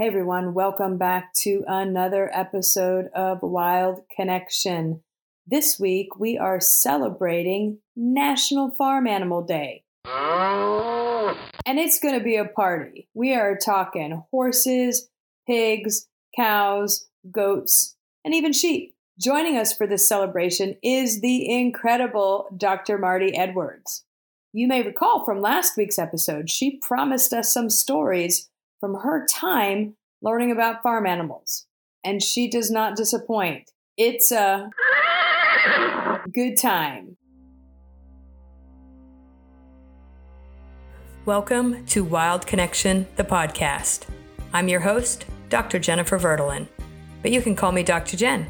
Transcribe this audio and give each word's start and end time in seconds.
Hey 0.00 0.06
everyone, 0.06 0.54
welcome 0.54 0.96
back 0.96 1.34
to 1.38 1.64
another 1.66 2.30
episode 2.32 3.08
of 3.16 3.42
Wild 3.42 4.02
Connection. 4.14 5.02
This 5.44 5.76
week 5.80 6.16
we 6.16 6.38
are 6.38 6.60
celebrating 6.60 7.78
National 7.96 8.70
Farm 8.70 9.08
Animal 9.08 9.42
Day. 9.42 9.82
And 11.66 11.80
it's 11.80 11.98
going 11.98 12.16
to 12.16 12.22
be 12.22 12.36
a 12.36 12.44
party. 12.44 13.08
We 13.12 13.34
are 13.34 13.56
talking 13.56 14.22
horses, 14.30 15.08
pigs, 15.48 16.06
cows, 16.36 17.08
goats, 17.32 17.96
and 18.24 18.32
even 18.32 18.52
sheep. 18.52 18.94
Joining 19.20 19.56
us 19.56 19.72
for 19.72 19.88
this 19.88 20.08
celebration 20.08 20.76
is 20.80 21.22
the 21.22 21.50
incredible 21.52 22.54
Dr. 22.56 22.98
Marty 22.98 23.36
Edwards. 23.36 24.04
You 24.52 24.68
may 24.68 24.80
recall 24.80 25.24
from 25.24 25.40
last 25.40 25.76
week's 25.76 25.98
episode, 25.98 26.50
she 26.50 26.78
promised 26.86 27.32
us 27.32 27.52
some 27.52 27.68
stories 27.68 28.48
from 28.80 28.94
her 28.94 29.26
time 29.26 29.96
learning 30.22 30.52
about 30.52 30.82
farm 30.82 31.04
animals. 31.04 31.66
And 32.04 32.22
she 32.22 32.48
does 32.48 32.70
not 32.70 32.96
disappoint. 32.96 33.70
It's 33.96 34.30
a 34.30 34.70
good 36.32 36.56
time. 36.56 37.16
Welcome 41.24 41.84
to 41.86 42.04
Wild 42.04 42.46
Connection, 42.46 43.08
the 43.16 43.24
podcast. 43.24 44.06
I'm 44.52 44.68
your 44.68 44.80
host, 44.80 45.26
Dr. 45.48 45.80
Jennifer 45.80 46.18
Verdolin, 46.18 46.68
but 47.20 47.32
you 47.32 47.42
can 47.42 47.56
call 47.56 47.72
me 47.72 47.82
Dr. 47.82 48.16
Jen. 48.16 48.46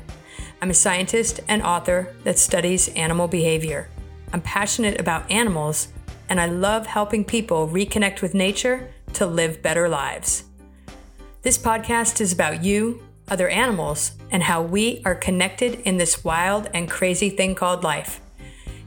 I'm 0.60 0.70
a 0.70 0.74
scientist 0.74 1.40
and 1.48 1.62
author 1.62 2.14
that 2.24 2.38
studies 2.38 2.88
animal 2.88 3.28
behavior. 3.28 3.88
I'm 4.32 4.42
passionate 4.42 5.00
about 5.00 5.30
animals, 5.30 5.88
and 6.28 6.38
I 6.38 6.46
love 6.46 6.86
helping 6.86 7.24
people 7.24 7.66
reconnect 7.66 8.20
with 8.20 8.34
nature 8.34 8.90
to 9.14 9.26
live 9.26 9.62
better 9.62 9.88
lives. 9.88 10.44
This 11.42 11.58
podcast 11.58 12.20
is 12.20 12.32
about 12.32 12.64
you, 12.64 13.02
other 13.28 13.48
animals, 13.48 14.12
and 14.30 14.42
how 14.42 14.62
we 14.62 15.02
are 15.04 15.14
connected 15.14 15.80
in 15.80 15.96
this 15.96 16.24
wild 16.24 16.68
and 16.74 16.90
crazy 16.90 17.30
thing 17.30 17.54
called 17.54 17.84
life. 17.84 18.20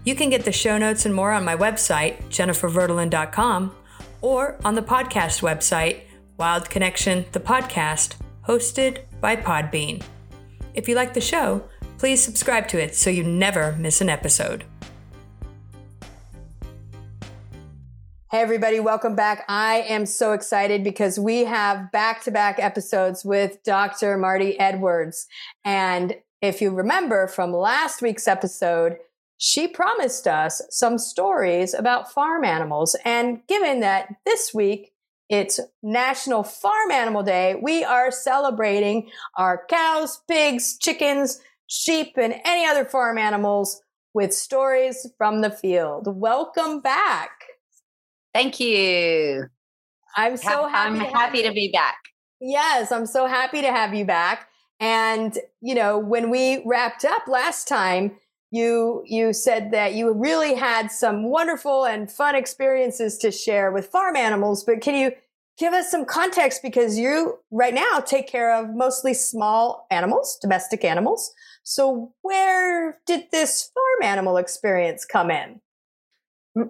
You 0.03 0.16
can 0.16 0.30
get 0.30 0.45
the 0.45 0.52
show 0.52 0.78
notes 0.78 1.05
and 1.05 1.13
more 1.13 1.31
on 1.31 1.45
my 1.45 1.55
website, 1.55 2.22
jenniferverdolin.com, 2.30 3.75
or 4.22 4.58
on 4.66 4.75
the 4.75 4.81
podcast 4.81 5.41
website, 5.41 6.02
Wild 6.38 6.69
Connection, 6.69 7.25
the 7.31 7.39
podcast, 7.39 8.16
hosted 8.47 9.02
by 9.19 9.35
Podbean. 9.35 10.03
If 10.73 10.88
you 10.88 10.95
like 10.95 11.13
the 11.13 11.22
show, 11.22 11.63
please 11.97 12.22
subscribe 12.22 12.67
to 12.69 12.81
it 12.81 12.95
so 12.95 13.09
you 13.09 13.23
never 13.23 13.73
miss 13.73 14.02
an 14.02 14.09
episode. 14.09 14.66
Hey, 18.31 18.39
everybody, 18.39 18.79
welcome 18.79 19.13
back. 19.13 19.43
I 19.49 19.81
am 19.89 20.05
so 20.05 20.31
excited 20.31 20.85
because 20.85 21.19
we 21.19 21.43
have 21.43 21.91
back 21.91 22.23
to 22.23 22.31
back 22.31 22.59
episodes 22.59 23.25
with 23.25 23.61
Dr. 23.65 24.17
Marty 24.17 24.57
Edwards. 24.57 25.27
And 25.65 26.15
if 26.41 26.61
you 26.61 26.71
remember 26.71 27.27
from 27.27 27.51
last 27.51 28.01
week's 28.01 28.29
episode, 28.29 28.95
she 29.35 29.67
promised 29.67 30.29
us 30.29 30.61
some 30.69 30.97
stories 30.97 31.73
about 31.73 32.13
farm 32.13 32.45
animals. 32.45 32.95
And 33.03 33.45
given 33.49 33.81
that 33.81 34.15
this 34.25 34.53
week 34.53 34.93
it's 35.27 35.59
National 35.83 36.43
Farm 36.43 36.89
Animal 36.89 37.23
Day, 37.23 37.55
we 37.61 37.83
are 37.83 38.11
celebrating 38.11 39.09
our 39.35 39.66
cows, 39.69 40.21
pigs, 40.29 40.77
chickens, 40.77 41.41
sheep, 41.67 42.13
and 42.16 42.35
any 42.45 42.66
other 42.66 42.85
farm 42.85 43.17
animals 43.17 43.81
with 44.13 44.33
stories 44.33 45.05
from 45.17 45.41
the 45.41 45.51
field. 45.51 46.05
Welcome 46.07 46.79
back. 46.79 47.50
Thank 48.33 48.59
you. 48.59 49.47
I'm 50.15 50.37
so 50.37 50.67
happy. 50.67 50.99
I'm 50.99 50.99
to 50.99 51.17
happy 51.17 51.43
to 51.43 51.51
be 51.51 51.71
back. 51.71 51.97
Yes, 52.39 52.91
I'm 52.91 53.05
so 53.05 53.27
happy 53.27 53.61
to 53.61 53.71
have 53.71 53.93
you 53.93 54.05
back. 54.05 54.47
And 54.79 55.38
you 55.61 55.75
know, 55.75 55.97
when 55.99 56.29
we 56.29 56.63
wrapped 56.65 57.05
up 57.05 57.27
last 57.27 57.67
time, 57.67 58.17
you 58.51 59.03
you 59.05 59.31
said 59.33 59.71
that 59.71 59.93
you 59.93 60.11
really 60.11 60.56
had 60.56 60.91
some 60.91 61.29
wonderful 61.29 61.85
and 61.85 62.11
fun 62.11 62.35
experiences 62.35 63.17
to 63.19 63.31
share 63.31 63.72
with 63.72 63.88
farm 63.88 64.16
animals. 64.16 64.63
But 64.63 64.81
can 64.81 64.95
you 64.95 65.11
give 65.61 65.73
us 65.73 65.91
some 65.91 66.06
context 66.06 66.61
because 66.63 66.97
you 66.97 67.38
right 67.51 67.73
now 67.73 68.00
take 68.00 68.27
care 68.27 68.53
of 68.53 68.73
mostly 68.73 69.13
small 69.13 69.85
animals, 69.91 70.39
domestic 70.41 70.83
animals. 70.83 71.31
So 71.63 72.13
where 72.23 73.00
did 73.06 73.25
this 73.31 73.69
farm 73.73 74.09
animal 74.09 74.38
experience 74.38 75.06
come 75.06 75.29
in? 75.29 75.61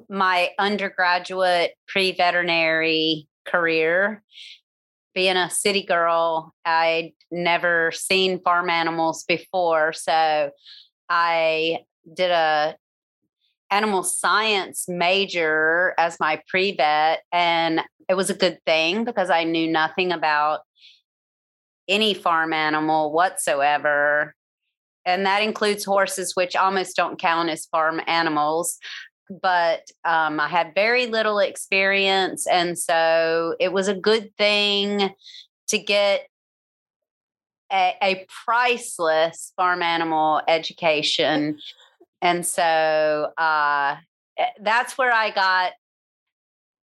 My 0.09 0.51
undergraduate 0.59 1.71
pre 1.87 2.11
veterinary 2.11 3.27
career. 3.45 4.23
Being 5.13 5.35
a 5.35 5.49
city 5.49 5.83
girl, 5.83 6.53
I'd 6.63 7.11
never 7.31 7.91
seen 7.91 8.41
farm 8.41 8.69
animals 8.69 9.25
before. 9.27 9.91
So 9.91 10.51
I 11.09 11.79
did 12.15 12.31
a 12.31 12.75
animal 13.69 14.03
science 14.03 14.85
major 14.87 15.93
as 15.97 16.17
my 16.19 16.41
pre 16.47 16.75
vet. 16.75 17.23
And 17.31 17.81
it 18.07 18.15
was 18.15 18.29
a 18.29 18.35
good 18.35 18.59
thing 18.65 19.03
because 19.03 19.29
I 19.29 19.43
knew 19.43 19.71
nothing 19.71 20.11
about 20.11 20.61
any 21.87 22.13
farm 22.13 22.53
animal 22.53 23.11
whatsoever. 23.11 24.35
And 25.05 25.25
that 25.25 25.41
includes 25.41 25.83
horses, 25.83 26.35
which 26.35 26.55
almost 26.55 26.95
don't 26.95 27.19
count 27.19 27.49
as 27.49 27.65
farm 27.65 28.01
animals 28.05 28.77
but 29.41 29.89
um, 30.03 30.39
I 30.39 30.47
had 30.47 30.75
very 30.75 31.07
little 31.07 31.39
experience. 31.39 32.47
And 32.47 32.77
so 32.77 33.55
it 33.59 33.71
was 33.71 33.87
a 33.87 33.93
good 33.93 34.35
thing 34.37 35.13
to 35.67 35.77
get 35.77 36.27
a, 37.71 37.95
a 38.01 38.25
priceless 38.45 39.53
farm 39.55 39.81
animal 39.81 40.41
education. 40.47 41.59
And 42.21 42.45
so 42.45 43.31
uh, 43.37 43.95
eh, 44.37 44.45
that's 44.61 44.97
where 44.97 45.13
I 45.13 45.31
got 45.31 45.73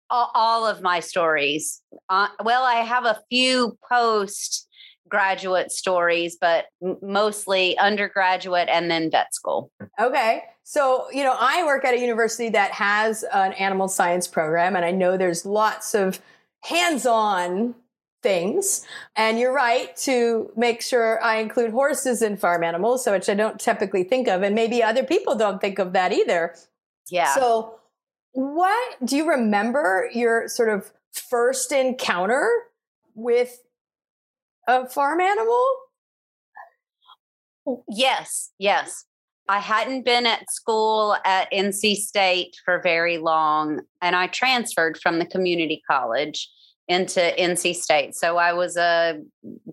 all, 0.09 0.31
all 0.33 0.65
of 0.65 0.81
my 0.81 0.99
stories. 0.99 1.81
Uh, 2.09 2.29
well, 2.43 2.63
I 2.63 2.75
have 2.75 3.05
a 3.05 3.21
few 3.29 3.77
post 3.89 4.66
graduate 5.09 5.71
stories, 5.71 6.37
but 6.39 6.65
mostly 7.01 7.77
undergraduate 7.77 8.69
and 8.69 8.89
then 8.89 9.09
vet 9.09 9.33
school. 9.33 9.71
Okay. 9.99 10.43
So, 10.63 11.09
you 11.11 11.23
know, 11.23 11.35
I 11.39 11.63
work 11.65 11.85
at 11.85 11.93
a 11.93 11.99
university 11.99 12.49
that 12.49 12.71
has 12.71 13.23
an 13.33 13.53
animal 13.53 13.87
science 13.87 14.27
program, 14.27 14.75
and 14.75 14.83
I 14.83 14.91
know 14.91 15.17
there's 15.17 15.45
lots 15.45 15.95
of 15.95 16.19
hands 16.63 17.05
on 17.05 17.75
things. 18.23 18.85
And 19.15 19.39
you're 19.39 19.53
right 19.53 19.95
to 19.97 20.51
make 20.55 20.81
sure 20.81 21.23
I 21.23 21.37
include 21.37 21.71
horses 21.71 22.21
in 22.21 22.35
farm 22.37 22.63
animals, 22.63 23.03
so 23.03 23.13
which 23.13 23.29
I 23.29 23.33
don't 23.33 23.59
typically 23.59 24.03
think 24.03 24.27
of, 24.27 24.41
and 24.41 24.53
maybe 24.55 24.83
other 24.83 25.03
people 25.03 25.35
don't 25.35 25.61
think 25.61 25.79
of 25.79 25.93
that 25.93 26.11
either. 26.11 26.55
Yeah. 27.09 27.33
So, 27.35 27.79
what 28.33 28.97
do 29.03 29.15
you 29.15 29.29
remember 29.29 30.09
your 30.13 30.47
sort 30.47 30.69
of 30.69 30.91
first 31.11 31.71
encounter 31.71 32.49
with 33.15 33.63
a 34.67 34.87
farm 34.87 35.21
animal? 35.21 35.65
Yes, 37.89 38.51
yes. 38.59 39.05
I 39.49 39.59
hadn't 39.59 40.03
been 40.03 40.25
at 40.25 40.51
school 40.51 41.15
at 41.23 41.51
NC 41.51 41.95
State 41.95 42.55
for 42.65 42.81
very 42.81 43.17
long, 43.17 43.81
and 44.01 44.15
I 44.15 44.27
transferred 44.27 44.99
from 45.01 45.19
the 45.19 45.25
community 45.25 45.81
college 45.89 46.49
into 46.87 47.19
NC 47.19 47.75
State. 47.75 48.15
So 48.15 48.37
I 48.37 48.53
was 48.53 48.77
a 48.77 49.21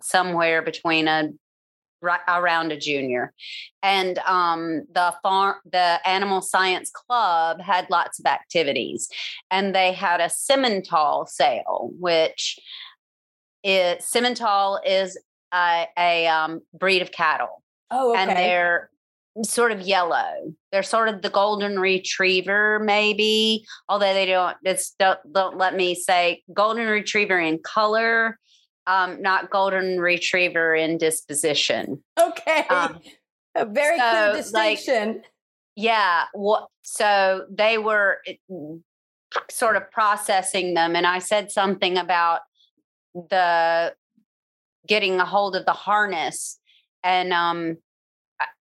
somewhere 0.01 0.63
between 0.63 1.09
a 1.09 1.31
around 2.29 2.71
a 2.71 2.79
junior, 2.79 3.33
and 3.83 4.19
um, 4.27 4.83
the 4.93 5.15
farm, 5.23 5.57
the 5.65 5.99
Animal 6.07 6.43
Science 6.43 6.91
Club 6.91 7.61
had 7.61 7.89
lots 7.89 8.21
of 8.21 8.27
activities, 8.27 9.09
and 9.51 9.75
they 9.75 9.93
had 9.93 10.21
a 10.21 10.27
Simmental 10.27 11.27
sale, 11.27 11.91
which 11.99 12.59
is 13.65 14.05
Simmental 14.05 14.79
is 14.87 15.19
a, 15.53 15.87
a 15.99 16.27
um, 16.29 16.61
breed 16.79 17.03
of 17.03 17.11
cattle. 17.11 17.63
Oh, 17.91 18.13
okay. 18.13 18.21
And 18.21 18.31
they're 18.31 18.91
sort 19.43 19.73
of 19.73 19.81
yellow. 19.81 20.55
They're 20.71 20.83
sort 20.83 21.09
of 21.09 21.23
the 21.23 21.31
golden 21.31 21.81
retriever, 21.81 22.81
maybe. 22.85 23.65
Although 23.89 24.15
they 24.15 24.27
don't, 24.27 24.57
it's 24.63 24.95
don't, 24.99 25.19
don't 25.33 25.57
let 25.59 25.75
me 25.75 25.95
say 25.95 26.43
golden 26.53 26.87
retriever 26.87 27.39
in 27.39 27.59
color, 27.59 28.39
um, 28.87 29.21
not 29.23 29.51
golden 29.51 29.99
retriever 29.99 30.75
in 30.75 30.99
disposition. 30.99 32.03
Okay, 32.21 32.65
um, 32.69 33.01
a 33.55 33.65
very 33.65 33.99
so, 33.99 34.11
clear 34.11 34.33
distinction. 34.37 35.09
Like, 35.09 35.25
yeah. 35.77 36.25
What? 36.33 36.69
So 36.83 37.47
they 37.51 37.79
were 37.79 38.19
sort 39.51 39.77
of 39.77 39.91
processing 39.91 40.75
them, 40.75 40.95
and 40.95 41.07
I 41.07 41.19
said 41.19 41.51
something 41.51 41.97
about 41.97 42.41
the 43.15 43.95
getting 44.87 45.19
a 45.21 45.25
hold 45.25 45.57
of 45.57 45.65
the 45.65 45.73
harness 45.73 46.59
and 47.03 47.33
um 47.33 47.77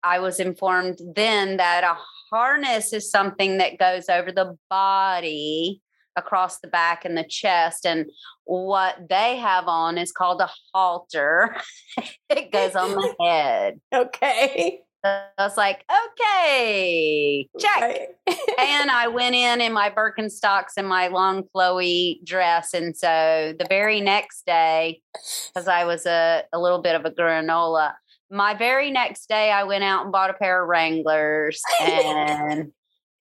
I 0.03 0.19
was 0.19 0.39
informed 0.39 1.00
then 1.15 1.57
that 1.57 1.83
a 1.83 1.97
harness 2.30 2.94
is 2.94 3.09
something 3.09 3.57
that 3.57 3.80
goes 3.80 4.07
over 4.07 4.31
the 4.31 4.56
body 4.69 5.81
across 6.15 6.59
the 6.59 6.68
back 6.68 7.06
and 7.06 7.18
the 7.18 7.24
chest. 7.24 7.86
And 7.86 8.06
what 8.45 9.09
they 9.09 9.38
have 9.38 9.68
on 9.68 9.97
is 9.97 10.12
called 10.12 10.42
a 10.42 10.50
halter. 10.74 11.56
it 12.30 12.51
goes 12.51 12.75
on 12.75 12.92
the 12.92 13.15
head. 13.19 13.81
Okay. 13.94 14.81
I 15.06 15.44
was 15.44 15.57
like, 15.57 15.86
okay, 15.92 17.48
check. 17.60 17.81
Right. 17.81 18.07
and 18.60 18.90
I 18.90 19.07
went 19.07 19.36
in 19.36 19.62
in 19.62 19.72
my 19.72 19.90
Birkenstocks 19.90 20.74
and 20.78 20.88
my 20.88 21.07
long 21.07 21.44
flowy 21.56 22.24
dress. 22.25 22.74
And 22.74 22.98
so 22.98 23.54
the 23.57 23.68
very 23.69 24.02
next 24.02 24.46
day, 24.46 25.02
because 25.13 25.68
I 25.68 25.86
was 25.86 26.06
a, 26.06 26.44
a 26.52 26.60
little 26.60 26.81
bit 26.81 26.96
of 26.96 27.06
a 27.06 27.12
granola, 27.12 27.94
my 28.31 28.56
very 28.56 28.90
next 28.90 29.30
day, 29.30 29.52
I 29.52 29.63
went 29.63 29.84
out 29.84 30.04
and 30.04 30.12
bought 30.12 30.31
a 30.31 30.34
pair 30.34 30.63
of 30.63 30.69
Wranglers 30.69 31.62
and 31.81 32.72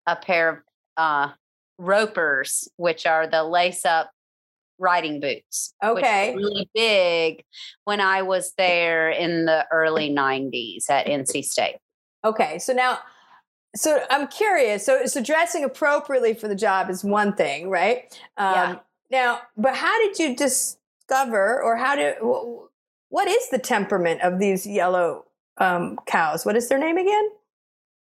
a 0.06 0.16
pair 0.16 0.48
of 0.48 0.58
uh, 0.96 1.32
ropers, 1.78 2.68
which 2.76 3.06
are 3.06 3.26
the 3.26 3.44
lace 3.44 3.84
up 3.84 4.10
riding 4.84 5.18
boots. 5.20 5.74
Okay. 5.82 6.34
really 6.34 6.68
big 6.74 7.44
when 7.84 8.00
I 8.00 8.22
was 8.22 8.52
there 8.56 9.10
in 9.10 9.46
the 9.46 9.66
early 9.72 10.10
90s 10.10 10.88
at 10.90 11.06
NC 11.06 11.44
State. 11.44 11.78
Okay. 12.24 12.58
So 12.58 12.72
now 12.72 12.98
so 13.76 14.04
I'm 14.10 14.28
curious. 14.28 14.86
So 14.86 15.06
so 15.06 15.22
dressing 15.22 15.64
appropriately 15.64 16.34
for 16.34 16.48
the 16.48 16.54
job 16.54 16.90
is 16.90 17.02
one 17.02 17.34
thing, 17.34 17.70
right? 17.70 18.04
Um, 18.36 18.54
yeah. 18.54 18.76
Now, 19.10 19.40
but 19.56 19.76
how 19.76 19.96
did 19.98 20.18
you 20.18 20.34
discover, 20.34 21.62
or 21.62 21.76
how 21.76 21.96
did 21.96 22.16
what 22.20 23.28
is 23.28 23.48
the 23.50 23.58
temperament 23.58 24.22
of 24.22 24.38
these 24.38 24.66
yellow 24.66 25.24
um, 25.58 25.98
cows? 26.06 26.44
What 26.44 26.56
is 26.56 26.68
their 26.68 26.78
name 26.78 26.96
again? 26.96 27.30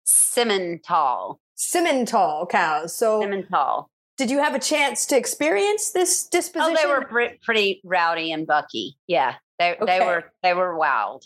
Simmental. 0.08 1.38
Simmental 1.58 2.50
cows. 2.50 2.96
So 2.96 3.22
Simmental. 3.22 3.88
Did 4.24 4.32
you 4.32 4.40
have 4.40 4.56
a 4.56 4.60
chance 4.60 5.06
to 5.08 5.18
experience 5.18 5.92
this 5.92 6.30
disposition? 6.30 6.78
Oh, 6.78 6.82
they 6.82 6.88
were 6.88 7.04
pr- 7.04 7.36
pretty 7.42 7.82
rowdy 7.84 8.32
and 8.32 8.48
bucky. 8.48 8.96
Yeah, 9.06 9.36
they 9.60 9.76
okay. 9.76 10.00
they 10.00 10.06
were 10.06 10.32
they 10.42 10.54
were 10.54 10.78
wild. 10.78 11.26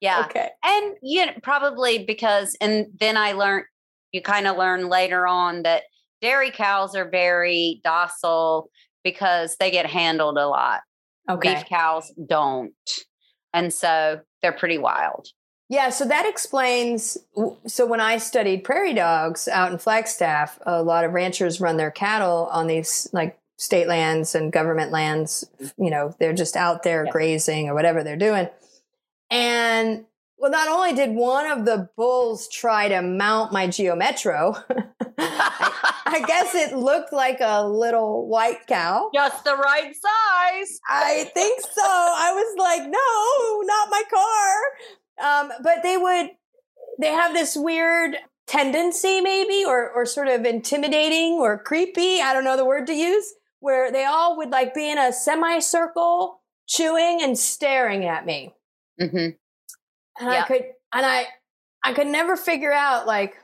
Yeah. 0.00 0.26
Okay. 0.26 0.50
And 0.64 0.94
you 1.02 1.26
know, 1.26 1.32
probably 1.42 2.04
because 2.04 2.56
and 2.60 2.86
then 3.00 3.16
I 3.16 3.32
learned 3.32 3.64
you 4.12 4.22
kind 4.22 4.46
of 4.46 4.56
learn 4.56 4.88
later 4.88 5.26
on 5.26 5.64
that 5.64 5.82
dairy 6.22 6.52
cows 6.52 6.94
are 6.94 7.10
very 7.10 7.80
docile 7.82 8.70
because 9.02 9.56
they 9.58 9.72
get 9.72 9.86
handled 9.86 10.38
a 10.38 10.46
lot. 10.46 10.82
Okay. 11.28 11.54
Beef 11.54 11.64
cows 11.64 12.12
don't. 12.28 12.74
And 13.54 13.74
so 13.74 14.20
they're 14.40 14.52
pretty 14.52 14.78
wild. 14.78 15.26
Yeah, 15.68 15.90
so 15.90 16.04
that 16.04 16.26
explains. 16.26 17.18
So 17.66 17.86
when 17.86 18.00
I 18.00 18.18
studied 18.18 18.62
prairie 18.62 18.94
dogs 18.94 19.48
out 19.48 19.72
in 19.72 19.78
Flagstaff, 19.78 20.58
a 20.64 20.82
lot 20.82 21.04
of 21.04 21.12
ranchers 21.12 21.60
run 21.60 21.76
their 21.76 21.90
cattle 21.90 22.48
on 22.52 22.68
these 22.68 23.08
like 23.12 23.38
state 23.56 23.88
lands 23.88 24.34
and 24.34 24.52
government 24.52 24.92
lands. 24.92 25.44
You 25.76 25.90
know, 25.90 26.14
they're 26.20 26.32
just 26.32 26.56
out 26.56 26.84
there 26.84 27.04
yeah. 27.04 27.10
grazing 27.10 27.68
or 27.68 27.74
whatever 27.74 28.04
they're 28.04 28.16
doing. 28.16 28.48
And 29.28 30.04
well, 30.38 30.50
not 30.50 30.68
only 30.68 30.92
did 30.92 31.16
one 31.16 31.46
of 31.46 31.64
the 31.64 31.88
bulls 31.96 32.46
try 32.48 32.88
to 32.88 33.02
mount 33.02 33.52
my 33.52 33.66
Geo 33.66 33.96
Metro, 33.96 34.54
I 35.18 36.22
guess 36.26 36.54
it 36.54 36.76
looked 36.76 37.12
like 37.12 37.38
a 37.40 37.66
little 37.66 38.28
white 38.28 38.66
cow. 38.68 39.10
Just 39.12 39.44
the 39.44 39.56
right 39.56 39.92
size. 39.94 40.80
I 40.88 41.30
think 41.34 41.60
so. 41.60 41.82
I 41.82 42.32
was 42.32 42.56
like, 42.58 42.82
no, 42.82 43.62
not 43.62 43.90
my 43.90 44.02
car. 44.08 44.54
Um, 45.22 45.50
but 45.62 45.82
they 45.82 45.96
would, 45.96 46.30
they 47.00 47.08
have 47.08 47.32
this 47.32 47.56
weird 47.56 48.16
tendency, 48.46 49.20
maybe, 49.20 49.64
or 49.66 49.90
or 49.90 50.06
sort 50.06 50.28
of 50.28 50.44
intimidating 50.44 51.34
or 51.34 51.58
creepy. 51.58 52.20
I 52.20 52.32
don't 52.32 52.44
know 52.44 52.56
the 52.56 52.64
word 52.64 52.86
to 52.88 52.94
use. 52.94 53.34
Where 53.60 53.90
they 53.90 54.04
all 54.04 54.36
would 54.36 54.50
like 54.50 54.74
be 54.74 54.90
in 54.90 54.98
a 54.98 55.12
semicircle, 55.12 56.40
chewing 56.68 57.22
and 57.22 57.38
staring 57.38 58.04
at 58.04 58.26
me. 58.26 58.54
Mm-hmm. 59.00 59.16
And 59.16 59.36
yeah. 60.20 60.42
I 60.42 60.46
could, 60.46 60.62
and 60.92 61.06
I, 61.06 61.26
I 61.82 61.92
could 61.94 62.06
never 62.06 62.36
figure 62.36 62.72
out 62.72 63.06
like, 63.06 63.34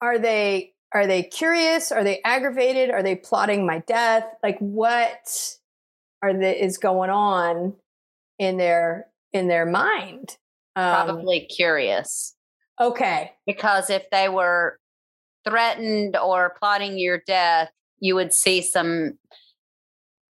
are 0.00 0.18
they 0.18 0.74
are 0.92 1.06
they 1.06 1.22
curious? 1.22 1.92
Are 1.92 2.04
they 2.04 2.20
aggravated? 2.24 2.90
Are 2.90 3.02
they 3.02 3.16
plotting 3.16 3.66
my 3.66 3.80
death? 3.80 4.24
Like 4.42 4.58
what 4.58 5.56
are 6.22 6.32
the 6.32 6.64
is 6.64 6.78
going 6.78 7.10
on 7.10 7.74
in 8.38 8.56
their 8.56 9.08
in 9.32 9.48
their 9.48 9.66
mind? 9.66 10.36
Um, 10.76 11.06
Probably 11.06 11.40
curious. 11.46 12.36
Okay. 12.80 13.32
Because 13.46 13.90
if 13.90 14.08
they 14.10 14.28
were 14.28 14.78
threatened 15.46 16.16
or 16.16 16.54
plotting 16.58 16.98
your 16.98 17.22
death, 17.26 17.70
you 17.98 18.14
would 18.14 18.32
see 18.32 18.60
some 18.60 19.18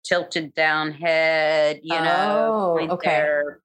tilted 0.04 0.54
down 0.54 0.92
head, 0.92 1.80
you 1.82 1.94
know, 1.94 2.76
oh, 2.78 2.88
okay. 2.94 3.10
their 3.10 3.60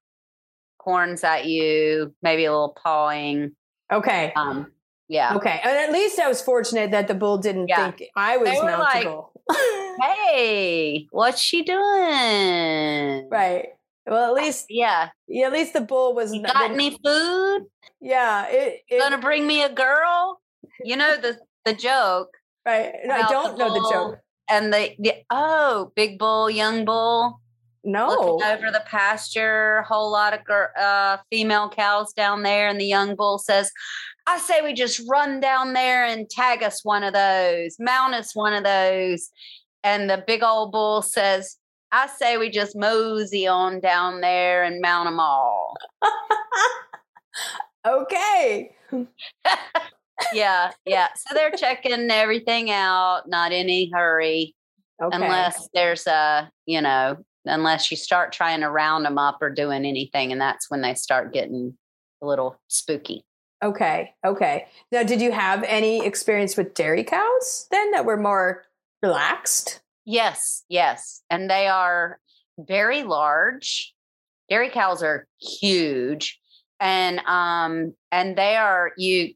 horns 0.80 1.22
at 1.22 1.46
you, 1.46 2.14
maybe 2.22 2.44
a 2.46 2.50
little 2.50 2.76
pawing. 2.82 3.52
Okay. 3.92 4.32
Um, 4.34 4.72
yeah. 5.08 5.36
Okay. 5.36 5.60
And 5.62 5.76
at 5.76 5.92
least 5.92 6.18
I 6.18 6.28
was 6.28 6.40
fortunate 6.40 6.90
that 6.92 7.06
the 7.06 7.14
bull 7.14 7.38
didn't 7.38 7.68
yeah. 7.68 7.90
think 7.90 8.10
I 8.16 8.38
was 8.38 8.48
mountable. 8.48 9.28
Like, 9.48 9.58
hey, 10.00 11.06
what's 11.10 11.40
she 11.40 11.62
doing? 11.62 13.28
Right. 13.30 13.66
Well, 14.06 14.36
at 14.36 14.42
least 14.42 14.66
yeah, 14.68 15.10
yeah. 15.28 15.46
At 15.46 15.52
least 15.52 15.74
the 15.74 15.80
bull 15.80 16.14
was. 16.14 16.34
You 16.34 16.42
got 16.42 16.70
any 16.70 16.90
food? 17.04 17.66
Yeah, 18.00 18.46
it, 18.48 18.80
it, 18.88 18.98
gonna 18.98 19.18
bring 19.18 19.46
me 19.46 19.62
a 19.62 19.72
girl. 19.72 20.40
You 20.84 20.96
know 20.96 21.16
the 21.16 21.38
the 21.64 21.72
joke, 21.72 22.30
right? 22.66 22.92
No, 23.04 23.14
I 23.14 23.22
don't 23.30 23.56
know 23.58 23.72
the 23.72 23.88
joke. 23.90 24.18
And 24.50 24.72
the, 24.72 24.94
the 24.98 25.14
oh, 25.30 25.92
big 25.94 26.18
bull, 26.18 26.50
young 26.50 26.84
bull. 26.84 27.40
No, 27.84 28.08
looking 28.08 28.46
over 28.46 28.70
the 28.70 28.82
pasture, 28.86 29.82
whole 29.82 30.10
lot 30.10 30.34
of 30.34 30.40
uh, 30.76 31.18
female 31.30 31.68
cows 31.68 32.12
down 32.12 32.42
there, 32.42 32.68
and 32.68 32.80
the 32.80 32.84
young 32.84 33.16
bull 33.16 33.38
says, 33.38 33.70
"I 34.26 34.38
say 34.38 34.62
we 34.62 34.72
just 34.72 35.00
run 35.08 35.40
down 35.40 35.72
there 35.72 36.04
and 36.04 36.28
tag 36.28 36.62
us 36.62 36.84
one 36.84 37.02
of 37.02 37.12
those, 37.12 37.76
mount 37.78 38.14
us 38.14 38.34
one 38.34 38.52
of 38.52 38.64
those." 38.64 39.30
And 39.84 40.08
the 40.08 40.22
big 40.24 40.42
old 40.44 40.70
bull 40.70 41.02
says, 41.02 41.56
I 41.92 42.06
say 42.06 42.38
we 42.38 42.48
just 42.48 42.74
mosey 42.74 43.46
on 43.46 43.78
down 43.80 44.22
there 44.22 44.64
and 44.64 44.80
mount 44.80 45.06
them 45.06 45.20
all. 45.20 45.76
okay. 47.86 48.74
yeah, 50.32 50.70
yeah. 50.86 51.08
So 51.14 51.34
they're 51.34 51.50
checking 51.50 52.10
everything 52.10 52.70
out, 52.70 53.28
not 53.28 53.52
in 53.52 53.60
any 53.60 53.90
hurry. 53.92 54.54
Okay. 55.02 55.16
Unless 55.16 55.68
there's 55.74 56.06
a, 56.06 56.50
you 56.64 56.80
know, 56.80 57.18
unless 57.44 57.90
you 57.90 57.96
start 57.96 58.32
trying 58.32 58.60
to 58.60 58.70
round 58.70 59.04
them 59.04 59.18
up 59.18 59.38
or 59.42 59.50
doing 59.50 59.84
anything. 59.84 60.32
And 60.32 60.40
that's 60.40 60.70
when 60.70 60.80
they 60.80 60.94
start 60.94 61.32
getting 61.32 61.76
a 62.22 62.26
little 62.26 62.58
spooky. 62.68 63.24
Okay. 63.62 64.14
Okay. 64.24 64.66
Now, 64.90 65.02
did 65.02 65.20
you 65.20 65.30
have 65.32 65.62
any 65.64 66.06
experience 66.06 66.56
with 66.56 66.74
dairy 66.74 67.04
cows 67.04 67.66
then 67.70 67.90
that 67.90 68.06
were 68.06 68.16
more 68.16 68.64
relaxed? 69.02 69.81
Yes, 70.04 70.64
yes. 70.68 71.22
And 71.30 71.48
they 71.48 71.68
are 71.68 72.18
very 72.58 73.02
large. 73.02 73.94
Dairy 74.48 74.70
cows 74.70 75.02
are 75.02 75.26
huge. 75.40 76.38
And 76.80 77.20
um 77.20 77.94
and 78.10 78.36
they 78.36 78.56
are 78.56 78.92
you 78.96 79.34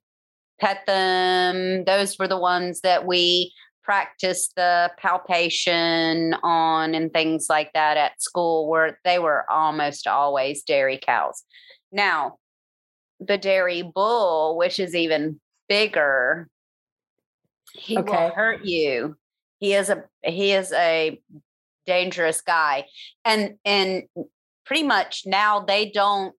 pet 0.60 0.84
them. 0.86 1.84
Those 1.84 2.18
were 2.18 2.28
the 2.28 2.38
ones 2.38 2.80
that 2.80 3.06
we 3.06 3.52
practiced 3.84 4.56
the 4.56 4.90
palpation 4.98 6.34
on 6.42 6.94
and 6.94 7.12
things 7.12 7.46
like 7.48 7.72
that 7.72 7.96
at 7.96 8.20
school 8.20 8.68
where 8.68 8.98
they 9.04 9.20
were 9.20 9.48
almost 9.48 10.08
always 10.08 10.64
dairy 10.64 10.98
cows. 11.00 11.44
Now, 11.92 12.38
the 13.20 13.38
dairy 13.38 13.82
bull, 13.82 14.56
which 14.56 14.80
is 14.80 14.96
even 14.96 15.40
bigger, 15.68 16.48
he 17.74 17.96
okay. 17.98 18.10
will 18.10 18.30
hurt 18.30 18.64
you 18.64 19.16
he 19.58 19.74
is 19.74 19.90
a 19.90 20.04
he 20.22 20.52
is 20.52 20.72
a 20.72 21.20
dangerous 21.86 22.40
guy 22.40 22.86
and 23.24 23.54
and 23.64 24.04
pretty 24.64 24.82
much 24.82 25.22
now 25.26 25.60
they 25.60 25.90
don't 25.90 26.34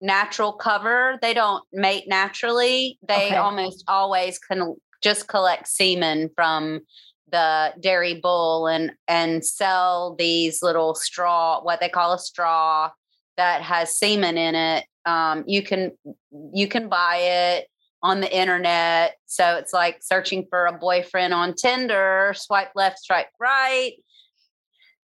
natural 0.00 0.52
cover 0.52 1.18
they 1.22 1.34
don't 1.34 1.64
mate 1.72 2.04
naturally 2.06 2.98
they 3.06 3.26
okay. 3.26 3.36
almost 3.36 3.84
always 3.88 4.38
can 4.38 4.74
just 5.02 5.28
collect 5.28 5.66
semen 5.66 6.30
from 6.34 6.80
the 7.30 7.72
dairy 7.80 8.20
bull 8.20 8.66
and 8.66 8.92
and 9.08 9.44
sell 9.44 10.14
these 10.16 10.62
little 10.62 10.94
straw 10.94 11.60
what 11.62 11.80
they 11.80 11.88
call 11.88 12.12
a 12.12 12.18
straw 12.18 12.90
that 13.36 13.62
has 13.62 13.98
semen 13.98 14.38
in 14.38 14.54
it 14.54 14.84
um, 15.06 15.44
you 15.46 15.62
can 15.62 15.92
you 16.52 16.68
can 16.68 16.88
buy 16.88 17.16
it 17.16 17.68
on 18.04 18.20
the 18.20 18.36
internet. 18.36 19.16
So 19.26 19.56
it's 19.56 19.72
like 19.72 19.98
searching 20.02 20.46
for 20.50 20.66
a 20.66 20.72
boyfriend 20.72 21.32
on 21.32 21.54
Tinder, 21.54 22.34
swipe 22.36 22.70
left, 22.76 23.02
swipe 23.02 23.30
right. 23.40 23.94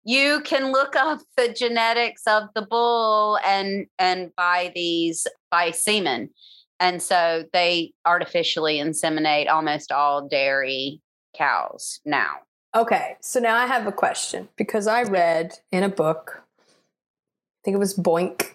You 0.05 0.43
can 0.45 0.71
look 0.71 0.95
up 0.95 1.21
the 1.37 1.49
genetics 1.49 2.23
of 2.27 2.45
the 2.55 2.63
bull 2.63 3.39
and 3.45 3.87
and 3.99 4.31
buy 4.37 4.71
these 4.75 5.27
by 5.51 5.71
semen. 5.71 6.31
And 6.79 7.03
so 7.03 7.45
they 7.53 7.93
artificially 8.07 8.79
inseminate 8.79 9.49
almost 9.49 9.93
all 9.93 10.29
dairy 10.29 11.01
cows 11.37 12.01
now. 12.05 12.31
Okay, 12.75 13.17
so 13.21 13.41
now 13.41 13.57
I 13.57 13.67
have 13.67 13.87
a 13.87 13.93
question 13.93 14.49
because 14.57 14.87
I 14.87 15.03
read 15.03 15.55
in 15.73 15.83
a 15.83 15.89
book, 15.89 16.43
I 16.43 17.59
think 17.65 17.75
it 17.75 17.79
was 17.79 17.97
Bonk 17.97 18.55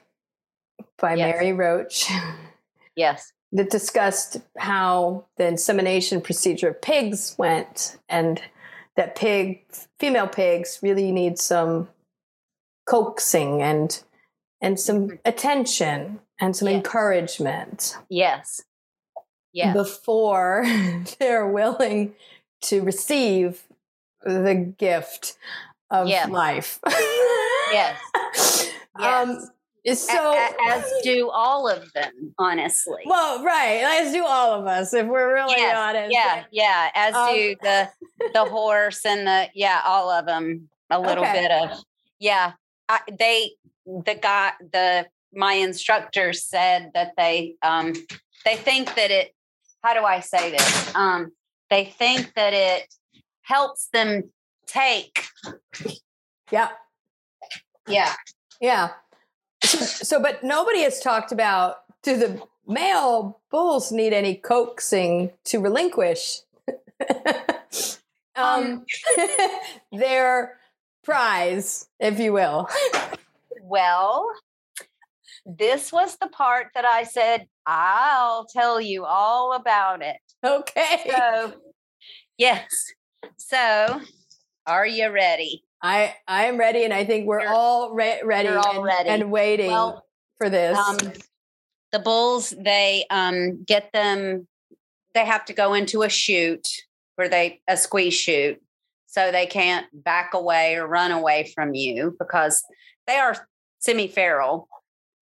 by 0.97 1.15
Yes. 1.15 1.35
Mary 1.35 1.51
Roach, 1.51 2.09
Yes. 2.95 3.31
That 3.55 3.69
discussed 3.69 4.37
how 4.57 5.25
the 5.37 5.47
insemination 5.47 6.21
procedure 6.21 6.69
of 6.69 6.81
pigs 6.81 7.35
went 7.37 7.97
and 8.09 8.41
that 8.95 9.15
pig 9.15 9.63
female 9.99 10.27
pigs 10.27 10.79
really 10.81 11.11
need 11.11 11.37
some 11.39 11.87
coaxing 12.87 13.61
and 13.61 14.03
and 14.61 14.79
some 14.79 15.19
attention 15.25 16.19
and 16.39 16.55
some 16.55 16.67
Yes. 16.67 16.75
encouragement 16.75 17.97
Yes. 18.09 18.61
Yes. 19.53 19.73
before 19.75 20.65
they're 21.19 21.47
willing 21.47 22.13
to 22.63 22.81
receive 22.81 23.63
the 24.23 24.73
gift 24.77 25.37
of 25.91 26.07
Yeah. 26.07 26.25
life. 26.27 26.79
Yes. 27.71 27.99
Um, 28.97 29.49
A- 29.85 29.95
so, 29.95 30.33
a- 30.33 30.55
as 30.69 30.83
do 31.03 31.29
all 31.29 31.67
of 31.69 31.91
them, 31.93 32.33
honestly. 32.39 33.03
well, 33.05 33.43
right. 33.43 33.81
Let's 33.83 34.11
do 34.11 34.25
all 34.25 34.53
of 34.59 34.65
us 34.67 34.93
if 34.93 35.05
we're 35.07 35.33
really 35.33 35.53
Yes, 35.57 35.77
honest. 35.77 36.11
yeah, 36.13 36.43
yeah. 36.51 36.89
As 36.95 37.13
Um, 37.15 37.33
do 37.33 37.55
the 37.61 37.89
the 38.33 38.45
horse 38.49 39.05
and 39.05 39.27
the 39.27 39.49
yeah, 39.53 39.81
all 39.85 40.09
of 40.09 40.25
them. 40.25 40.69
A 40.89 40.99
little 40.99 41.23
Okay. 41.23 41.41
bit 41.41 41.51
of 41.51 41.83
yeah. 42.19 42.53
I, 42.89 42.99
they 43.19 43.51
the 43.85 44.15
guy 44.15 44.53
the 44.71 45.07
my 45.33 45.53
instructor 45.53 46.31
said 46.33 46.91
that 46.93 47.13
they 47.17 47.55
um 47.61 47.93
they 48.45 48.55
think 48.55 48.93
that 48.95 49.11
it. 49.11 49.33
How 49.83 49.93
do 49.93 50.03
I 50.03 50.19
say 50.19 50.51
this? 50.51 50.95
Um, 50.95 51.31
they 51.69 51.85
think 51.85 52.33
that 52.35 52.53
it 52.53 52.87
helps 53.41 53.87
them 53.93 54.31
take. 54.67 55.25
Yeah. 56.51 56.69
Yeah. 57.87 58.13
Yeah. 58.61 58.89
So, 60.05 60.21
but 60.21 60.43
nobody 60.43 60.81
has 60.81 60.99
talked 60.99 61.31
about 61.31 61.77
do 62.03 62.17
the 62.17 62.41
male 62.67 63.39
bulls 63.49 63.91
need 63.91 64.13
any 64.13 64.35
coaxing 64.35 65.31
to 65.45 65.59
relinquish 65.59 66.41
um, 68.35 68.85
their 69.91 70.59
prize, 71.03 71.87
if 71.99 72.19
you 72.19 72.33
will? 72.33 72.69
Well, 73.61 74.31
this 75.45 75.91
was 75.91 76.17
the 76.17 76.27
part 76.27 76.67
that 76.75 76.85
I 76.85 77.03
said, 77.03 77.47
I'll 77.65 78.45
tell 78.45 78.79
you 78.79 79.05
all 79.05 79.53
about 79.53 80.01
it. 80.01 80.17
Okay. 80.43 81.09
So, 81.09 81.53
yes. 82.37 82.67
So, 83.37 84.01
are 84.67 84.87
you 84.87 85.09
ready? 85.09 85.63
I 85.85 86.15
I 86.27 86.45
am 86.45 86.57
ready, 86.57 86.83
and 86.83 86.93
I 86.93 87.05
think 87.05 87.27
we're 87.27 87.41
You're- 87.41 87.53
all 87.53 87.93
re- 87.93 88.21
ready, 88.23 88.49
you're 88.49 88.57
all 88.57 88.77
and, 88.77 88.83
ready. 88.83 89.09
and 89.09 89.31
waiting 89.31 89.69
Well, 89.71 90.03
for 90.39 90.49
this. 90.49 90.75
um, 90.77 90.97
the 91.91 91.99
bulls, 91.99 92.49
they 92.57 93.05
um, 93.11 93.63
get 93.63 93.91
them, 93.93 94.47
they 95.13 95.25
have 95.25 95.45
to 95.45 95.53
go 95.53 95.75
into 95.75 96.01
a 96.01 96.09
chute 96.09 96.67
where 97.15 97.29
they, 97.29 97.61
a 97.67 97.77
squeeze 97.77 98.15
chute, 98.15 98.61
So 99.05 99.31
they 99.31 99.45
can't 99.45 99.85
back 100.03 100.33
away 100.33 100.75
or 100.75 100.87
run 100.87 101.11
away 101.11 101.51
from 101.55 101.73
you 101.75 102.15
because 102.19 102.63
they 103.07 103.17
are 103.17 103.47
semi 103.79 104.07
feral. 104.07 104.67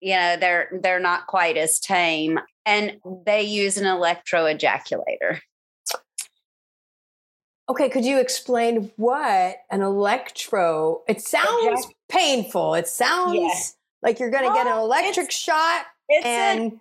You 0.00 0.16
know, 0.16 0.36
they're 0.36 0.80
they're 0.82 0.98
not 0.98 1.26
quite 1.28 1.56
as 1.58 1.78
tame. 1.78 2.40
And 2.66 2.96
they 3.26 3.42
use 3.42 3.76
an 3.76 3.86
electro 3.86 4.46
ejaculator. 4.46 5.38
Okay, 7.68 7.88
could 7.88 8.04
you 8.04 8.18
explain 8.18 8.90
what 8.96 9.56
an 9.70 9.82
electro? 9.82 11.02
It 11.08 11.20
sounds 11.20 11.86
painful. 12.08 12.74
It 12.74 12.88
sounds 12.88 13.34
Yeah. 13.34 13.60
like 14.02 14.18
you're 14.18 14.30
going 14.30 14.44
to 14.44 14.54
get 14.54 14.66
an 14.66 14.72
oh, 14.72 14.76
Well, 14.76 14.84
electric 14.84 15.30
shot, 15.30 15.86
It's 16.08 16.24
a 16.24 16.28
and 16.28 16.80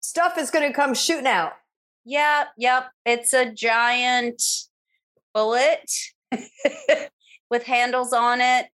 stuff 0.00 0.38
is 0.38 0.50
going 0.50 0.68
to 0.68 0.74
come 0.74 0.94
shooting 0.94 1.26
out. 1.26 1.52
Yep, 2.06 2.48
yep. 2.56 2.90
It's 3.04 3.32
a 3.32 3.50
giant 3.50 4.42
bullet 5.32 5.90
with 7.50 7.64
handles 7.64 8.12
on 8.12 8.40
it 8.40 8.66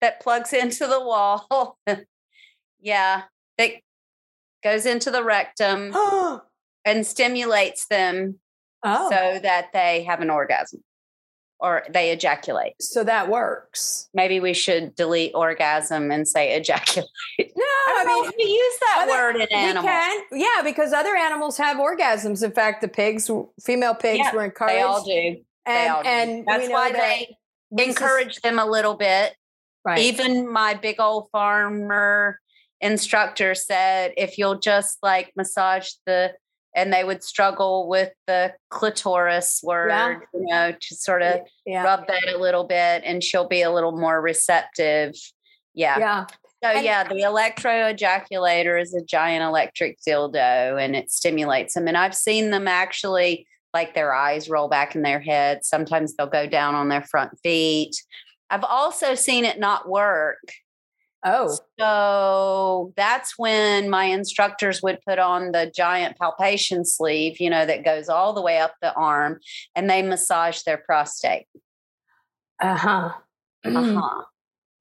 that 0.00 0.20
plugs 0.20 0.52
into 0.52 0.86
the 0.86 1.00
wall. 1.00 1.78
yeah, 2.80 3.22
that 3.58 3.70
goes 4.62 4.86
into 4.86 5.10
the 5.10 5.22
rectum 5.22 5.90
oh, 5.94 6.42
and 6.84 7.06
stimulates 7.06 7.86
them 7.86 8.38
so, 8.84 9.08
so 9.10 9.38
that 9.42 9.72
they 9.72 10.04
have 10.04 10.20
an 10.20 10.30
orgasm 10.30 10.82
or 11.60 11.82
they 11.90 12.10
ejaculate. 12.10 12.74
so 12.80 13.02
that 13.04 13.28
works. 13.30 14.08
Maybe 14.12 14.40
we 14.40 14.52
should 14.52 14.94
delete 14.94 15.32
orgasm 15.34 16.10
and 16.10 16.26
say 16.28 16.54
ejaculate. 16.56 17.08
No, 17.38 17.64
I, 17.64 18.04
I 18.06 18.22
mean. 18.22 18.32
we 18.38 18.44
use 18.44 18.78
that 18.80 18.98
other- 19.02 19.12
word 19.12 19.36
in 19.36 19.48
We 19.50 19.56
animals. 19.56 19.86
can, 19.86 20.22
yeah, 20.32 20.60
because 20.62 20.92
other 20.92 21.14
animals 21.16 21.56
have 21.56 21.78
orgasms. 21.78 22.42
In 22.44 22.50
fact, 22.52 22.80
the 22.82 22.88
pigs, 22.88 23.30
female 23.64 23.94
pigs, 23.94 24.18
Yeah, 24.18 24.34
were 24.34 24.44
encouraged. 24.44 24.76
They 24.76 24.82
all 24.82 25.04
do. 25.04 25.12
and 25.12 25.36
they 25.66 25.88
all 25.88 26.02
do. 26.02 26.08
and 26.08 26.38
we 26.38 26.44
That's 26.46 26.68
why 26.68 26.92
that 26.92 26.98
they 26.98 27.36
this 27.70 27.88
is- 27.88 27.96
encourage 27.96 28.40
them 28.42 28.58
a 28.58 28.66
little 28.66 28.94
bit. 28.94 29.34
right. 29.84 29.98
even 30.00 30.50
my 30.52 30.74
big 30.74 31.00
old 31.00 31.28
farmer 31.32 32.38
instructor 32.82 33.54
said 33.54 34.12
if 34.18 34.36
you'll 34.36 34.58
just 34.58 34.98
like 35.02 35.32
massage 35.36 35.88
the 36.04 36.32
and 36.76 36.92
they 36.92 37.02
would 37.02 37.24
struggle 37.24 37.88
with 37.88 38.12
the 38.28 38.52
clitoris 38.70 39.60
word 39.64 40.20
you 40.32 40.46
know 40.46 40.72
to 40.78 40.94
sort 40.94 41.22
of 41.22 41.40
yeah, 41.64 41.82
rub 41.82 42.06
that 42.06 42.28
a 42.28 42.38
little 42.38 42.64
bit 42.64 43.02
and 43.04 43.24
she'll 43.24 43.48
be 43.48 43.62
a 43.62 43.70
little 43.72 43.98
more 43.98 44.20
receptive. 44.20 45.14
Yeah, 45.74 45.98
yeah. 45.98 46.26
so 46.62 46.70
And- 46.70 46.84
yeah 46.84 47.04
the 47.04 47.22
electro 47.22 47.70
ejaculator 47.92 48.80
is 48.80 48.94
a 48.94 49.02
giant 49.02 49.42
electric 49.42 49.98
dildo 50.06 50.80
and 50.82 50.94
it 50.94 51.10
stimulates 51.10 51.74
them 51.74 51.88
and 51.88 51.96
i've 51.96 52.14
seen 52.14 52.50
them 52.50 52.66
actually 52.68 53.46
like 53.76 53.94
their 53.94 54.14
eyes 54.14 54.48
roll 54.48 54.68
back 54.68 54.94
in 54.94 55.02
their 55.02 55.20
head. 55.20 55.62
Sometimes 55.62 56.14
they'll 56.14 56.26
go 56.26 56.46
down 56.46 56.74
on 56.74 56.88
their 56.88 57.02
front 57.02 57.38
feet. 57.42 57.94
I've 58.48 58.64
also 58.64 59.14
seen 59.14 59.44
it 59.44 59.60
not 59.60 59.86
work 59.86 60.38
Oh, 61.28 61.58
so 61.78 62.92
that's 62.96 63.36
when 63.36 63.90
my 63.90 64.04
instructors 64.04 64.80
would 64.82 65.00
put 65.06 65.18
on 65.18 65.50
the 65.50 65.72
giant 65.74 66.16
palpation 66.18 66.84
sleeve, 66.84 67.40
you 67.40 67.50
know, 67.50 67.66
that 67.66 67.84
goes 67.84 68.08
all 68.08 68.32
the 68.32 68.40
way 68.40 68.58
up 68.58 68.74
the 68.80 68.94
arm, 68.94 69.40
and 69.74 69.90
they 69.90 70.02
massage 70.02 70.62
their 70.62 70.78
prostate. 70.78 71.46
uh 72.62 72.76
huh. 72.76 73.10
Uh-huh. 73.64 74.22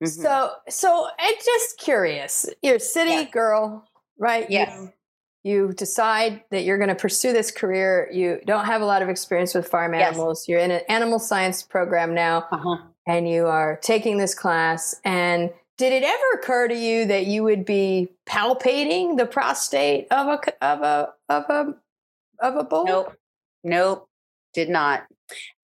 Mhm. 0.04 0.08
So, 0.08 0.52
so 0.70 1.08
I'm 1.18 1.36
just 1.44 1.80
curious. 1.80 2.46
You're 2.62 2.76
a 2.76 2.80
city 2.80 3.12
Yeah. 3.12 3.24
girl, 3.24 3.88
right? 4.20 4.48
Yes. 4.50 4.70
You, 4.78 4.92
you 5.68 5.74
decide 5.74 6.44
that 6.52 6.64
you're 6.64 6.78
going 6.78 6.90
to 6.90 6.96
pursue 6.96 7.34
this 7.34 7.50
career. 7.52 8.10
You 8.12 8.40
don't 8.46 8.66
have 8.66 8.82
a 8.82 8.86
lot 8.86 9.02
of 9.02 9.10
experience 9.10 9.56
with 9.56 9.68
farm 9.68 9.94
Yes. 9.96 10.10
animals. 10.14 10.48
You're 10.48 10.60
in 10.60 10.70
an 10.72 10.82
animal 10.90 11.18
science 11.18 11.64
program 11.64 12.14
now, 12.14 12.46
Uh-huh. 12.52 12.78
and 13.08 13.28
you 13.28 13.48
are 13.48 13.78
taking 13.82 14.18
this 14.18 14.36
class. 14.36 14.96
And 15.04 15.52
did 15.78 15.92
it 15.92 16.04
ever 16.04 16.40
occur 16.40 16.68
to 16.68 16.76
you 16.76 17.06
that 17.06 17.26
you 17.26 17.44
would 17.44 17.66
be 17.66 18.10
palpating 18.28 19.18
the 19.18 19.26
prostate 19.26 20.08
of 20.12 20.28
a 20.28 20.66
of 20.66 20.82
a 20.82 21.14
of 21.30 21.44
a 21.50 21.76
of 22.40 22.56
a 22.56 22.64
bull? 22.64 22.86
Nope. 22.86 23.16
Nope. 23.64 24.10
Did 24.54 24.70
not. 24.70 25.06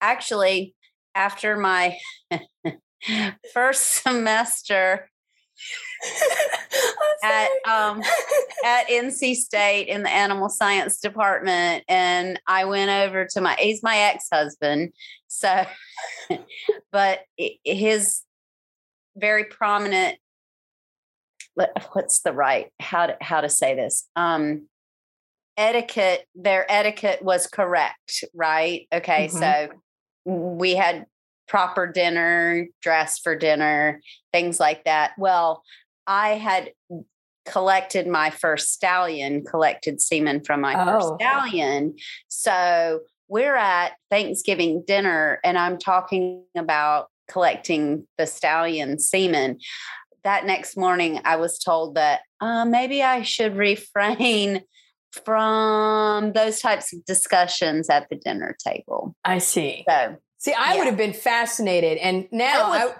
Actually, 0.00 0.74
after 1.14 1.56
my 1.56 1.96
first 3.54 4.02
semester 4.02 5.08
at 7.24 7.48
um 7.68 8.02
at 8.64 8.88
NC 8.88 9.34
State 9.36 9.88
in 9.88 10.02
the 10.02 10.10
animal 10.10 10.48
science 10.48 11.00
department, 11.00 11.84
and 11.88 12.38
I 12.46 12.66
went 12.66 12.90
over 12.90 13.26
to 13.32 13.40
my 13.40 13.54
he's 13.58 13.82
my 13.82 13.96
ex 13.96 14.26
husband, 14.30 14.92
so 15.28 15.64
but 16.92 17.20
his 17.64 18.22
very 19.16 19.44
prominent. 19.44 20.18
What's 21.92 22.20
the 22.20 22.32
right 22.32 22.68
how 22.80 23.06
to 23.06 23.16
how 23.20 23.40
to 23.42 23.48
say 23.48 23.74
this? 23.74 24.08
Um, 24.16 24.68
etiquette. 25.56 26.26
Their 26.34 26.70
etiquette 26.70 27.22
was 27.22 27.46
correct, 27.46 28.24
right? 28.34 28.86
Okay, 28.92 29.28
so 29.28 29.68
we 30.24 30.74
had 30.74 31.06
proper 31.48 31.86
dinner, 31.86 32.66
dress 32.80 33.18
for 33.18 33.36
dinner, 33.36 34.00
things 34.32 34.58
like 34.58 34.84
that. 34.84 35.12
Well, 35.18 35.62
I 36.06 36.30
had 36.30 36.72
collected 37.44 38.06
my 38.06 38.30
first 38.30 38.72
stallion, 38.72 39.44
collected 39.44 40.00
semen 40.00 40.42
from 40.44 40.60
my 40.62 40.74
Oh. 40.80 40.84
first 40.86 41.14
stallion. 41.20 41.96
So 42.28 43.00
we're 43.28 43.56
at 43.56 43.92
Thanksgiving 44.10 44.84
dinner, 44.86 45.38
and 45.44 45.58
I'm 45.58 45.76
talking 45.78 46.44
about 46.56 47.08
collecting 47.32 48.06
the 48.18 48.26
stallion 48.26 48.98
semen. 48.98 49.58
That 50.24 50.44
next 50.46 50.76
morning, 50.76 51.20
I 51.24 51.36
was 51.36 51.58
told 51.58 51.96
that 51.96 52.20
uh, 52.40 52.64
maybe 52.64 53.02
I 53.02 53.22
should 53.22 53.56
refrain 53.56 54.62
from 55.24 56.32
those 56.32 56.60
types 56.60 56.92
of 56.92 57.04
discussions 57.04 57.88
at 57.90 58.08
the 58.08 58.16
dinner 58.16 58.56
table. 58.64 59.14
I 59.24 59.38
see. 59.38 59.84
So, 59.88 60.16
See, 60.38 60.52
I 60.52 60.72
Yeah. 60.72 60.78
would 60.78 60.86
have 60.88 60.96
been 60.96 61.12
fascinated, 61.12 61.98
and 61.98 62.26
now 62.32 62.70
was- 62.70 62.92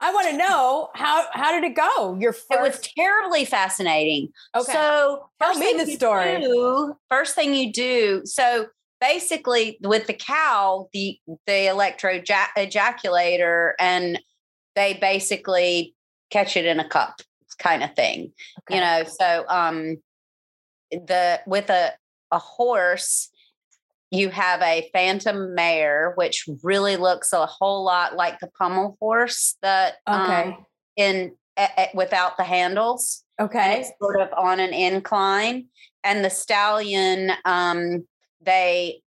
I, 0.00 0.08
I 0.08 0.12
want 0.14 0.30
to 0.30 0.36
know 0.36 0.90
how 0.94 1.26
how 1.32 1.50
did 1.52 1.64
it 1.64 1.74
go? 1.74 2.16
Your 2.20 2.32
first, 2.32 2.50
It 2.52 2.60
was 2.60 2.80
terribly 2.96 3.44
fascinating. 3.44 4.28
okay. 4.54 4.72
So 4.72 5.28
Tell 5.40 5.48
first 5.48 5.58
me 5.60 5.66
thing 5.66 5.76
the 5.78 5.90
you 5.90 5.96
story. 5.96 6.40
do- 6.40 6.96
first 7.10 7.34
thing 7.34 7.54
you 7.54 7.72
do. 7.72 8.22
So 8.24 8.66
basically, 9.02 9.78
with 9.82 10.06
the 10.06 10.14
cow, 10.14 10.88
the 10.92 11.18
the 11.46 11.66
electro 11.66 12.20
ejaculator, 12.20 13.72
and 13.78 14.20
they 14.76 14.94
basically 14.94 15.94
catch 16.30 16.56
it 16.56 16.64
in 16.64 16.78
a 16.80 16.88
cup, 16.88 17.20
kind 17.58 17.82
of 17.82 17.94
thing. 17.94 18.32
Okay. 18.60 18.76
You 18.76 18.80
know. 18.80 19.04
So 19.04 19.44
um, 19.48 19.96
the 20.90 21.40
with 21.46 21.68
a 21.68 21.92
a 22.30 22.38
horse. 22.38 23.28
You 24.14 24.28
have 24.28 24.60
a 24.60 24.90
phantom 24.92 25.54
mare, 25.54 26.12
which 26.16 26.46
really 26.62 26.98
looks 26.98 27.32
a 27.32 27.46
whole 27.46 27.82
lot 27.82 28.14
like 28.14 28.40
the 28.40 28.50
pommel 28.60 28.98
horse 29.00 29.56
that 29.62 29.94
Okay. 30.06 30.50
um, 30.50 30.66
in 30.96 31.32
eh, 31.56 31.68
eh, 31.78 31.86
without 31.94 32.36
the 32.36 32.44
handles 32.44 33.24
okay. 33.42 33.80
it's 33.80 33.90
sort 34.00 34.20
of 34.20 34.28
on 34.36 34.60
an 34.60 34.72
incline. 34.72 35.66
And 36.04 36.24
the 36.24 36.30
stallion, 36.30 37.32
um, 37.44 38.06
they 38.44 39.02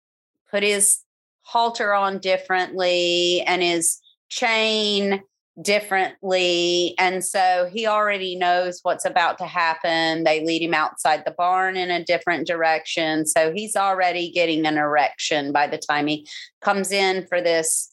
put 0.51 0.63
his 0.63 0.99
halter 1.43 1.93
on 1.95 2.19
differently 2.19 3.43
and 3.43 3.63
his 3.63 3.99
chain 4.29 5.23
differently. 5.61 6.95
And 6.99 7.25
so 7.25 7.69
he 7.73 7.87
already 7.87 8.37
knows 8.37 8.81
what's 8.83 9.05
about 9.05 9.39
to 9.39 9.47
happen. 9.47 10.25
They 10.25 10.45
lead 10.45 10.63
him 10.63 10.75
outside 10.75 11.25
the 11.25 11.33
barn 11.33 11.77
in 11.77 11.91
a 11.91 12.05
different 12.05 12.47
direction. 12.47 13.27
So 13.27 13.53
he's 13.53 13.77
already 13.77 14.31
getting 14.31 14.65
an 14.65 14.79
erection 14.79 15.53
by 15.53 15.67
the 15.67 15.79
time 15.79 16.07
he 16.07 16.27
comes 16.63 16.93
in 16.93 17.27
for 17.27 17.41
this 17.41 17.93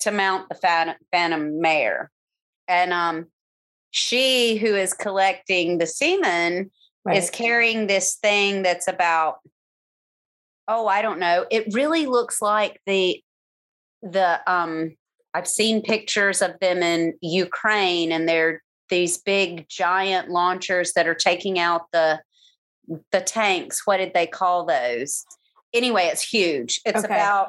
to 0.00 0.10
mount 0.10 0.48
the 0.48 0.94
phantom, 1.12 1.60
mare. 1.60 2.10
And 2.68 2.92
um, 2.92 3.26
she 3.90 4.56
who 4.56 4.74
is 4.74 4.94
collecting 4.94 5.78
the 5.78 5.86
semen 5.86 6.70
Right. 7.02 7.16
is 7.16 7.30
carrying 7.30 7.86
this 7.86 8.16
thing 8.16 8.62
that's 8.62 8.86
about 8.86 9.38
oh 10.70 10.86
i 10.86 11.02
don't 11.02 11.18
know 11.18 11.44
it 11.50 11.64
really 11.74 12.06
looks 12.06 12.40
like 12.40 12.80
the 12.86 13.20
the 14.02 14.40
um 14.50 14.96
i've 15.34 15.46
seen 15.48 15.82
pictures 15.82 16.40
of 16.40 16.52
them 16.60 16.82
in 16.82 17.12
ukraine 17.20 18.12
and 18.12 18.26
they're 18.28 18.62
these 18.88 19.18
big 19.18 19.68
giant 19.68 20.30
launchers 20.30 20.92
that 20.94 21.06
are 21.06 21.14
taking 21.14 21.58
out 21.58 21.82
the 21.92 22.20
the 23.12 23.20
tanks 23.20 23.82
what 23.86 23.98
did 23.98 24.12
they 24.14 24.26
call 24.26 24.64
those 24.64 25.24
anyway 25.74 26.04
it's 26.06 26.22
huge 26.22 26.80
it's 26.86 27.04
Okay. 27.04 27.14
about 27.14 27.48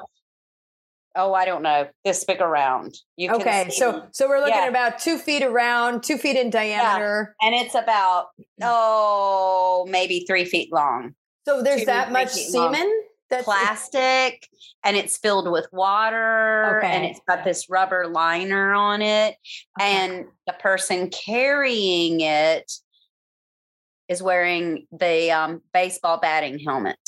oh 1.15 1.33
i 1.33 1.45
don't 1.45 1.61
know 1.63 1.87
this 2.05 2.23
big 2.25 2.41
around 2.41 2.95
you 3.17 3.27
can 3.29 3.41
Okay, 3.41 3.65
see 3.69 3.77
so 3.79 4.03
so 4.11 4.27
we're 4.29 4.39
looking 4.39 4.55
Yeah. 4.55 4.63
at 4.63 4.69
about 4.69 4.99
two 4.99 5.17
feet 5.17 5.43
around, 5.43 6.03
two 6.03 6.17
feet 6.17 6.37
in 6.37 6.49
diameter. 6.49 7.35
and 7.41 7.53
it's 7.55 7.75
about 7.75 8.27
oh 8.61 9.85
maybe 9.89 10.25
three 10.27 10.45
feet 10.45 10.71
long 10.71 11.13
So 11.45 11.61
there's 11.63 11.81
two, 11.81 11.85
that 11.87 12.11
much 12.11 12.29
semen. 12.29 12.71
long. 12.73 13.03
That's 13.31 13.45
plastic 13.45 14.47
and 14.83 14.95
it's 14.97 15.17
filled 15.17 15.49
with 15.51 15.67
water 15.71 16.79
and 16.83 17.05
it's 17.05 17.21
got 17.27 17.43
this 17.43 17.69
rubber 17.69 18.07
liner 18.07 18.73
on 18.73 19.01
it 19.01 19.35
Okay. 19.79 19.89
and 19.95 20.25
the 20.45 20.53
person 20.53 21.09
carrying 21.09 22.19
it 22.21 22.71
is 24.07 24.21
wearing 24.21 24.85
the 24.91 25.31
um, 25.31 25.61
baseball 25.73 26.19
batting 26.19 26.59
helmet 26.59 26.99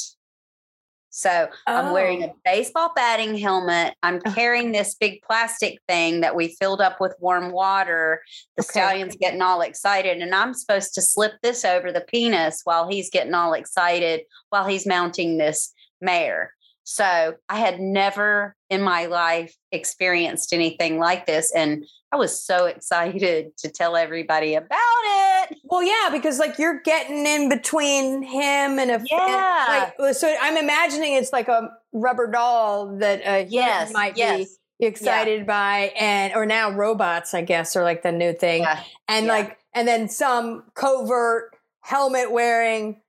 so 1.15 1.47
i'm 1.67 1.91
wearing 1.93 2.23
Oh. 2.23 2.27
a 2.27 2.33
baseball 2.43 2.91
batting 2.95 3.37
helmet 3.37 3.93
i'm 4.01 4.19
Uh. 4.25 4.33
carrying 4.33 4.71
this 4.71 4.95
big 4.95 5.21
plastic 5.21 5.77
thing 5.87 6.21
that 6.21 6.35
we 6.35 6.55
filled 6.59 6.81
up 6.81 6.99
with 6.99 7.13
warm 7.19 7.51
water 7.51 8.23
the 8.57 8.63
Okay. 8.63 8.71
stallion's 8.79 9.15
getting 9.17 9.41
all 9.41 9.61
excited 9.61 10.17
and 10.19 10.33
i'm 10.33 10.53
supposed 10.55 10.93
to 10.95 11.01
slip 11.03 11.33
this 11.43 11.63
over 11.65 11.91
the 11.91 12.01
penis 12.01 12.61
while 12.63 12.87
he's 12.89 13.09
getting 13.11 13.33
all 13.35 13.53
excited 13.53 14.21
while 14.49 14.65
he's 14.65 14.87
mounting 14.87 15.37
this 15.37 15.71
mare 16.03 16.53
so 16.83 17.33
i 17.49 17.57
had 17.57 17.79
never 17.79 18.55
in 18.69 18.81
my 18.81 19.05
life 19.05 19.55
experienced 19.71 20.53
anything 20.53 20.99
like 20.99 21.25
this 21.25 21.51
and 21.55 21.85
i 22.11 22.15
was 22.15 22.45
so 22.45 22.65
excited 22.73 23.55
to 23.57 23.69
tell 23.69 23.95
everybody 23.95 24.53
about 24.55 24.69
it 24.71 25.57
Well, 25.65 25.83
yeah, 25.83 26.09
because 26.11 26.39
like 26.39 26.57
you're 26.57 26.79
getting 26.81 27.25
in 27.25 27.49
between 27.49 28.21
him 28.23 28.79
and 28.79 28.91
a 28.91 28.95
and, 28.95 29.07
Yeah. 29.09 29.91
like 29.99 30.15
so 30.15 30.33
I'm 30.41 30.55
imagining 30.57 31.13
it's 31.15 31.33
like 31.33 31.47
a 31.49 31.69
rubber 31.91 32.27
doll 32.31 32.97
that 32.99 33.21
a 33.25 33.45
yes 33.49 33.91
might 33.91 34.17
yes 34.17 34.57
be 34.79 34.85
excited 34.85 35.45
by 35.45 35.91
and 35.99 36.33
or 36.33 36.45
now 36.45 36.71
robots 36.71 37.33
I 37.33 37.41
guess 37.41 37.75
are 37.75 37.83
like 37.83 38.03
the 38.03 38.11
new 38.11 38.33
thing. 38.33 38.61
yeah. 38.63 38.79
and 39.09 39.25
yeah. 39.25 39.31
like 39.33 39.57
and 39.75 39.85
then 39.87 40.07
some 40.09 40.63
covert 40.75 41.51
helmet 41.81 42.31
wearing 42.31 43.01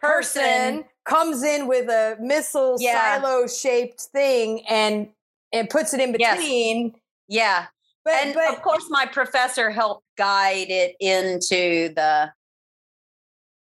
person, 0.00 0.42
person 0.42 0.84
comes 1.10 1.42
in 1.42 1.66
with 1.66 1.88
a 1.88 2.16
missile 2.20 2.76
Yeah. 2.78 3.20
silo 3.20 3.46
shaped 3.48 4.00
thing 4.00 4.64
and 4.68 5.08
and 5.52 5.68
puts 5.68 5.92
it 5.92 6.00
in 6.00 6.14
Yes. 6.18 6.38
between. 6.38 6.94
yeah 7.28 7.66
But 8.04 8.14
and 8.14 8.34
but 8.34 8.48
of 8.54 8.62
course 8.62 8.86
my 8.88 9.06
professor 9.06 9.70
helped 9.70 10.04
guide 10.16 10.70
it 10.70 10.94
into 11.00 11.92
the 11.94 12.32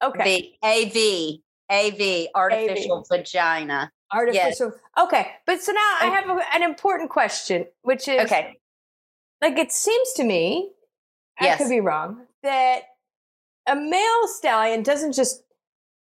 okay. 0.04 0.54
the 0.62 0.68
AV, 0.68 1.40
AV, 1.70 2.28
artificial 2.36 3.06
vagina. 3.10 3.92
Artificial. 4.14 4.72
Okay. 4.98 5.32
But 5.46 5.62
so 5.62 5.72
now 5.74 5.80
I 6.02 6.06
have 6.08 6.30
a, 6.30 6.56
an 6.56 6.64
important 6.64 7.10
question, 7.10 7.66
which 7.82 8.08
is 8.08 8.22
Okay. 8.22 8.58
like 9.42 9.58
it 9.58 9.72
seems 9.72 10.14
to 10.14 10.24
me, 10.24 10.72
I 11.40 11.56
could 11.58 11.70
be 11.70 11.82
wrong, 11.82 12.26
that 12.44 12.84
a 13.68 13.76
male 13.76 14.28
stallion 14.28 14.82
doesn't 14.84 15.14
just 15.14 15.44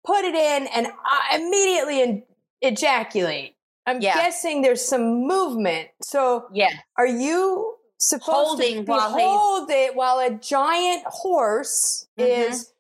put 0.06 0.24
it 0.26 0.36
in 0.36 0.68
and 0.68 0.88
uh, 0.88 1.36
immediately 1.36 2.02
in, 2.02 2.24
ejaculate. 2.62 3.56
I'm 3.86 4.00
Yeah. 4.02 4.16
guessing 4.16 4.62
there's 4.62 4.84
some 4.86 5.28
movement. 5.28 5.90
So 6.02 6.48
Yeah. 6.54 6.70
are 6.98 7.08
you 7.08 7.76
supposed 8.00 8.32
Holding 8.48 8.76
to 8.78 8.84
be 8.84 8.92
while 8.92 9.10
hold 9.12 9.70
it 9.72 9.96
while 9.96 10.20
a 10.20 10.30
giant 10.32 11.04
horse 11.06 12.08
Mhm. 12.18 12.50
is 12.50 12.74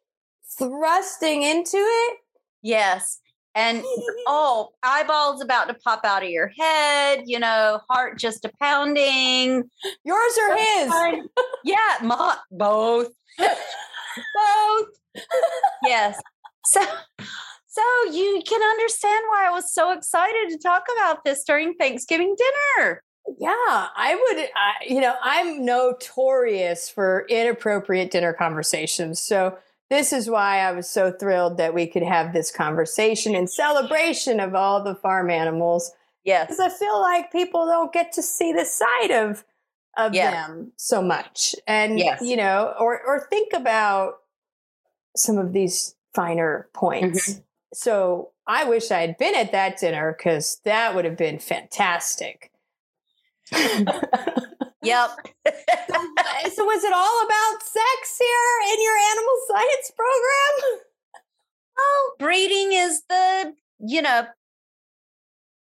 thrusting 0.57 1.43
into 1.43 1.77
it? 1.77 2.17
Yes. 2.61 3.19
And 3.55 3.83
oh, 4.27 4.69
eyeballs 4.81 5.41
about 5.41 5.67
to 5.67 5.73
pop 5.75 6.03
out 6.05 6.23
of 6.23 6.29
your 6.29 6.47
head, 6.57 7.23
you 7.25 7.39
know, 7.39 7.81
heart 7.89 8.17
just 8.17 8.45
a 8.45 8.51
pounding. 8.59 9.69
Yours 10.03 10.37
or 10.37 10.55
his? 10.57 10.91
Yeah, 11.65 11.77
my, 12.01 12.37
both. 12.51 13.11
both. 13.37 14.87
Yes. 15.83 16.19
So 16.65 16.81
so 17.67 17.81
you 18.11 18.41
can 18.47 18.61
understand 18.61 19.25
why 19.29 19.47
I 19.47 19.51
was 19.51 19.73
so 19.73 19.91
excited 19.91 20.49
to 20.49 20.57
talk 20.59 20.83
about 20.95 21.23
this 21.23 21.43
during 21.43 21.73
Thanksgiving 21.73 22.35
dinner. 22.37 23.01
Yeah, 23.39 23.49
I 23.95 24.15
would. 24.15 24.47
I, 24.55 24.73
you 24.87 25.01
know, 25.01 25.15
I'm 25.23 25.65
notorious 25.65 26.89
for 26.89 27.25
inappropriate 27.29 28.11
dinner 28.11 28.33
conversations. 28.33 29.21
So 29.21 29.57
this 29.89 30.13
is 30.13 30.29
why 30.29 30.59
I 30.59 30.71
was 30.71 30.89
so 30.89 31.11
thrilled 31.11 31.57
that 31.57 31.73
we 31.73 31.87
could 31.87 32.03
have 32.03 32.33
this 32.33 32.51
conversation 32.51 33.33
in 33.33 33.47
celebration 33.47 34.39
of 34.39 34.55
all 34.55 34.83
the 34.83 34.95
farm 34.95 35.29
animals. 35.29 35.91
Yes. 36.23 36.45
Because 36.47 36.59
I 36.59 36.69
feel 36.69 37.01
like 37.01 37.31
people 37.31 37.65
don't 37.65 37.91
get 37.93 38.11
to 38.13 38.21
see 38.21 38.53
the 38.53 38.65
side 38.65 39.11
of 39.11 39.43
of 39.97 40.13
Yes. 40.13 40.33
them 40.47 40.71
so 40.77 41.01
much, 41.01 41.55
and 41.67 41.97
Yes. 41.99 42.21
you 42.21 42.35
know, 42.35 42.73
or 42.79 43.01
or 43.03 43.27
think 43.29 43.53
about 43.53 44.15
some 45.15 45.37
of 45.37 45.53
these 45.53 45.95
finer 46.13 46.69
points. 46.73 47.29
Mm-hmm. 47.29 47.41
So 47.73 48.31
I 48.45 48.65
wish 48.65 48.91
I 48.91 49.01
had 49.01 49.17
been 49.17 49.35
at 49.35 49.51
that 49.51 49.77
dinner 49.79 50.15
because 50.17 50.59
that 50.63 50.93
would 50.93 51.05
have 51.05 51.17
been 51.17 51.39
fantastic. 51.39 52.51
Yep. 54.83 55.09
so 55.47 56.65
was 56.65 56.83
it 56.83 56.93
all 56.93 57.25
about 57.25 57.63
sex 57.63 58.19
here 58.19 58.73
in 58.73 58.83
your 58.83 58.97
animal 58.97 59.33
science 59.47 59.91
program? 59.95 60.81
well, 61.77 62.15
breeding 62.19 62.73
is 62.73 63.01
the, 63.07 63.53
you 63.79 64.01
know, 64.01 64.27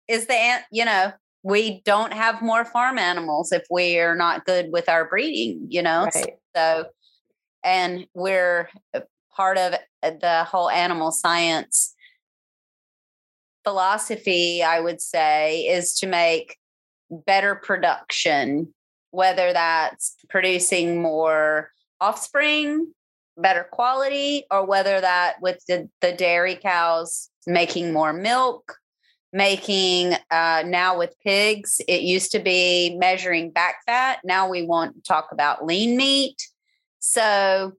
is 0.07 0.27
the, 0.27 0.59
you 0.71 0.85
know, 0.85 1.11
we 1.43 1.81
don't 1.83 2.13
have 2.13 2.41
more 2.41 2.63
farm 2.63 2.97
animals 2.97 3.51
if 3.51 3.65
we 3.71 3.97
are 3.99 4.15
not 4.15 4.45
good 4.45 4.71
with 4.71 4.87
our 4.87 5.09
breeding, 5.09 5.65
you 5.69 5.81
know? 5.81 6.07
Right. 6.13 6.35
So, 6.55 6.85
and 7.63 8.07
we're 8.13 8.69
part 9.35 9.57
of 9.57 9.73
the 10.11 10.43
whole 10.43 10.69
animal 10.69 11.11
science 11.11 11.93
philosophy, 13.63 14.63
I 14.63 14.79
would 14.79 15.01
say, 15.01 15.67
is 15.67 15.93
to 15.95 16.07
make 16.07 16.55
better 17.09 17.55
production, 17.55 18.73
whether 19.11 19.51
that's 19.51 20.15
producing 20.29 21.01
more 21.01 21.71
offspring, 21.99 22.93
better 23.35 23.67
quality, 23.69 24.45
or 24.49 24.65
whether 24.65 25.01
that 25.01 25.41
with 25.41 25.63
the, 25.67 25.89
the 25.99 26.13
dairy 26.13 26.55
cows 26.55 27.29
making 27.45 27.91
more 27.91 28.13
milk, 28.13 28.77
making 29.33 30.13
uh, 30.31 30.63
now 30.65 30.97
with 30.97 31.13
pigs. 31.23 31.81
It 31.87 32.01
used 32.01 32.31
to 32.31 32.39
be 32.39 32.95
measuring 32.97 33.51
back 33.51 33.77
fat. 33.85 34.19
Now 34.23 34.49
we 34.49 34.63
want 34.63 34.95
to 34.95 35.01
talk 35.01 35.29
about 35.31 35.65
lean 35.65 35.97
meat. 35.97 36.41
So 36.99 37.73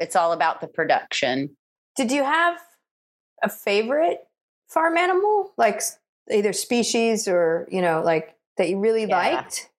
it's 0.00 0.16
all 0.16 0.32
about 0.32 0.60
the 0.60 0.66
production. 0.66 1.56
Did 1.96 2.10
you 2.10 2.24
have 2.24 2.58
a 3.42 3.48
favorite 3.48 4.20
farm 4.68 4.96
animal, 4.96 5.52
like 5.56 5.82
either 6.30 6.52
species 6.52 7.28
or 7.28 7.68
you 7.70 7.82
know, 7.82 8.02
like 8.02 8.34
that 8.56 8.68
you 8.68 8.78
really 8.78 9.04
yeah. 9.04 9.16
liked? 9.16 9.70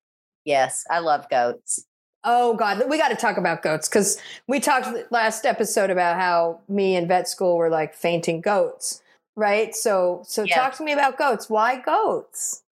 Yes, 0.46 0.86
I 0.90 1.00
love 1.00 1.30
goats. 1.30 1.86
Oh 2.24 2.56
God, 2.56 2.84
we 2.88 2.98
got 2.98 3.10
to 3.10 3.16
talk 3.16 3.38
about 3.38 3.64
goats 3.64 3.90
because 3.90 4.20
we 4.48 4.60
talked 4.60 5.12
last 5.12 5.46
episode 5.46 5.90
about 5.90 6.18
how 6.18 6.60
me 6.70 6.96
and 6.96 7.08
vet 7.08 7.28
school 7.28 7.58
were 7.58 7.70
like 7.70 7.96
fainting 7.96 8.42
goats, 8.42 9.02
right? 9.36 9.74
So, 9.76 10.22
so 10.28 10.44
yeah. 10.44 10.56
talk 10.56 10.78
to 10.78 10.84
me 10.84 10.92
about 10.92 11.18
goats. 11.18 11.50
Why 11.50 11.82
goats? 11.82 12.64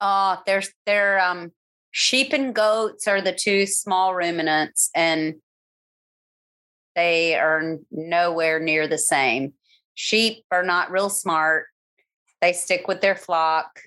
Uh, 0.00 0.36
there's 0.44 0.70
they're 0.86 1.18
um 1.20 1.52
sheep 1.92 2.32
and 2.32 2.54
goats 2.54 3.08
are 3.08 3.20
the 3.20 3.32
two 3.32 3.66
small 3.66 4.14
ruminants, 4.14 4.90
and 4.94 5.36
they 6.94 7.34
are 7.36 7.78
nowhere 7.90 8.60
near 8.60 8.86
the 8.86 8.98
same. 8.98 9.52
Sheep 9.94 10.44
are 10.50 10.62
not 10.62 10.90
real 10.90 11.10
smart. 11.10 11.66
They 12.40 12.52
stick 12.52 12.88
with 12.88 13.00
their 13.00 13.16
flock. 13.16 13.80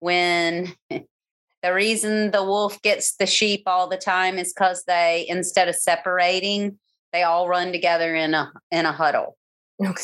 When 0.00 0.74
the 0.90 1.74
reason 1.74 2.30
the 2.30 2.44
wolf 2.44 2.80
gets 2.82 3.16
the 3.16 3.26
sheep 3.26 3.62
all 3.66 3.88
the 3.88 3.96
time 3.96 4.38
is 4.38 4.52
because 4.52 4.84
they, 4.84 5.26
instead 5.28 5.68
of 5.68 5.76
separating, 5.76 6.78
they 7.12 7.22
all 7.22 7.48
run 7.48 7.72
together 7.72 8.14
in 8.14 8.34
a 8.34 8.52
in 8.70 8.86
a 8.86 8.92
huddle. 8.92 9.36
Okay. 9.84 9.94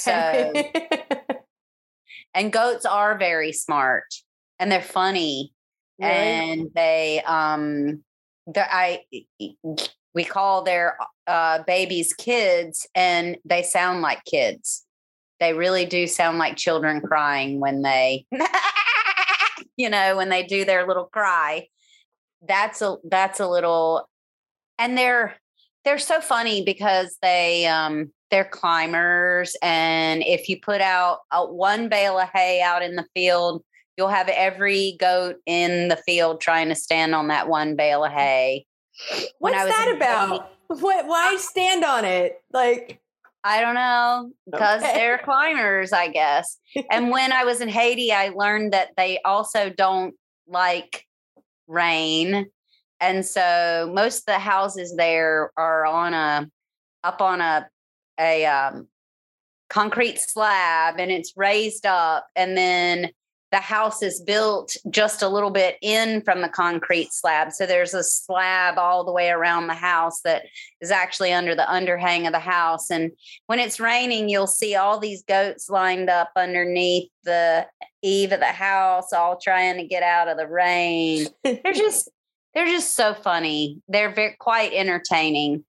So, 0.52 0.52
and 2.34 2.52
goats 2.52 2.86
are 2.86 3.18
very 3.18 3.52
smart 3.52 4.04
and 4.58 4.70
they're 4.70 4.80
funny 4.80 5.52
really? 5.98 6.12
and 6.12 6.70
they 6.74 7.22
um 7.26 8.02
I 8.56 9.00
we 10.14 10.24
call 10.24 10.62
their 10.62 10.96
uh, 11.26 11.62
babies 11.64 12.12
kids 12.12 12.86
and 12.94 13.36
they 13.44 13.62
sound 13.62 14.02
like 14.02 14.24
kids. 14.24 14.84
They 15.40 15.54
really 15.54 15.86
do 15.86 16.06
sound 16.06 16.38
like 16.38 16.56
children 16.56 17.00
crying 17.00 17.58
when 17.60 17.82
they 17.82 18.26
you 19.76 19.88
know, 19.88 20.16
when 20.16 20.28
they 20.28 20.44
do 20.44 20.64
their 20.64 20.86
little 20.86 21.06
cry. 21.06 21.68
That's 22.46 22.82
a 22.82 22.96
that's 23.04 23.40
a 23.40 23.48
little 23.48 24.08
and 24.78 24.98
they're 24.98 25.36
they're 25.84 25.98
so 25.98 26.20
funny 26.20 26.64
because 26.64 27.16
they 27.22 27.66
um 27.66 28.10
they're 28.30 28.44
climbers 28.44 29.56
and 29.62 30.22
if 30.22 30.48
you 30.48 30.60
put 30.60 30.80
out 30.80 31.20
a, 31.30 31.44
one 31.44 31.88
bale 31.88 32.18
of 32.18 32.28
hay 32.30 32.60
out 32.60 32.82
in 32.82 32.96
the 32.96 33.06
field 33.14 33.62
you'll 33.96 34.08
have 34.08 34.28
every 34.28 34.96
goat 34.98 35.36
in 35.46 35.88
the 35.88 35.96
field 35.96 36.40
trying 36.40 36.68
to 36.68 36.74
stand 36.74 37.14
on 37.14 37.28
that 37.28 37.48
one 37.48 37.76
bale 37.76 38.04
of 38.04 38.10
hay 38.10 38.66
what's 39.38 39.56
that 39.56 39.92
about 39.94 40.52
what 40.68 41.06
why 41.06 41.36
stand 41.36 41.84
on 41.84 42.04
it 42.04 42.42
like 42.52 43.00
I 43.44 43.60
don't 43.60 43.74
know 43.74 44.30
because 44.48 44.82
okay. 44.82 44.94
they're 44.94 45.18
climbers, 45.18 45.92
I 45.92 46.08
guess. 46.08 46.58
and 46.90 47.10
when 47.10 47.32
I 47.32 47.44
was 47.44 47.60
in 47.60 47.68
Haiti, 47.68 48.12
I 48.12 48.28
learned 48.28 48.72
that 48.72 48.90
they 48.96 49.18
also 49.24 49.68
don't 49.68 50.14
like 50.46 51.06
rain. 51.66 52.46
And 53.00 53.26
so 53.26 53.90
most 53.92 54.20
of 54.20 54.24
the 54.26 54.38
houses 54.38 54.94
there 54.96 55.50
are 55.56 55.84
on 55.84 56.14
a 56.14 56.48
up 57.02 57.20
on 57.20 57.40
a 57.40 57.68
a 58.20 58.46
um, 58.46 58.86
concrete 59.68 60.20
slab 60.20 61.00
and 61.00 61.10
it's 61.10 61.32
raised 61.36 61.86
up 61.86 62.26
and 62.36 62.56
then 62.56 63.10
the 63.52 63.58
house 63.58 64.02
is 64.02 64.20
built 64.20 64.74
just 64.90 65.20
a 65.20 65.28
little 65.28 65.50
bit 65.50 65.76
in 65.82 66.22
from 66.22 66.40
the 66.40 66.48
concrete 66.48 67.12
slab. 67.12 67.52
So 67.52 67.66
there's 67.66 67.92
a 67.92 68.02
slab 68.02 68.78
all 68.78 69.04
the 69.04 69.12
way 69.12 69.28
around 69.28 69.66
the 69.66 69.74
house 69.74 70.22
that 70.22 70.46
is 70.80 70.90
actually 70.90 71.34
under 71.34 71.54
the 71.54 71.66
underhang 71.68 72.26
of 72.26 72.32
the 72.32 72.40
house. 72.40 72.90
And 72.90 73.12
when 73.46 73.58
it's 73.58 73.78
raining, 73.78 74.30
you'll 74.30 74.46
see 74.46 74.74
all 74.74 74.98
these 74.98 75.22
goats 75.22 75.68
lined 75.68 76.08
up 76.08 76.30
underneath 76.34 77.10
the 77.24 77.66
eave 78.00 78.32
of 78.32 78.40
the 78.40 78.46
house, 78.46 79.12
all 79.12 79.38
trying 79.38 79.76
to 79.76 79.86
get 79.86 80.02
out 80.02 80.28
of 80.28 80.38
the 80.38 80.48
rain. 80.48 81.26
they're 81.44 81.60
just 81.74 82.10
they're 82.54 82.66
just 82.66 82.96
so 82.96 83.12
funny. 83.12 83.82
They're 83.86 84.14
very 84.14 84.34
quite 84.38 84.72
entertaining. 84.72 85.64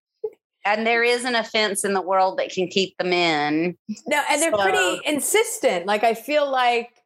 And 0.65 0.87
there 0.87 1.03
isn't 1.03 1.35
a 1.35 1.43
fence 1.43 1.83
in 1.83 1.93
the 1.93 2.01
world 2.01 2.39
that 2.39 2.49
can 2.49 2.69
keep 2.69 2.97
them 2.97 3.11
in. 3.11 3.77
No, 4.07 4.21
and 4.29 4.41
they're 4.41 4.51
so, 4.51 4.61
pretty 4.61 5.01
insistent. 5.05 5.85
Like 5.85 6.05
I 6.05 6.13
feel 6.13 6.49
like 6.49 7.02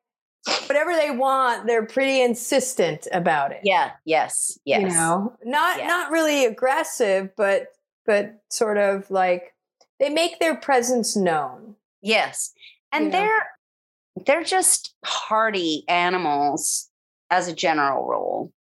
whatever 0.67 0.93
they 0.93 1.11
want, 1.11 1.67
they're 1.67 1.85
pretty 1.85 2.21
insistent 2.21 3.07
about 3.11 3.51
it. 3.51 3.61
Yeah. 3.63 3.91
Yes. 4.05 4.57
Yes. 4.65 4.81
You 4.81 4.87
know, 4.89 5.35
not 5.43 5.79
yeah. 5.79 5.87
not 5.87 6.11
really 6.11 6.45
aggressive, 6.45 7.29
but 7.35 7.67
but 8.07 8.41
sort 8.49 8.77
of 8.77 9.11
like 9.11 9.53
they 9.99 10.09
make 10.09 10.39
their 10.39 10.55
presence 10.55 11.15
known. 11.15 11.75
Yes, 12.01 12.53
and 12.91 13.05
you 13.05 13.11
they're 13.11 13.25
know? 13.27 14.23
they're 14.25 14.43
just 14.43 14.95
hardy 15.05 15.83
animals 15.87 16.89
as 17.29 17.47
a 17.47 17.53
general 17.53 18.07
rule. 18.07 18.53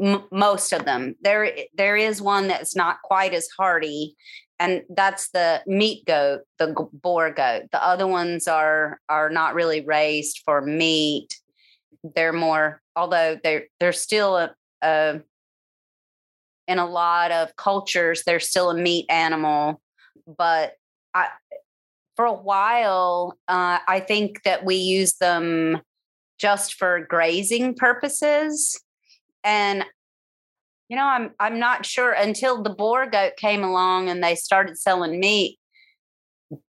M- 0.00 0.24
most 0.30 0.72
of 0.72 0.84
them. 0.84 1.16
There 1.20 1.52
there 1.74 1.96
is 1.96 2.22
one 2.22 2.48
that's 2.48 2.76
not 2.76 3.02
quite 3.02 3.34
as 3.34 3.48
hardy, 3.58 4.16
and 4.60 4.82
that's 4.90 5.30
the 5.30 5.62
meat 5.66 6.04
goat, 6.04 6.42
the 6.58 6.76
Boer 6.92 7.32
goat. 7.32 7.62
The 7.72 7.84
other 7.84 8.06
ones 8.06 8.46
are 8.46 9.00
are 9.08 9.30
not 9.30 9.54
really 9.54 9.80
raised 9.80 10.42
for 10.44 10.60
meat. 10.60 11.40
They're 12.14 12.34
more, 12.34 12.82
although 12.94 13.40
they're 13.42 13.64
they're 13.80 13.94
still 13.94 14.36
a, 14.36 14.54
a 14.82 15.20
in 16.68 16.78
a 16.78 16.86
lot 16.86 17.32
of 17.32 17.56
cultures 17.56 18.22
they're 18.24 18.38
still 18.38 18.70
a 18.70 18.76
meat 18.76 19.06
animal, 19.08 19.80
but 20.26 20.74
I 21.14 21.28
for 22.16 22.26
a 22.26 22.32
while 22.32 23.38
uh, 23.48 23.78
I 23.88 24.00
think 24.00 24.42
that 24.42 24.64
we 24.64 24.76
use 24.76 25.14
them 25.14 25.80
just 26.38 26.74
for 26.74 27.00
grazing 27.00 27.74
purposes, 27.76 28.78
and 29.42 29.86
you 30.90 30.96
know, 30.96 31.06
I'm 31.06 31.30
I'm 31.38 31.60
not 31.60 31.86
sure 31.86 32.10
until 32.10 32.62
the 32.62 32.70
Boer 32.70 33.06
goat 33.06 33.36
came 33.36 33.62
along 33.62 34.10
and 34.10 34.22
they 34.22 34.34
started 34.34 34.76
selling 34.76 35.20
meat. 35.20 35.58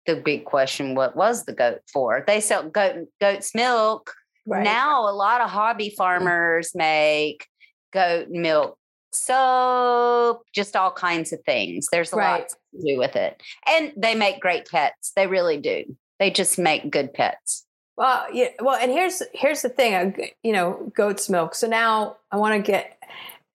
The 0.06 0.16
big 0.16 0.44
question: 0.44 0.96
What 0.96 1.14
was 1.14 1.44
the 1.44 1.52
goat 1.52 1.82
for? 1.90 2.24
They 2.26 2.40
sell 2.40 2.68
goat 2.68 3.06
goat's 3.20 3.54
milk. 3.54 4.12
Right. 4.44 4.64
Now, 4.64 5.08
a 5.08 5.14
lot 5.14 5.40
of 5.40 5.50
hobby 5.50 5.94
farmers 5.96 6.72
make 6.74 7.46
goat 7.92 8.28
milk 8.28 8.76
soap, 9.12 10.42
just 10.52 10.74
all 10.74 10.90
kinds 10.90 11.32
of 11.32 11.38
things. 11.46 11.86
There's 11.92 12.12
a 12.12 12.16
right. 12.16 12.40
lot 12.40 12.48
to 12.48 12.82
do 12.84 12.98
with 12.98 13.14
it, 13.14 13.40
and 13.68 13.92
they 13.96 14.16
make 14.16 14.40
great 14.40 14.66
pets. 14.68 15.12
They 15.14 15.28
really 15.28 15.58
do. 15.58 15.84
They 16.18 16.32
just 16.32 16.58
make 16.58 16.90
good 16.90 17.14
pets. 17.14 17.64
Well, 17.96 18.26
yeah. 18.32 18.48
Well, 18.58 18.76
and 18.80 18.90
here's 18.90 19.22
here's 19.32 19.62
the 19.62 19.68
thing. 19.68 19.94
Uh, 19.94 20.26
you 20.42 20.52
know, 20.52 20.90
goat's 20.96 21.28
milk. 21.28 21.54
So 21.54 21.68
now 21.68 22.16
I 22.32 22.36
want 22.36 22.56
to 22.56 22.72
get 22.72 22.98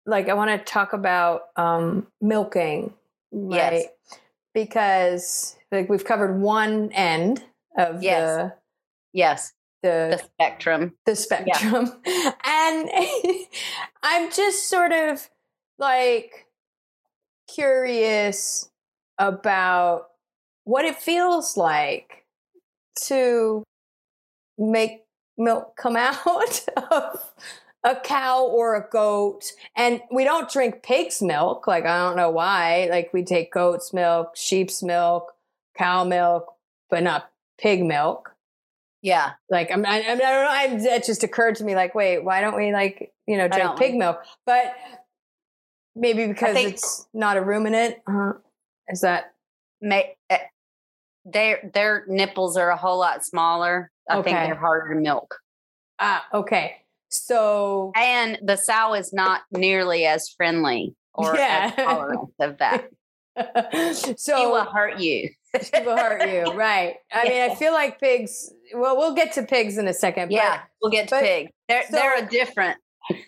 like 0.06 0.30
I 0.30 0.34
want 0.34 0.52
to 0.52 0.72
talk 0.72 0.94
about 0.94 1.44
um, 1.56 2.08
milking, 2.22 2.94
right? 3.32 3.88
Yes. 4.10 4.20
Because 4.54 5.56
like 5.72 5.90
we've 5.90 6.06
covered 6.06 6.40
one 6.40 6.92
end 6.92 7.44
of 7.78 8.02
yes. 8.04 8.22
the 8.22 8.54
yes 9.14 9.54
the, 9.82 10.18
the 10.18 10.24
spectrum 10.24 10.94
the 11.06 11.16
spectrum 11.16 11.92
yeah. 12.06 12.32
and 12.46 12.90
i'm 14.04 14.32
just 14.32 14.70
sort 14.70 14.92
of 14.92 15.30
like 15.78 16.48
curious 17.54 18.70
about 19.18 20.08
what 20.64 20.86
it 20.86 20.96
feels 20.96 21.58
like 21.58 22.26
to 22.96 23.64
make 24.58 25.02
milk 25.38 25.76
come 25.76 25.96
out 25.98 26.66
of 26.92 27.32
a 27.86 27.96
cow 27.96 28.46
or 28.46 28.76
a 28.76 28.88
goat 28.90 29.52
and 29.76 30.02
we 30.12 30.24
don't 30.24 30.50
drink 30.50 30.84
pig's 30.84 31.22
milk 31.22 31.68
like 31.68 31.86
i 31.86 31.98
don't 31.98 32.16
know 32.16 32.30
why 32.30 32.88
like 32.90 33.12
we 33.14 33.24
take 33.24 33.52
goat's 33.52 33.94
milk 33.94 34.32
sheep's 34.36 34.82
milk 34.82 35.34
cow 35.78 36.04
milk 36.04 36.54
but 36.90 37.02
not 37.02 37.32
pig 37.58 37.84
milk. 37.84 38.36
Yeah. 39.02 39.32
Like 39.50 39.72
i'm 39.72 39.86
i, 39.86 39.98
I 39.98 40.16
don't 40.16 40.20
know 40.20 40.48
I, 40.50 40.68
it 40.96 41.06
just 41.06 41.24
occurred 41.24 41.56
to 41.56 41.64
me 41.64 41.76
like 41.76 41.96
wait 41.96 42.24
why 42.24 42.42
don't 42.42 42.56
we 42.56 42.72
like 42.72 43.12
you 43.26 43.38
know 43.38 43.48
drink 43.48 43.78
pig 43.78 43.92
like 43.92 44.00
milk? 44.00 44.24
But 44.46 44.76
maybe 45.96 46.28
because 46.28 46.56
it's 46.56 47.08
not 47.14 47.38
a 47.38 47.42
ruminant 47.42 47.98
uh, 48.08 48.34
is 48.88 49.02
that 49.02 49.34
may, 49.82 50.16
uh, 50.30 50.38
their 51.26 51.70
their 51.74 52.06
nipples 52.08 52.58
are 52.58 52.70
a 52.70 52.78
whole 52.78 53.00
lot 53.00 53.26
smaller. 53.26 53.92
I 54.10 54.18
okay. 54.18 54.32
think 54.32 54.46
they're 54.46 54.56
harder 54.56 54.94
to 54.94 55.00
milk. 55.00 55.40
Ah 56.00 56.26
okay 56.34 56.83
so 57.14 57.92
and 57.96 58.40
the 58.42 58.56
sow 58.56 58.94
is 58.94 59.14
not 59.14 59.42
nearly 59.52 60.06
as 60.06 60.30
friendly 60.30 60.96
or 61.14 61.36
yeah. 61.36 61.74
as 61.76 61.76
tolerant 61.86 62.30
of 62.40 62.58
that. 62.58 62.90
so 63.96 64.16
she 64.26 64.46
will 64.46 64.66
hurt 64.66 65.00
you. 65.00 65.30
she 65.62 65.82
will 65.84 65.98
hurt 65.98 66.28
you, 66.28 66.54
right? 66.54 66.96
I 67.12 67.24
yeah. 67.24 67.30
mean, 67.30 67.52
I 67.52 67.56
feel 67.56 67.74
like 67.74 68.00
pigs. 68.00 68.52
Well, 68.74 68.98
we'll 68.98 69.16
get 69.16 69.34
to 69.34 69.44
pigs 69.44 69.78
in 69.78 69.88
a 69.88 69.94
second. 69.94 70.32
Yeah, 70.32 70.58
but, 70.58 70.70
we'll 70.82 70.92
get 70.92 71.08
to 71.10 71.20
pigs. 71.20 71.52
They're 71.68 71.86
so, 71.90 71.96
they're 71.96 72.26
a 72.26 72.28
different. 72.28 72.78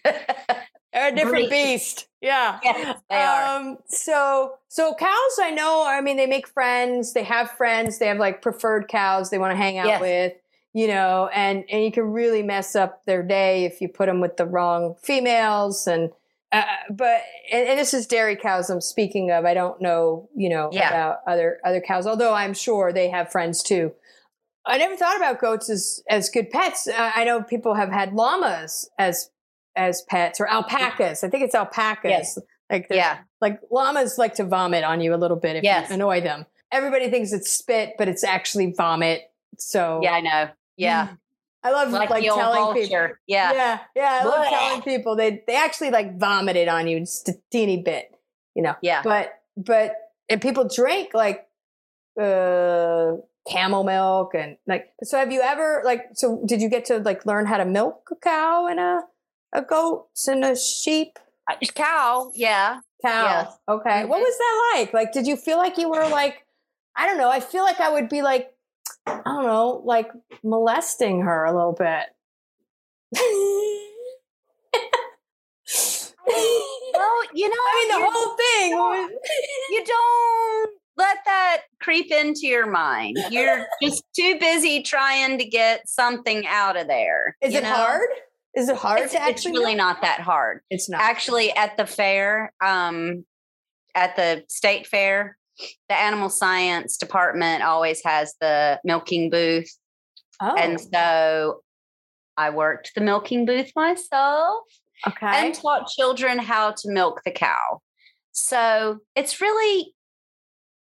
they're 0.04 1.10
a 1.10 1.15
different 1.15 1.50
beast. 1.50 2.08
Yeah. 2.21 2.60
Yes, 2.63 3.00
they 3.10 3.15
are. 3.17 3.58
Um, 3.58 3.78
so 3.88 4.54
so 4.67 4.95
cows, 4.95 5.39
I 5.39 5.52
know. 5.52 5.86
I 5.86 6.02
mean, 6.02 6.17
they 6.17 6.26
make 6.26 6.48
friends. 6.48 7.13
They 7.13 7.24
have 7.24 7.52
friends. 7.52 8.00
They 8.00 8.08
have 8.08 8.17
like 8.17 8.41
preferred 8.41 8.88
cows 8.88 9.30
they 9.30 9.38
want 9.38 9.52
to 9.52 9.58
hang 9.58 9.78
out 9.78 9.88
yes. 9.88 10.02
with 10.02 10.34
you 10.75 10.88
know, 10.88 11.29
and 11.33 11.63
and 11.71 11.85
you 11.85 11.91
can 11.91 12.03
really 12.11 12.43
mess 12.43 12.75
up 12.75 13.05
their 13.05 13.23
day 13.23 13.63
if 13.63 13.79
you 13.79 13.88
put 13.88 14.07
them 14.07 14.19
with 14.19 14.38
the 14.38 14.45
wrong 14.45 14.95
females 15.01 15.88
and. 15.88 16.11
Uh, 16.51 16.63
but 16.89 17.21
and, 17.51 17.67
and, 17.67 17.79
this 17.79 17.93
is 17.93 18.05
dairy 18.05 18.35
cows 18.35 18.69
I'm 18.69 18.79
speaking 18.79 19.31
of. 19.31 19.45
I 19.45 19.53
don't 19.53 19.81
know, 19.81 20.29
you 20.35 20.47
know, 20.47 20.69
yeah. 20.71 20.89
about 20.89 21.17
other 21.27 21.59
other 21.65 21.81
cows, 21.81 22.05
although 22.05 22.33
I'm 22.33 22.53
sure 22.53 22.93
they 22.93 23.09
have 23.09 23.31
friends 23.31 23.63
too. 23.63 23.93
I 24.65 24.77
never 24.77 24.95
thought 24.95 25.17
about 25.17 25.41
goats 25.41 25.69
as 25.69 26.03
as 26.09 26.29
good 26.29 26.51
pets. 26.51 26.88
Uh, 26.88 27.11
I 27.13 27.23
know 27.23 27.41
people 27.41 27.73
have 27.73 27.89
had 27.89 28.13
llamas 28.13 28.89
as 28.97 29.31
as 29.75 30.03
pets 30.03 30.39
or 30.39 30.47
alpacas. 30.47 31.23
I 31.23 31.29
think 31.29 31.43
it's 31.43 31.55
alpacas. 31.55 32.09
Yes. 32.09 32.39
Like 32.69 32.88
yeah, 32.89 33.19
like 33.41 33.59
llamas 33.71 34.17
like 34.17 34.35
to 34.35 34.45
vomit 34.45 34.83
on 34.83 35.01
you 35.01 35.13
a 35.13 35.17
little 35.17 35.38
bit 35.38 35.57
if 35.57 35.63
yes. 35.63 35.89
you 35.89 35.95
annoy 35.95 36.21
them. 36.21 36.45
Everybody 36.71 37.09
thinks 37.09 37.33
it's 37.33 37.51
spit, 37.51 37.95
but 37.97 38.07
it's 38.07 38.23
actually 38.23 38.71
vomit. 38.71 39.23
So 39.57 39.99
yeah, 40.03 40.11
I 40.11 40.21
know. 40.21 40.49
Yeah. 40.77 41.07
Mm. 41.07 41.17
I 41.63 41.71
love 41.71 41.91
like, 41.91 42.11
like 42.11 42.23
telling 42.23 42.79
people. 42.79 43.07
Yeah. 43.25 43.53
Yeah. 43.53 43.79
Yeah. 43.95 44.19
I 44.21 44.25
love 44.25 44.45
telling 44.47 44.81
people 44.83 45.15
they 45.15 45.43
they 45.47 45.55
actually 45.55 45.89
like 45.89 46.19
vomited 46.19 46.67
on 46.67 46.88
you 46.88 46.99
just 46.99 47.27
a 47.27 47.33
teeny 47.51 47.81
bit, 47.81 48.15
you 48.53 48.61
know. 48.61 48.75
Yeah. 48.83 49.01
But 49.03 49.33
but 49.57 49.95
and 50.29 50.39
people 50.39 50.67
drink 50.67 51.15
like 51.15 51.47
uh 52.21 53.13
camel 53.47 53.83
milk 53.83 54.33
and 54.35 54.57
like 54.67 54.93
so 55.03 55.17
have 55.17 55.31
you 55.31 55.41
ever 55.41 55.81
like 55.83 56.05
so 56.13 56.41
did 56.45 56.61
you 56.61 56.69
get 56.69 56.85
to 56.85 56.99
like 56.99 57.25
learn 57.25 57.47
how 57.47 57.57
to 57.57 57.65
milk 57.65 58.09
a 58.11 58.15
cow 58.15 58.67
and 58.67 58.79
a 58.79 59.01
a 59.53 59.63
goat 59.63 60.07
and 60.27 60.45
a 60.45 60.55
sheep? 60.55 61.17
Cow, 61.73 62.31
yeah. 62.35 62.79
Cow. 63.03 63.23
Yes. 63.23 63.57
Okay. 63.67 63.89
Mm-hmm. 63.89 64.09
What 64.09 64.19
was 64.19 64.38
that 64.38 64.77
like? 64.77 64.93
Like 64.93 65.13
did 65.13 65.25
you 65.25 65.35
feel 65.35 65.57
like 65.57 65.79
you 65.79 65.89
were 65.89 66.07
like 66.09 66.45
I 66.95 67.07
don't 67.07 67.17
know, 67.17 67.29
I 67.29 67.39
feel 67.39 67.63
like 67.63 67.79
I 67.79 67.91
would 67.91 68.07
be 68.07 68.21
like 68.21 68.54
I 69.07 69.21
don't 69.25 69.45
know, 69.45 69.81
like 69.85 70.11
molesting 70.43 71.21
her 71.21 71.45
a 71.45 71.55
little 71.55 71.73
bit. 71.73 72.07
well, 73.13 73.21
you 77.33 77.49
know, 77.49 77.55
I 77.55 77.79
mean, 77.79 77.87
the 77.89 77.99
whole 78.09 78.35
thing. 78.35 78.73
Was... 78.73 79.11
you 79.69 79.85
don't 79.85 80.71
let 80.97 81.17
that 81.25 81.61
creep 81.81 82.11
into 82.11 82.47
your 82.47 82.69
mind. 82.69 83.17
You're 83.29 83.67
just 83.81 84.03
too 84.15 84.37
busy 84.39 84.81
trying 84.81 85.37
to 85.37 85.45
get 85.45 85.87
something 85.87 86.45
out 86.47 86.77
of 86.77 86.87
there. 86.87 87.35
Is 87.41 87.53
it 87.53 87.63
know? 87.63 87.73
hard? 87.73 88.09
Is 88.55 88.69
it 88.69 88.77
hard 88.77 89.01
it's, 89.01 89.13
to 89.13 89.21
actually? 89.21 89.51
It's 89.51 89.59
really 89.59 89.75
not 89.75 90.01
that 90.01 90.21
hard. 90.21 90.61
It's 90.69 90.89
not. 90.89 91.01
Actually, 91.01 91.51
at 91.51 91.77
the 91.77 91.85
fair, 91.85 92.53
um, 92.63 93.25
at 93.93 94.15
the 94.15 94.45
state 94.47 94.87
fair, 94.87 95.37
the 95.89 95.95
animal 95.95 96.29
science 96.29 96.97
department 96.97 97.63
always 97.63 98.03
has 98.03 98.33
the 98.41 98.79
milking 98.83 99.29
booth. 99.29 99.69
Oh. 100.41 100.55
And 100.55 100.79
so 100.79 101.61
I 102.37 102.49
worked 102.49 102.91
the 102.95 103.01
milking 103.01 103.45
booth 103.45 103.71
myself. 103.75 104.63
Okay. 105.07 105.27
And 105.27 105.53
taught 105.53 105.87
children 105.87 106.39
how 106.39 106.71
to 106.71 106.91
milk 106.91 107.21
the 107.25 107.31
cow. 107.31 107.81
So 108.31 108.99
it's 109.15 109.41
really 109.41 109.93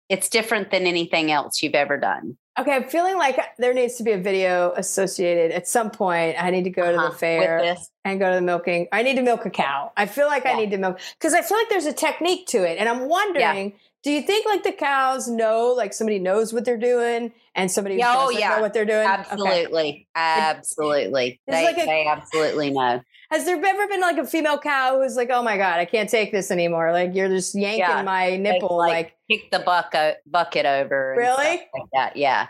it's 0.09 0.29
different 0.29 0.69
than 0.71 0.85
anything 0.85 1.31
else 1.31 1.63
you've 1.63 1.75
ever 1.75 1.97
done. 1.97 2.37
Okay, 2.59 2.71
I'm 2.71 2.87
feeling 2.87 3.17
like 3.17 3.39
there 3.57 3.73
needs 3.73 3.95
to 3.95 4.03
be 4.03 4.11
a 4.11 4.17
video 4.17 4.73
associated 4.73 5.51
at 5.51 5.67
some 5.67 5.89
point. 5.89 6.41
I 6.41 6.51
need 6.51 6.65
to 6.65 6.69
go 6.69 6.83
uh-huh. 6.83 6.91
to 6.91 6.97
the 6.97 7.03
uh-huh. 7.05 7.17
fair 7.17 7.75
and 8.05 8.19
go 8.19 8.29
to 8.29 8.35
the 8.35 8.41
milking. 8.41 8.87
I 8.91 9.01
need 9.01 9.15
to 9.15 9.23
milk 9.23 9.45
a 9.45 9.49
cow. 9.49 9.91
I 9.97 10.05
feel 10.05 10.27
like 10.27 10.43
yeah. 10.43 10.51
I 10.51 10.57
need 10.57 10.69
to 10.71 10.77
milk 10.77 10.99
because 11.17 11.33
I 11.33 11.41
feel 11.41 11.57
like 11.57 11.69
there's 11.69 11.87
a 11.87 11.93
technique 11.93 12.47
to 12.49 12.63
it. 12.63 12.77
And 12.77 12.87
I'm 12.87 13.09
wondering 13.09 13.71
yeah. 13.71 13.77
Do 14.03 14.11
you 14.11 14.21
think 14.21 14.45
like 14.45 14.63
the 14.63 14.73
cows 14.73 15.29
know, 15.29 15.73
like 15.75 15.93
somebody 15.93 16.19
knows 16.19 16.51
what 16.51 16.65
they're 16.65 16.77
doing 16.77 17.31
and 17.55 17.71
somebody 17.71 17.95
oh, 17.95 18.27
doesn't 18.27 18.39
yeah. 18.39 18.49
know 18.49 18.61
what 18.61 18.73
they're 18.73 18.85
doing? 18.85 19.07
Absolutely. 19.07 19.89
Okay. 19.89 20.05
Absolutely. 20.15 21.39
They, 21.47 21.63
like 21.63 21.77
a, 21.77 21.85
they 21.85 22.05
absolutely 22.05 22.69
know. 22.71 23.01
Has 23.31 23.45
there 23.45 23.63
ever 23.63 23.87
been 23.87 24.01
like 24.01 24.17
a 24.17 24.25
female 24.25 24.57
cow 24.57 24.99
who's 25.01 25.15
like, 25.15 25.29
oh 25.31 25.41
my 25.41 25.55
God, 25.55 25.79
I 25.79 25.85
can't 25.85 26.09
take 26.09 26.33
this 26.33 26.51
anymore? 26.51 26.91
Like 26.91 27.15
you're 27.15 27.29
just 27.29 27.55
yanking 27.55 27.79
yeah. 27.79 28.03
my 28.03 28.35
nipple. 28.35 28.69
They, 28.69 28.75
like, 28.75 28.91
like 28.91 29.15
kick 29.31 29.51
the 29.51 29.59
bucket, 29.59 30.17
bucket 30.27 30.65
over. 30.65 31.15
Really? 31.17 31.61
Like 31.73 31.89
that. 31.93 32.17
Yeah. 32.17 32.47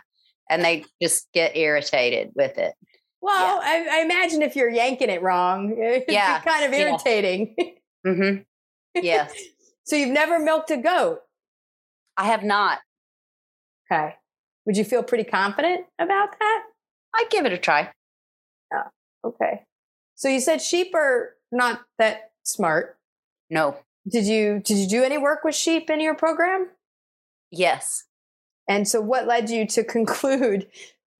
And 0.49 0.63
they 0.63 0.85
just 1.01 1.31
get 1.33 1.55
irritated 1.55 2.31
with 2.35 2.57
it. 2.57 2.73
Well, 3.21 3.61
yeah. 3.61 3.87
I, 3.91 3.99
I, 3.99 4.01
imagine 4.03 4.41
if 4.41 4.55
you're 4.55 4.69
yanking 4.69 5.09
it 5.09 5.21
wrong, 5.21 5.73
it's 5.77 6.11
yeah. 6.11 6.41
kind 6.41 6.65
of 6.65 6.73
irritating. 6.73 7.55
Yeah. 7.57 7.65
mm-hmm. 8.05 8.41
Yes. 9.01 9.33
so 9.85 9.95
you've 9.95 10.11
never 10.11 10.37
milked 10.37 10.69
a 10.69 10.77
goat? 10.77 11.21
I 12.17 12.25
have 12.25 12.43
not. 12.43 12.79
Okay. 13.91 14.15
Would 14.65 14.77
you 14.77 14.83
feel 14.83 15.03
pretty 15.03 15.23
confident 15.23 15.85
about 15.99 16.37
that? 16.39 16.63
I'd 17.15 17.29
give 17.29 17.45
it 17.45 17.53
a 17.53 17.57
try. 17.57 17.91
Yeah. 18.71 18.83
Okay. 19.25 19.63
So 20.15 20.29
you 20.29 20.39
said 20.39 20.61
sheep 20.61 20.93
are 20.95 21.35
not 21.51 21.81
that 21.99 22.31
smart. 22.43 22.97
No. 23.49 23.77
Did 24.09 24.25
you 24.25 24.59
did 24.59 24.77
you 24.77 24.87
do 24.87 25.03
any 25.03 25.17
work 25.17 25.43
with 25.43 25.55
sheep 25.55 25.89
in 25.89 25.99
your 25.99 26.15
program? 26.15 26.69
Yes. 27.51 28.05
And 28.67 28.87
so 28.87 29.01
what 29.01 29.27
led 29.27 29.49
you 29.49 29.67
to 29.67 29.83
conclude 29.83 30.67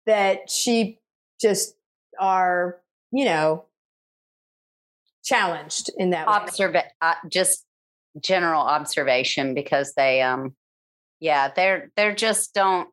that 0.06 0.50
sheep 0.50 1.00
just 1.42 1.76
are, 2.20 2.80
you 3.12 3.26
know, 3.26 3.66
challenged 5.24 5.90
in 5.98 6.10
that 6.12 6.28
Observe 6.28 6.76
uh, 7.02 7.14
just 7.30 7.66
general 8.22 8.62
observation 8.62 9.54
because 9.54 9.94
they 9.96 10.22
um 10.22 10.54
yeah, 11.24 11.48
they're 11.56 11.90
they're 11.96 12.14
just 12.14 12.54
don't 12.54 12.90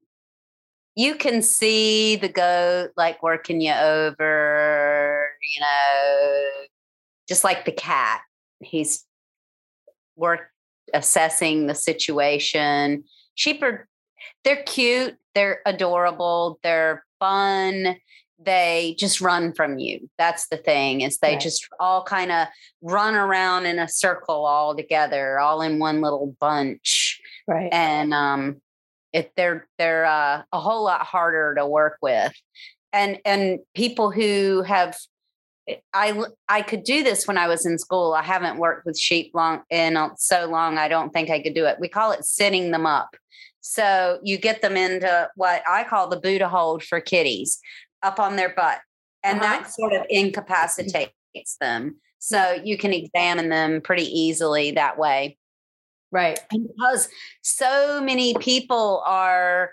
you 0.94 1.16
can 1.16 1.42
see 1.42 2.14
the 2.14 2.28
goat 2.28 2.90
like 2.96 3.20
working 3.24 3.60
you 3.60 3.72
over, 3.72 5.30
you 5.42 5.60
know, 5.60 6.42
just 7.28 7.42
like 7.42 7.64
the 7.64 7.72
cat. 7.72 8.20
He's 8.60 9.04
work 10.14 10.42
assessing 10.94 11.66
the 11.66 11.74
situation. 11.74 13.02
Sheep 13.34 13.64
are 13.64 13.88
they're 14.44 14.62
cute, 14.62 15.16
they're 15.34 15.60
adorable, 15.66 16.60
they're 16.62 17.04
fun. 17.18 17.96
They 18.38 18.94
just 18.96 19.20
run 19.20 19.54
from 19.54 19.80
you. 19.80 20.08
That's 20.18 20.46
the 20.46 20.56
thing 20.56 21.00
is 21.00 21.18
they 21.18 21.32
right. 21.32 21.40
just 21.40 21.66
all 21.80 22.04
kind 22.04 22.30
of 22.30 22.46
run 22.80 23.16
around 23.16 23.66
in 23.66 23.80
a 23.80 23.88
circle 23.88 24.46
all 24.46 24.76
together, 24.76 25.40
all 25.40 25.62
in 25.62 25.80
one 25.80 26.00
little 26.00 26.36
bunch 26.38 27.09
right 27.50 27.68
and 27.72 28.14
um 28.14 28.60
if 29.12 29.26
they're 29.36 29.66
they're 29.76 30.04
uh, 30.04 30.42
a 30.52 30.60
whole 30.60 30.84
lot 30.84 31.02
harder 31.02 31.54
to 31.56 31.66
work 31.66 31.98
with 32.00 32.32
and 32.92 33.18
and 33.24 33.60
people 33.74 34.10
who 34.10 34.62
have 34.62 34.96
eh, 35.68 35.76
I 35.92 36.22
I 36.48 36.62
could 36.62 36.84
do 36.84 37.02
this 37.02 37.26
when 37.26 37.38
I 37.38 37.48
was 37.48 37.66
in 37.66 37.78
school. 37.78 38.12
I 38.12 38.22
haven't 38.22 38.58
worked 38.58 38.86
with 38.86 38.98
sheep 38.98 39.32
long 39.34 39.62
in 39.70 39.98
so 40.16 40.46
long. 40.46 40.78
I 40.78 40.88
don't 40.88 41.12
think 41.12 41.30
I 41.30 41.42
could 41.42 41.54
do 41.54 41.66
it. 41.66 41.78
We 41.80 41.88
call 41.88 42.12
it 42.12 42.24
sitting 42.24 42.70
them 42.70 42.86
up. 42.86 43.16
So 43.60 44.18
you 44.22 44.38
get 44.38 44.62
them 44.62 44.76
into 44.76 45.28
what 45.36 45.62
I 45.68 45.84
call 45.84 46.08
the 46.08 46.18
Buddha 46.18 46.48
hold 46.48 46.82
for 46.82 47.00
kitties, 47.00 47.60
up 48.02 48.18
on 48.18 48.36
their 48.36 48.54
butt, 48.54 48.78
and 49.22 49.38
uh-huh. 49.40 49.60
that 49.60 49.70
sort 49.70 49.92
of 49.92 50.06
incapacitates 50.08 51.56
them. 51.60 51.96
So 52.18 52.58
you 52.64 52.78
can 52.78 52.92
examine 52.92 53.48
them 53.48 53.80
pretty 53.80 54.04
easily 54.04 54.72
that 54.72 54.98
way. 54.98 55.36
Right. 56.12 56.40
Because 56.50 57.08
so 57.42 58.00
many 58.02 58.34
people 58.34 59.02
are 59.06 59.70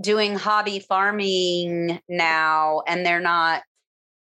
doing 0.00 0.34
hobby 0.34 0.80
farming 0.80 2.00
now 2.08 2.82
and 2.88 3.06
they're 3.06 3.20
not 3.20 3.62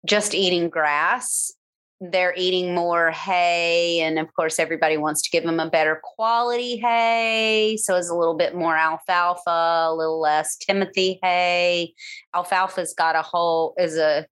just 0.07 0.35
eating 0.35 0.69
grass. 0.69 1.53
They're 2.01 2.35
eating 2.37 2.75
more 2.75 3.13
hay. 3.13 4.01
And 4.01 4.19
of 4.19 4.35
course, 4.35 4.59
everybody 4.59 4.97
wants 4.97 5.23
to 5.23 5.31
give 5.31 5.45
them 5.45 5.61
a 5.61 5.71
better 5.71 6.01
quality 6.03 6.79
hay. 6.79 7.77
So 7.81 7.95
it's 7.95 8.11
a 8.11 8.15
little 8.15 8.35
bit 8.35 8.57
more 8.57 8.77
alfalfa, 8.77 9.87
a 9.89 9.95
little 9.95 10.21
less 10.21 10.57
Timothy 10.57 11.21
hay. 11.23 11.95
Alfalfa's 12.35 12.93
got 12.93 13.15
a 13.15 13.23
whole, 13.23 13.75
is 13.79 13.97
a, 13.97 14.27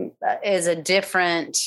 uh, 0.00 0.36
is 0.42 0.66
a 0.66 0.74
different 0.74 1.58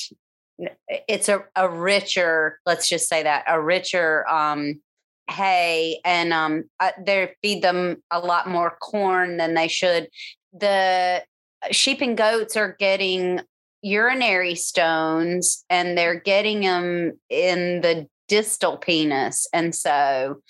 it's 0.87 1.29
a, 1.29 1.43
a 1.55 1.69
richer 1.69 2.59
let's 2.65 2.87
just 2.87 3.09
say 3.09 3.23
that 3.23 3.43
a 3.47 3.61
richer 3.61 4.27
um 4.29 4.81
hay 5.29 5.99
and 6.05 6.31
um 6.31 6.63
uh, 6.79 6.91
they 7.05 7.33
feed 7.41 7.61
them 7.61 8.01
a 8.11 8.19
lot 8.19 8.47
more 8.47 8.77
corn 8.81 9.37
than 9.37 9.53
they 9.53 9.67
should 9.67 10.07
the 10.53 11.23
sheep 11.71 12.01
and 12.01 12.17
goats 12.17 12.55
are 12.55 12.75
getting 12.79 13.41
urinary 13.81 14.55
stones 14.55 15.65
and 15.69 15.97
they're 15.97 16.19
getting 16.19 16.61
them 16.61 17.13
in 17.29 17.81
the 17.81 18.07
distal 18.27 18.77
penis 18.77 19.47
and 19.53 19.75
so 19.75 20.41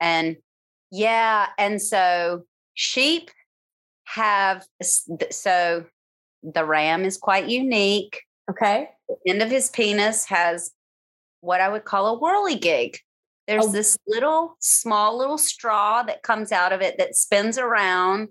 And 0.00 0.36
yeah, 0.90 1.48
and 1.58 1.80
so 1.80 2.44
sheep 2.74 3.30
have 4.04 4.64
so 5.30 5.84
the 6.42 6.64
ram 6.64 7.04
is 7.04 7.16
quite 7.16 7.48
unique. 7.48 8.22
Okay. 8.50 8.90
The 9.08 9.16
end 9.26 9.42
of 9.42 9.50
his 9.50 9.70
penis 9.70 10.24
has 10.26 10.72
what 11.40 11.60
I 11.60 11.68
would 11.68 11.84
call 11.84 12.14
a 12.14 12.20
whirligig. 12.20 12.96
There's 13.46 13.66
oh. 13.66 13.72
this 13.72 13.96
little 14.06 14.56
small 14.60 15.16
little 15.16 15.38
straw 15.38 16.02
that 16.02 16.22
comes 16.22 16.50
out 16.50 16.72
of 16.72 16.82
it 16.82 16.98
that 16.98 17.14
spins 17.14 17.58
around 17.58 18.28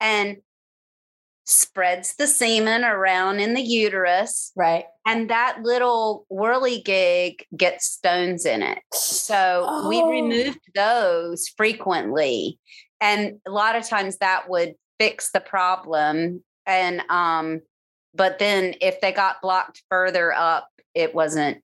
and 0.00 0.38
spreads 1.44 2.16
the 2.16 2.26
semen 2.26 2.84
around 2.84 3.38
in 3.38 3.54
the 3.54 3.62
uterus. 3.62 4.52
Right. 4.56 4.84
And 5.06 5.30
that 5.30 5.58
little 5.62 6.26
whirligig 6.30 7.42
gets 7.56 7.86
stones 7.86 8.44
in 8.44 8.62
it. 8.62 8.80
So 8.92 9.64
oh. 9.66 9.88
we 9.88 10.02
removed 10.02 10.58
those 10.74 11.48
frequently. 11.56 12.58
And 13.00 13.38
a 13.46 13.50
lot 13.52 13.76
of 13.76 13.86
times 13.86 14.18
that 14.18 14.48
would 14.48 14.74
fix 14.98 15.30
the 15.30 15.40
problem. 15.40 16.42
And 16.66 17.02
um, 17.08 17.60
but 18.16 18.38
then 18.38 18.74
if 18.80 19.00
they 19.00 19.12
got 19.12 19.42
blocked 19.42 19.82
further 19.90 20.32
up, 20.32 20.68
it 20.94 21.14
wasn't 21.14 21.62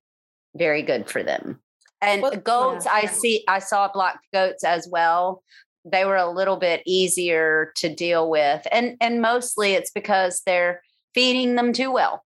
very 0.54 0.82
good 0.82 1.08
for 1.08 1.22
them. 1.22 1.60
And 2.00 2.22
well, 2.22 2.36
goats, 2.36 2.84
yeah. 2.84 2.92
I 2.94 3.06
see, 3.06 3.44
I 3.48 3.58
saw 3.60 3.90
blocked 3.90 4.26
goats 4.32 4.64
as 4.64 4.88
well. 4.90 5.42
They 5.84 6.04
were 6.04 6.16
a 6.16 6.30
little 6.30 6.56
bit 6.56 6.82
easier 6.84 7.72
to 7.76 7.92
deal 7.92 8.28
with, 8.30 8.66
and 8.70 8.96
and 9.00 9.20
mostly 9.20 9.72
it's 9.72 9.90
because 9.90 10.42
they're 10.46 10.82
feeding 11.14 11.56
them 11.56 11.72
too 11.72 11.90
well. 11.90 12.24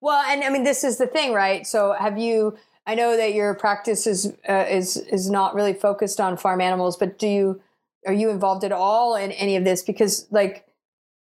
Well, 0.00 0.24
and 0.28 0.44
I 0.44 0.50
mean, 0.50 0.64
this 0.64 0.84
is 0.84 0.98
the 0.98 1.06
thing, 1.06 1.32
right? 1.32 1.66
So, 1.66 1.94
have 1.98 2.18
you? 2.18 2.56
I 2.86 2.94
know 2.94 3.16
that 3.16 3.34
your 3.34 3.54
practice 3.54 4.06
is 4.06 4.32
uh, 4.48 4.66
is 4.68 4.96
is 4.96 5.28
not 5.28 5.54
really 5.54 5.74
focused 5.74 6.20
on 6.20 6.36
farm 6.36 6.60
animals, 6.60 6.96
but 6.96 7.18
do 7.18 7.26
you 7.26 7.60
are 8.06 8.12
you 8.12 8.30
involved 8.30 8.64
at 8.64 8.72
all 8.72 9.16
in 9.16 9.32
any 9.32 9.56
of 9.56 9.64
this? 9.64 9.82
Because, 9.82 10.26
like, 10.30 10.64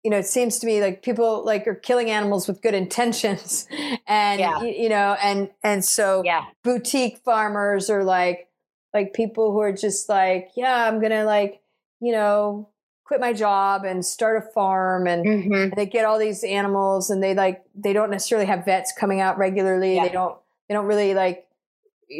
you 0.05 0.11
know, 0.11 0.19
it 0.19 0.27
seems 0.27 0.59
to 0.59 0.67
me 0.67 0.81
like 0.81 1.01
people 1.01 1.43
like 1.43 1.65
are 1.65 1.73
killing 1.73 2.11
animals 2.11 2.47
with 2.47 2.61
good 2.61 2.75
intentions, 2.75 3.67
and 4.07 4.39
yeah. 4.39 4.61
you, 4.61 4.67
you, 4.83 4.87
know, 4.87 5.17
and 5.19 5.49
and 5.63 5.83
so 5.83 6.21
yeah. 6.23 6.45
boutique 6.63 7.17
farmers 7.25 7.89
are 7.89 8.03
like 8.03 8.47
like 8.93 9.13
people 9.13 9.51
who 9.51 9.61
are 9.61 9.73
just 9.73 10.07
like, 10.07 10.51
yeah, 10.55 10.87
I'm 10.87 11.01
gonna 11.01 11.25
like, 11.25 11.59
you 12.01 12.11
know, 12.11 12.69
quit 13.03 13.19
my 13.19 13.33
job 13.33 13.83
and 13.83 14.05
start 14.05 14.37
a 14.37 14.51
farm, 14.51 15.07
and, 15.07 15.25
mm-hmm. 15.25 15.53
and 15.55 15.73
they 15.75 15.87
get 15.87 16.05
all 16.05 16.19
these 16.19 16.43
animals, 16.43 17.09
and 17.09 17.23
they 17.23 17.33
like 17.33 17.63
they 17.73 17.91
don't 17.91 18.11
necessarily 18.11 18.45
have 18.45 18.63
vets 18.63 18.93
coming 18.93 19.21
out 19.21 19.39
regularly. 19.39 19.95
Yeah. 19.95 20.03
They 20.03 20.13
don't 20.13 20.37
they 20.69 20.75
don't 20.75 20.85
really 20.85 21.15
like 21.15 21.47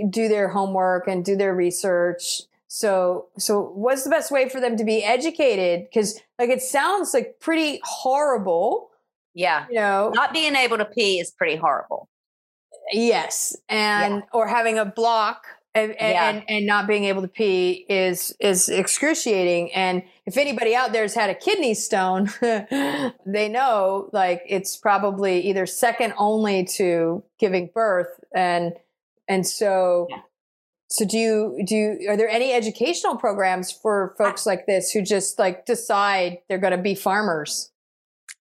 do 0.09 0.27
their 0.27 0.47
homework 0.47 1.07
and 1.07 1.23
do 1.23 1.35
their 1.35 1.53
research 1.53 2.41
so, 2.75 3.27
so 3.37 3.61
what's 3.61 4.03
the 4.03 4.09
best 4.09 4.31
way 4.31 4.49
for 4.49 4.59
them 4.59 4.75
to 4.75 4.83
be 4.83 5.01
educated? 5.01 5.85
Because 5.87 6.19
like 6.37 6.49
it 6.49 6.61
sounds 6.61 7.13
like 7.13 7.39
pretty 7.39 7.79
horrible. 7.85 8.89
Yeah, 9.33 9.65
you 9.69 9.75
know, 9.75 10.11
not 10.13 10.33
being 10.33 10.57
able 10.57 10.77
to 10.79 10.83
pee 10.83 11.21
is 11.21 11.31
pretty 11.31 11.55
horrible. 11.55 12.09
Yes, 12.91 13.55
and 13.69 14.15
yeah. 14.15 14.21
or 14.33 14.49
having 14.49 14.77
a 14.77 14.83
block 14.83 15.45
and, 15.73 15.95
yeah. 15.97 16.29
and, 16.29 16.43
and 16.49 16.65
not 16.65 16.85
being 16.85 17.05
able 17.05 17.21
to 17.21 17.29
pee 17.29 17.85
is 17.87 18.35
is 18.41 18.67
excruciating. 18.67 19.71
And 19.73 20.03
if 20.25 20.35
anybody 20.35 20.75
out 20.75 20.91
there 20.91 21.03
has 21.03 21.13
had 21.13 21.29
a 21.29 21.35
kidney 21.35 21.75
stone, 21.75 22.29
they 22.41 23.47
know 23.47 24.09
like 24.11 24.41
it's 24.49 24.75
probably 24.75 25.47
either 25.47 25.65
second 25.65 26.13
only 26.17 26.65
to 26.75 27.23
giving 27.39 27.69
birth, 27.73 28.19
and 28.35 28.73
and 29.29 29.47
so 29.47 30.07
yeah. 30.09 30.17
So 30.95 31.03
do 31.03 31.17
you 31.17 31.61
do 31.65 31.75
you, 31.75 32.09
are 32.09 32.15
there 32.15 32.29
any 32.29 32.53
educational 32.53 33.17
programs 33.17 33.69
for 33.69 34.15
folks 34.17 34.45
like 34.45 34.65
this 34.65 34.91
who 34.91 35.01
just 35.01 35.37
like 35.37 35.65
decide 35.65 36.37
they're 36.47 36.57
going 36.57 36.71
to 36.71 36.81
be 36.81 36.95
farmers? 36.95 37.69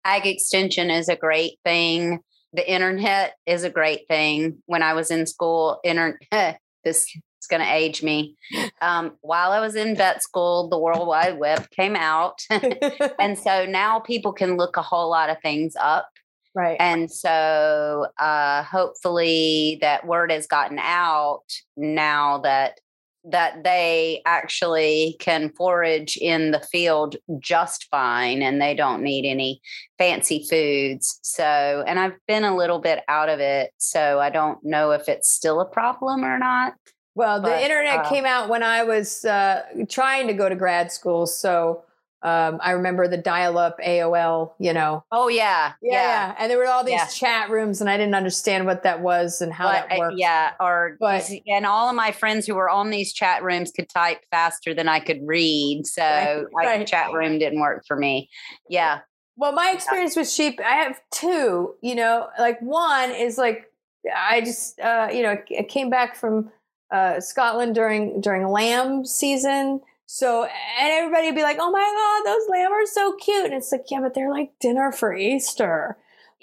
Ag 0.04 0.24
extension 0.24 0.88
is 0.88 1.08
a 1.08 1.16
great 1.16 1.58
thing. 1.64 2.20
The 2.52 2.70
internet 2.70 3.34
is 3.44 3.64
a 3.64 3.70
great 3.70 4.06
thing. 4.06 4.62
When 4.66 4.84
I 4.84 4.94
was 4.94 5.10
in 5.10 5.26
school, 5.26 5.80
internet 5.82 6.60
this 6.84 7.08
is 7.42 7.48
going 7.48 7.62
to 7.62 7.74
age 7.74 8.04
me. 8.04 8.36
Um, 8.80 9.16
while 9.22 9.50
I 9.50 9.58
was 9.58 9.74
in 9.74 9.96
vet 9.96 10.22
school, 10.22 10.68
the 10.68 10.78
World 10.78 11.08
Wide 11.08 11.40
Web 11.40 11.68
came 11.70 11.96
out, 11.96 12.38
and 12.50 13.36
so 13.36 13.66
now 13.66 13.98
people 13.98 14.32
can 14.32 14.56
look 14.56 14.76
a 14.76 14.82
whole 14.82 15.10
lot 15.10 15.28
of 15.28 15.38
things 15.42 15.74
up. 15.80 16.08
Right. 16.54 16.76
And 16.78 17.10
so 17.10 18.06
uh, 18.18 18.62
hopefully 18.62 19.78
that 19.80 20.06
word 20.06 20.30
has 20.30 20.46
gotten 20.46 20.78
out 20.78 21.42
now 21.76 22.38
that 22.38 22.78
that 23.26 23.64
they 23.64 24.20
actually 24.26 25.16
can 25.18 25.50
forage 25.56 26.18
in 26.18 26.50
the 26.50 26.60
field 26.60 27.16
just 27.38 27.88
fine 27.90 28.42
and 28.42 28.60
they 28.60 28.74
don't 28.74 29.02
need 29.02 29.26
any 29.26 29.62
fancy 29.96 30.46
foods. 30.48 31.20
So, 31.22 31.84
and 31.86 31.98
I've 31.98 32.18
been 32.28 32.44
a 32.44 32.54
little 32.54 32.80
bit 32.80 33.02
out 33.08 33.30
of 33.30 33.40
it, 33.40 33.72
so 33.78 34.20
I 34.20 34.28
don't 34.28 34.58
know 34.62 34.90
if 34.90 35.08
it's 35.08 35.30
still 35.30 35.60
a 35.60 35.64
problem 35.64 36.22
or 36.22 36.38
not. 36.38 36.74
Well, 37.14 37.40
the 37.40 37.62
internet 37.62 38.00
uh, 38.00 38.08
came 38.08 38.26
out 38.26 38.48
when 38.48 38.62
I 38.62 38.82
was 38.82 39.24
uh, 39.24 39.62
trying 39.88 40.26
to 40.26 40.34
go 40.34 40.48
to 40.48 40.56
grad 40.56 40.92
school, 40.92 41.26
so 41.26 41.84
um, 42.24 42.58
I 42.62 42.70
remember 42.70 43.06
the 43.06 43.18
dial-up 43.18 43.78
AOL, 43.86 44.54
you 44.58 44.72
know. 44.72 45.04
Oh 45.12 45.28
yeah, 45.28 45.74
yeah, 45.82 45.92
yeah. 45.92 46.34
And 46.38 46.50
there 46.50 46.56
were 46.56 46.66
all 46.66 46.82
these 46.82 46.94
yeah. 46.94 47.06
chat 47.06 47.50
rooms, 47.50 47.82
and 47.82 47.90
I 47.90 47.98
didn't 47.98 48.14
understand 48.14 48.64
what 48.64 48.82
that 48.84 49.02
was 49.02 49.42
and 49.42 49.52
how 49.52 49.66
but, 49.66 49.88
that 49.90 49.98
worked. 49.98 50.16
yeah, 50.16 50.52
or 50.58 50.96
but 50.98 51.30
and 51.46 51.66
all 51.66 51.90
of 51.90 51.94
my 51.94 52.12
friends 52.12 52.46
who 52.46 52.54
were 52.54 52.70
on 52.70 52.88
these 52.88 53.12
chat 53.12 53.42
rooms 53.42 53.70
could 53.72 53.90
type 53.90 54.20
faster 54.30 54.72
than 54.72 54.88
I 54.88 55.00
could 55.00 55.20
read, 55.22 55.86
so 55.86 56.02
right, 56.54 56.66
right. 56.66 56.86
chat 56.86 57.12
room 57.12 57.38
didn't 57.38 57.60
work 57.60 57.84
for 57.86 57.96
me. 57.96 58.30
Yeah. 58.70 59.00
Well, 59.36 59.52
my 59.52 59.72
experience 59.74 60.16
with 60.16 60.30
sheep, 60.30 60.60
I 60.64 60.76
have 60.76 60.98
two. 61.10 61.74
You 61.82 61.94
know, 61.94 62.28
like 62.38 62.58
one 62.62 63.10
is 63.10 63.36
like 63.36 63.70
I 64.16 64.40
just, 64.40 64.80
uh, 64.80 65.10
you 65.12 65.22
know, 65.22 65.36
I 65.58 65.62
came 65.64 65.90
back 65.90 66.16
from 66.16 66.50
uh, 66.90 67.20
Scotland 67.20 67.74
during 67.74 68.22
during 68.22 68.48
lamb 68.48 69.04
season 69.04 69.82
so, 70.06 70.44
and 70.44 70.52
everybody 70.90 71.26
would 71.26 71.34
be 71.34 71.42
like, 71.42 71.58
oh 71.58 71.70
my 71.70 72.22
God, 72.24 72.30
those 72.30 72.48
lamb 72.48 72.72
are 72.72 72.86
so 72.86 73.16
cute. 73.16 73.46
And 73.46 73.54
it's 73.54 73.72
like, 73.72 73.84
yeah, 73.90 74.00
but 74.00 74.14
they're 74.14 74.30
like 74.30 74.52
dinner 74.60 74.92
for 74.92 75.14
Easter. 75.14 75.96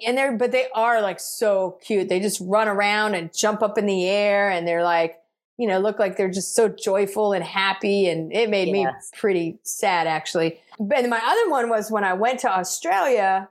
And 0.06 0.17
they're, 0.17 0.36
but 0.36 0.52
they 0.52 0.67
are 0.74 1.02
like 1.02 1.19
so 1.19 1.78
cute. 1.82 2.10
They 2.10 2.19
just 2.19 2.41
run 2.41 2.67
around 2.67 3.15
and 3.15 3.34
jump 3.34 3.62
up 3.62 3.78
in 3.78 3.86
the 3.86 4.06
air 4.06 4.50
and 4.50 4.67
they're 4.67 4.84
like, 4.84 5.17
you 5.58 5.67
know, 5.67 5.80
look 5.80 6.00
like 6.00 6.17
they're 6.17 6.32
just 6.32 6.56
so 6.56 6.69
joyful 6.69 7.34
and 7.34 7.43
happy. 7.43 8.10
And 8.10 8.34
it 8.34 8.50
made 8.50 8.69
yes. 8.69 9.12
me 9.13 9.19
pretty 9.19 9.60
sad 9.63 10.08
actually. 10.08 10.60
But 10.80 11.08
my 11.08 11.21
other 11.24 11.52
one 11.52 11.69
was 11.69 11.91
when 11.91 12.04
I 12.04 12.13
went 12.13 12.39
to 12.39 12.52
Australia. 12.52 13.47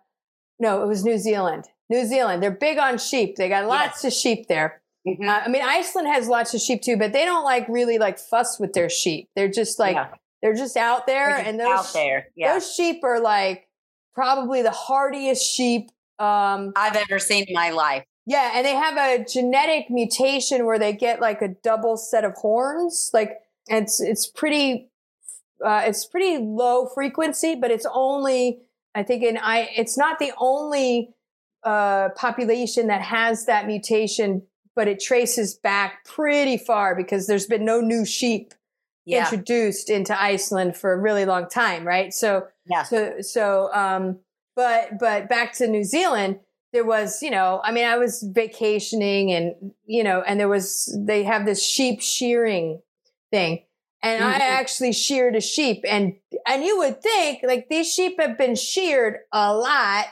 No, 0.59 0.83
it 0.83 0.87
was 0.87 1.05
New 1.05 1.19
Zealand. 1.19 1.67
New 1.89 2.05
Zealand. 2.05 2.43
They're 2.43 2.51
big 2.51 2.79
on 2.79 2.99
sheep. 2.99 3.37
They 3.37 3.49
got 3.49 3.67
lots 3.67 4.03
yes. 4.03 4.13
of 4.13 4.19
sheep 4.19 4.49
there. 4.49 4.81
Mm-hmm. 5.07 5.29
Uh, 5.29 5.41
I 5.45 5.49
mean, 5.49 5.63
Iceland 5.63 6.09
has 6.09 6.29
lots 6.29 6.53
of 6.55 6.61
sheep 6.61 6.83
too, 6.83 6.97
but 6.97 7.13
they 7.13 7.25
don't 7.25 7.45
like 7.45 7.67
really 7.69 7.99
like 7.99 8.19
fuss 8.19 8.61
with 8.61 8.73
their 8.75 8.91
sheep. 8.91 9.29
They're 9.35 9.49
just 9.51 9.79
like 9.79 9.97
yeah. 9.97 10.09
they're 10.43 10.55
just 10.55 10.77
out 10.77 11.07
there, 11.07 11.31
just 11.31 11.47
and 11.47 11.61
those 11.61 11.69
out 11.69 11.93
there, 11.95 12.27
yeah. 12.37 12.53
those 12.53 12.73
sheep 12.73 13.03
are 13.03 13.21
like 13.21 13.69
probably 14.15 14.63
the 14.63 14.71
hardiest 14.71 15.45
sheep 15.45 15.91
um, 16.19 16.73
I've 16.77 16.97
ever 16.97 17.19
seen 17.19 17.45
in 17.49 17.55
my 17.55 17.71
life. 17.71 18.05
Yeah, 18.27 18.53
and 18.55 18.67
they 18.67 18.75
have 18.75 18.97
a 18.97 19.25
genetic 19.25 19.91
mutation 19.91 20.67
where 20.67 20.79
they 20.79 20.93
get 20.93 21.21
like 21.21 21.41
a 21.41 21.49
double 21.49 21.97
set 21.97 22.25
of 22.25 22.35
horns. 22.35 23.11
Like 23.15 23.39
it's 23.69 24.01
it's 24.01 24.27
pretty 24.27 24.91
uh, 25.65 25.83
it's 25.87 26.05
pretty 26.05 26.39
low 26.39 26.87
frequency, 26.87 27.55
but 27.55 27.71
it's 27.71 27.87
only 27.93 28.61
I 28.95 29.03
think 29.03 29.23
in 29.23 29.39
I 29.39 29.71
it's 29.77 29.97
not 29.97 30.19
the 30.19 30.33
only 30.39 31.15
uh, 31.65 32.11
population 32.11 32.89
that 32.89 33.01
has 33.03 33.47
that 33.47 33.67
mutation 33.67 34.43
but 34.81 34.89
it 34.89 34.99
traces 34.99 35.53
back 35.53 36.07
pretty 36.07 36.57
far 36.57 36.97
because 36.97 37.27
there's 37.27 37.45
been 37.45 37.67
no 37.67 37.83
new 37.83 38.03
sheep 38.03 38.55
yeah. 39.05 39.25
introduced 39.25 39.91
into 39.91 40.19
Iceland 40.19 40.75
for 40.75 40.95
a 40.95 40.99
really 40.99 41.27
long 41.27 41.51
time, 41.51 41.87
right? 41.87 42.15
So, 42.15 42.47
yeah. 42.65 42.85
So, 42.85 43.21
so, 43.21 43.69
um, 43.75 44.21
but, 44.57 44.99
but 44.99 45.29
back 45.29 45.53
to 45.57 45.67
New 45.67 45.85
Zealand, 45.85 46.41
there 46.73 46.87
was, 46.87 47.21
you 47.21 47.31
know, 47.31 47.61
I 47.63 47.73
mean, 47.73 47.85
I 47.85 47.99
was 47.99 48.23
vacationing 48.23 49.31
and, 49.33 49.73
you 49.85 50.03
know, 50.03 50.23
and 50.23 50.41
there 50.41 50.49
was, 50.49 50.91
they 50.99 51.25
have 51.25 51.45
this 51.45 51.63
sheep 51.63 52.01
shearing 52.01 52.81
thing. 53.31 53.65
And 54.03 54.23
mm-hmm. 54.23 54.33
I 54.33 54.47
actually 54.47 54.95
sheared 54.95 55.37
a 55.37 55.43
sheep 55.43 55.85
and, 55.87 56.15
and 56.47 56.65
you 56.65 56.79
would 56.79 57.03
think 57.03 57.41
like 57.43 57.69
these 57.69 57.93
sheep 57.93 58.19
have 58.19 58.39
been 58.39 58.55
sheared 58.55 59.19
a 59.31 59.55
lot 59.55 60.07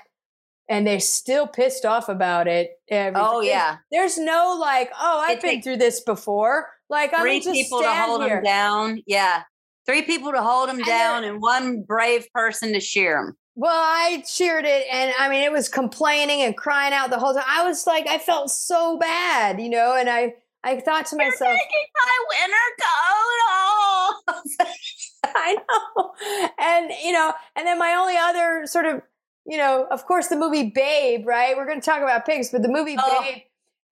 and 0.68 0.86
they're 0.86 1.00
still 1.00 1.46
pissed 1.46 1.84
off 1.84 2.08
about 2.08 2.46
it. 2.46 2.72
Oh 2.90 3.40
yeah. 3.40 3.78
There's 3.90 4.18
no 4.18 4.56
like, 4.58 4.90
oh, 4.98 5.24
I've 5.26 5.38
it 5.38 5.42
been 5.42 5.62
through 5.62 5.78
this 5.78 6.00
before. 6.00 6.68
Like 6.90 7.12
I'm 7.14 7.20
three 7.20 7.40
just 7.40 7.52
people 7.52 7.80
to 7.82 7.92
hold 7.92 8.22
here. 8.22 8.36
them 8.36 8.44
down. 8.44 9.02
Yeah, 9.06 9.42
three 9.86 10.02
people 10.02 10.32
to 10.32 10.42
hold 10.42 10.68
them 10.68 10.76
and 10.76 10.86
down, 10.86 11.24
and 11.24 11.40
one 11.42 11.82
brave 11.82 12.26
person 12.32 12.72
to 12.72 12.80
shear 12.80 13.22
them. 13.22 13.36
Well, 13.56 13.74
I 13.74 14.22
cheered 14.26 14.64
it, 14.64 14.86
and 14.90 15.12
I 15.18 15.28
mean, 15.28 15.42
it 15.42 15.52
was 15.52 15.68
complaining 15.68 16.40
and 16.42 16.56
crying 16.56 16.94
out 16.94 17.10
the 17.10 17.18
whole 17.18 17.34
time. 17.34 17.44
I 17.46 17.66
was 17.66 17.86
like, 17.86 18.06
I 18.06 18.18
felt 18.18 18.50
so 18.50 18.96
bad, 18.98 19.60
you 19.60 19.68
know, 19.68 19.96
and 19.98 20.08
I 20.08 20.34
I 20.64 20.80
thought 20.80 21.06
to 21.06 21.16
You're 21.16 21.26
myself, 21.30 21.58
taking 21.58 21.86
my 21.94 22.24
winter 22.30 22.56
coat 22.80 24.66
off. 24.68 24.68
I 25.24 25.54
know. 25.54 26.12
And, 26.58 26.90
you 27.02 27.12
know, 27.12 27.32
and 27.56 27.66
then 27.66 27.78
my 27.78 27.94
only 27.94 28.16
other 28.16 28.66
sort 28.66 28.86
of, 28.86 29.02
you 29.48 29.56
know, 29.56 29.86
of 29.90 30.04
course, 30.06 30.28
the 30.28 30.36
movie 30.36 30.70
Babe, 30.70 31.26
right? 31.26 31.56
We're 31.56 31.66
going 31.66 31.80
to 31.80 31.84
talk 31.84 32.02
about 32.02 32.26
pigs, 32.26 32.50
but 32.50 32.62
the 32.62 32.68
movie 32.68 32.96
Oh. 32.98 33.22
Babe, 33.22 33.42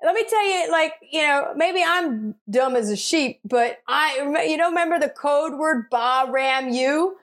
let 0.05 0.15
me 0.15 0.25
tell 0.29 0.47
you, 0.47 0.71
like, 0.71 0.93
you 1.11 1.23
know, 1.23 1.53
maybe 1.57 1.83
I'm 1.85 2.35
dumb 2.51 2.77
as 2.77 2.91
a 2.91 2.97
sheep, 2.97 3.41
but 3.45 3.79
I, 3.89 4.45
you 4.47 4.57
know, 4.59 4.69
remember 4.69 4.99
the 4.99 5.09
code 5.09 5.55
word 5.55 5.89
Baa 5.91 6.27
Ram 6.29 6.69
Ewe? 6.69 7.17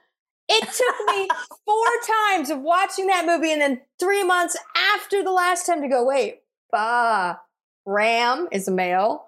It 0.49 0.63
took 0.63 1.15
me 1.15 1.27
four 1.65 1.85
times 2.31 2.49
of 2.49 2.59
watching 2.59 3.07
that 3.07 3.25
movie 3.25 3.51
and 3.51 3.61
then 3.61 3.81
three 3.99 4.23
months 4.23 4.57
after 4.95 5.23
the 5.23 5.31
last 5.31 5.65
time 5.67 5.81
to 5.83 5.87
go, 5.87 6.03
wait, 6.03 6.41
Ba 6.71 7.39
Ram 7.85 8.47
is 8.51 8.67
a 8.67 8.71
male. 8.71 9.27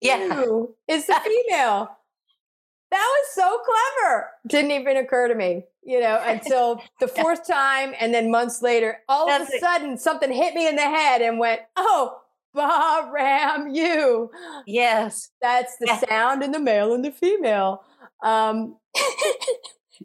yeah. 0.00 0.42
Ewe 0.44 0.74
is 0.86 1.06
the 1.06 1.20
female. 1.48 1.95
That 2.90 2.98
was 3.04 3.34
so 3.34 3.58
clever. 3.64 4.30
Didn't 4.46 4.70
even 4.70 4.96
occur 4.96 5.28
to 5.28 5.34
me, 5.34 5.64
you 5.84 6.00
know, 6.00 6.20
until 6.24 6.82
the 7.00 7.08
fourth 7.08 7.46
time. 7.46 7.94
And 8.00 8.14
then 8.14 8.30
months 8.30 8.62
later, 8.62 8.98
all 9.08 9.28
of 9.28 9.38
That's 9.40 9.52
a 9.52 9.56
it. 9.56 9.60
sudden, 9.60 9.98
something 9.98 10.30
hit 10.32 10.54
me 10.54 10.68
in 10.68 10.76
the 10.76 10.82
head 10.82 11.20
and 11.20 11.38
went, 11.38 11.62
oh, 11.76 12.18
Bah 12.54 13.08
Ram, 13.12 13.68
you. 13.74 14.30
Yes. 14.66 15.28
That's 15.42 15.76
the 15.78 15.86
Yeah. 15.88 16.00
sound 16.08 16.42
in 16.42 16.52
the 16.52 16.58
male 16.60 16.94
and 16.94 17.04
the 17.04 17.10
female. 17.12 17.82
Um, 18.22 18.76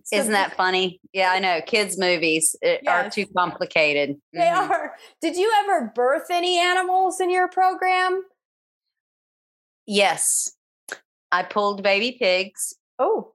so 0.03 0.17
Isn't 0.17 0.33
that 0.33 0.55
funny? 0.57 0.99
Yeah, 1.13 1.31
I 1.31 1.39
know. 1.39 1.61
Kids' 1.65 1.97
movies 1.99 2.55
uh, 2.65 2.75
are 2.89 3.09
too 3.09 3.25
complicated. 3.37 4.17
They 4.33 4.39
Mhm. 4.41 4.69
are. 4.69 4.95
Did 5.21 5.37
you 5.37 5.49
ever 5.63 5.91
birth 5.95 6.27
any 6.29 6.59
animals 6.59 7.21
in 7.21 7.29
your 7.29 7.47
program? 7.47 8.23
Yes. 9.85 10.51
I 11.31 11.43
pulled 11.43 11.81
baby 11.83 12.17
pigs. 12.19 12.75
Oh, 12.99 13.33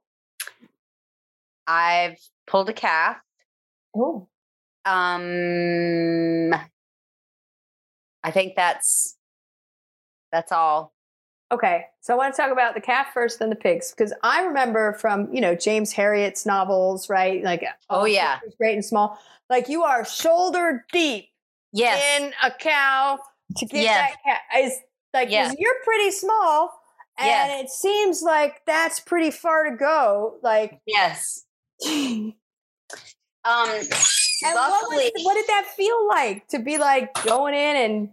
I've 1.67 2.19
pulled 2.47 2.69
a 2.69 2.73
calf. 2.73 3.17
oh, 3.97 4.29
Um 4.85 6.55
I 8.23 8.31
think 8.31 8.55
that's 8.57 9.17
that's 10.33 10.53
all. 10.53 10.93
Okay, 11.53 11.85
so 12.01 12.13
I 12.13 12.17
want 12.17 12.35
to 12.35 12.43
talk 12.43 12.51
about 12.51 12.75
the 12.75 12.81
calf 12.81 13.09
first, 13.15 13.39
then 13.39 13.51
the 13.51 13.57
pigs, 13.57 13.93
because 13.93 14.13
I 14.25 14.43
remember 14.43 14.95
from 14.95 15.33
you 15.33 15.41
know 15.41 15.55
James 15.55 15.93
Herriot's 15.93 16.45
novels, 16.45 17.09
right? 17.09 17.43
Like, 17.45 17.65
Oh, 17.89 18.05
yeah. 18.05 18.41
Great 18.59 18.75
and 18.75 18.85
small. 18.85 19.19
Like 19.49 19.69
you 19.69 19.85
are 19.85 20.05
shoulder 20.05 20.85
deep 20.93 21.29
Yes. 21.73 22.21
in 22.21 22.33
a 22.43 22.51
cow 22.51 23.19
to 23.59 23.67
get 23.67 23.83
Yes. 23.83 24.11
that 24.11 24.23
cat. 24.25 24.41
Is 24.65 24.79
like 25.15 25.31
Yeah. 25.31 25.53
you're 25.57 25.81
pretty 25.85 26.11
small, 26.11 26.73
and 27.19 27.27
Yes. 27.29 27.65
it 27.65 27.71
seems 27.71 28.23
like 28.23 28.63
that's 28.67 29.01
pretty 29.01 29.31
far 29.31 29.71
to 29.71 29.77
go. 29.77 30.37
Like, 30.43 30.81
yes. 30.87 31.45
and 31.87 32.33
Um 33.45 33.69
what, 33.71 34.91
was, 34.91 35.11
what 35.23 35.35
did 35.35 35.47
that 35.49 35.67
feel 35.77 36.09
like 36.09 36.49
to 36.49 36.59
be 36.59 36.79
like 36.79 37.13
going 37.25 37.55
in 37.55 37.77
and 37.77 38.09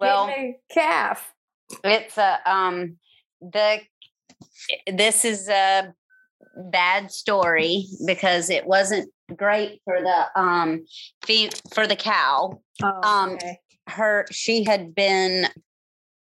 well 0.00 0.28
a 0.28 0.56
calf? 0.72 1.32
it's 1.84 2.16
a 2.16 2.38
um 2.50 2.96
the 3.40 3.80
this 4.92 5.24
is 5.24 5.48
a 5.48 5.92
bad 6.70 7.10
story 7.10 7.84
because 8.06 8.48
it 8.50 8.66
wasn't 8.66 9.10
great 9.36 9.80
for 9.84 10.00
the 10.00 10.40
um 10.40 10.84
for 11.74 11.86
the 11.86 11.96
cow 11.96 12.60
Oh, 12.82 13.00
Um, 13.02 13.30
okay. 13.34 13.58
her 13.88 14.26
she 14.30 14.64
had 14.64 14.94
been 14.94 15.48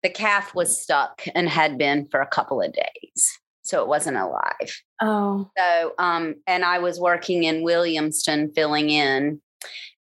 the 0.03 0.09
calf 0.09 0.53
was 0.53 0.81
stuck 0.81 1.23
and 1.33 1.49
had 1.49 1.77
been 1.77 2.07
for 2.07 2.21
a 2.21 2.27
couple 2.27 2.61
of 2.61 2.73
days 2.73 3.39
so 3.67 3.81
it 3.81 3.87
wasn't 3.89 4.15
alive. 4.15 4.81
Oh, 5.01 5.49
so 5.57 5.93
um 5.99 6.35
and 6.47 6.63
i 6.63 6.79
was 6.79 6.99
working 6.99 7.43
in 7.43 7.65
williamston 7.65 8.55
filling 8.55 8.89
in 8.89 9.41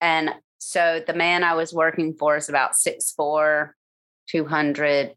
and 0.01 0.31
so 0.57 1.01
the 1.05 1.13
man 1.13 1.43
i 1.43 1.53
was 1.53 1.73
working 1.73 2.13
for 2.13 2.35
is 2.35 2.49
about 2.49 2.75
six 2.75 3.11
four, 3.11 3.75
two 4.27 4.45
hundred 4.45 5.15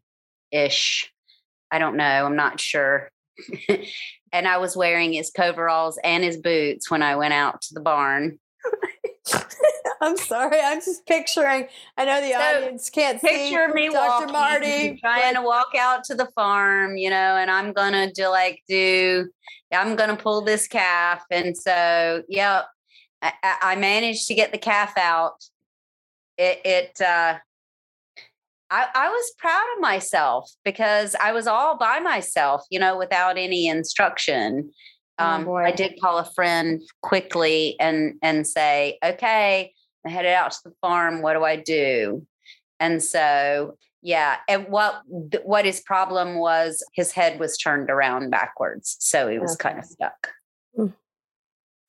ish. 0.51 1.11
I 1.71 1.79
don't 1.79 1.97
know 1.97 2.25
i'm 2.25 2.35
not 2.35 2.59
sure. 2.59 3.09
And 4.31 4.49
i 4.49 4.57
was 4.57 4.75
wearing 4.75 5.13
his 5.13 5.31
coveralls 5.31 5.97
and 6.03 6.21
his 6.21 6.35
boots 6.35 6.91
when 6.91 7.01
i 7.01 7.15
went 7.15 7.33
out 7.33 7.61
to 7.61 7.73
the 7.73 7.79
barn 7.79 8.37
I'm 10.01 10.17
sorry. 10.17 10.59
I'm 10.61 10.79
just 10.79 11.05
picturing. 11.05 11.67
I 11.97 12.05
know 12.05 12.21
the 12.21 12.31
So, 12.31 12.39
audience 12.39 12.89
can't 12.89 13.21
picture 13.21 13.67
see 13.69 13.73
me 13.73 13.89
Dr. 13.89 14.27
walking, 14.27 14.31
Marty 14.33 14.99
trying 14.99 15.33
but- 15.33 15.41
to 15.41 15.45
walk 15.45 15.69
out 15.77 16.03
to 16.05 16.15
the 16.15 16.27
farm, 16.35 16.97
you 16.97 17.09
know, 17.09 17.15
and 17.15 17.49
I'm 17.49 17.73
gonna 17.73 18.11
do 18.11 18.27
like 18.29 18.61
do, 18.67 19.29
I'm 19.73 19.95
gonna 19.95 20.17
pull 20.17 20.41
this 20.41 20.67
calf, 20.67 21.23
and 21.31 21.55
so 21.57 22.23
yeah, 22.27 22.63
I, 23.21 23.33
I 23.61 23.75
managed 23.75 24.27
to 24.27 24.35
get 24.35 24.51
the 24.51 24.57
calf 24.57 24.97
out. 24.97 25.33
It, 26.37 26.59
it 26.65 27.01
uh, 27.01 27.37
I 28.69 28.87
I 28.93 29.09
was 29.09 29.33
proud 29.37 29.65
of 29.75 29.81
myself 29.81 30.51
because 30.63 31.15
I 31.21 31.31
was 31.31 31.47
all 31.47 31.77
by 31.77 31.99
myself, 31.99 32.63
you 32.69 32.79
know, 32.79 32.97
without 32.97 33.37
any 33.37 33.67
instruction. 33.67 34.71
Oh, 35.17 35.25
Um, 35.25 35.45
boy. 35.45 35.63
I 35.63 35.71
did 35.71 35.93
call 36.01 36.17
a 36.17 36.25
friend 36.35 36.81
quickly 37.01 37.77
and 37.79 38.15
and 38.21 38.45
say, 38.45 38.97
okay, 39.03 39.71
I 40.05 40.09
headed 40.09 40.33
out 40.33 40.51
to 40.51 40.59
the 40.65 40.73
farm. 40.81 41.21
What 41.21 41.33
do 41.33 41.43
I 41.43 41.55
do? 41.55 42.25
And 42.79 43.01
so, 43.01 43.77
yeah. 44.01 44.37
And 44.47 44.67
what 44.67 45.01
what 45.43 45.65
his 45.65 45.81
problem 45.81 46.35
was, 46.35 46.83
his 46.93 47.11
head 47.11 47.39
was 47.39 47.57
turned 47.57 47.89
around 47.89 48.29
backwards, 48.29 48.97
so 48.99 49.27
he 49.27 49.39
was 49.39 49.55
kind 49.55 49.79
of 49.79 49.85
stuck. 49.85 50.29
Mm. 50.77 50.93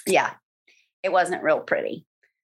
Yeah, 0.06 0.30
it 1.02 1.12
wasn't 1.12 1.42
real 1.42 1.60
pretty. 1.60 2.06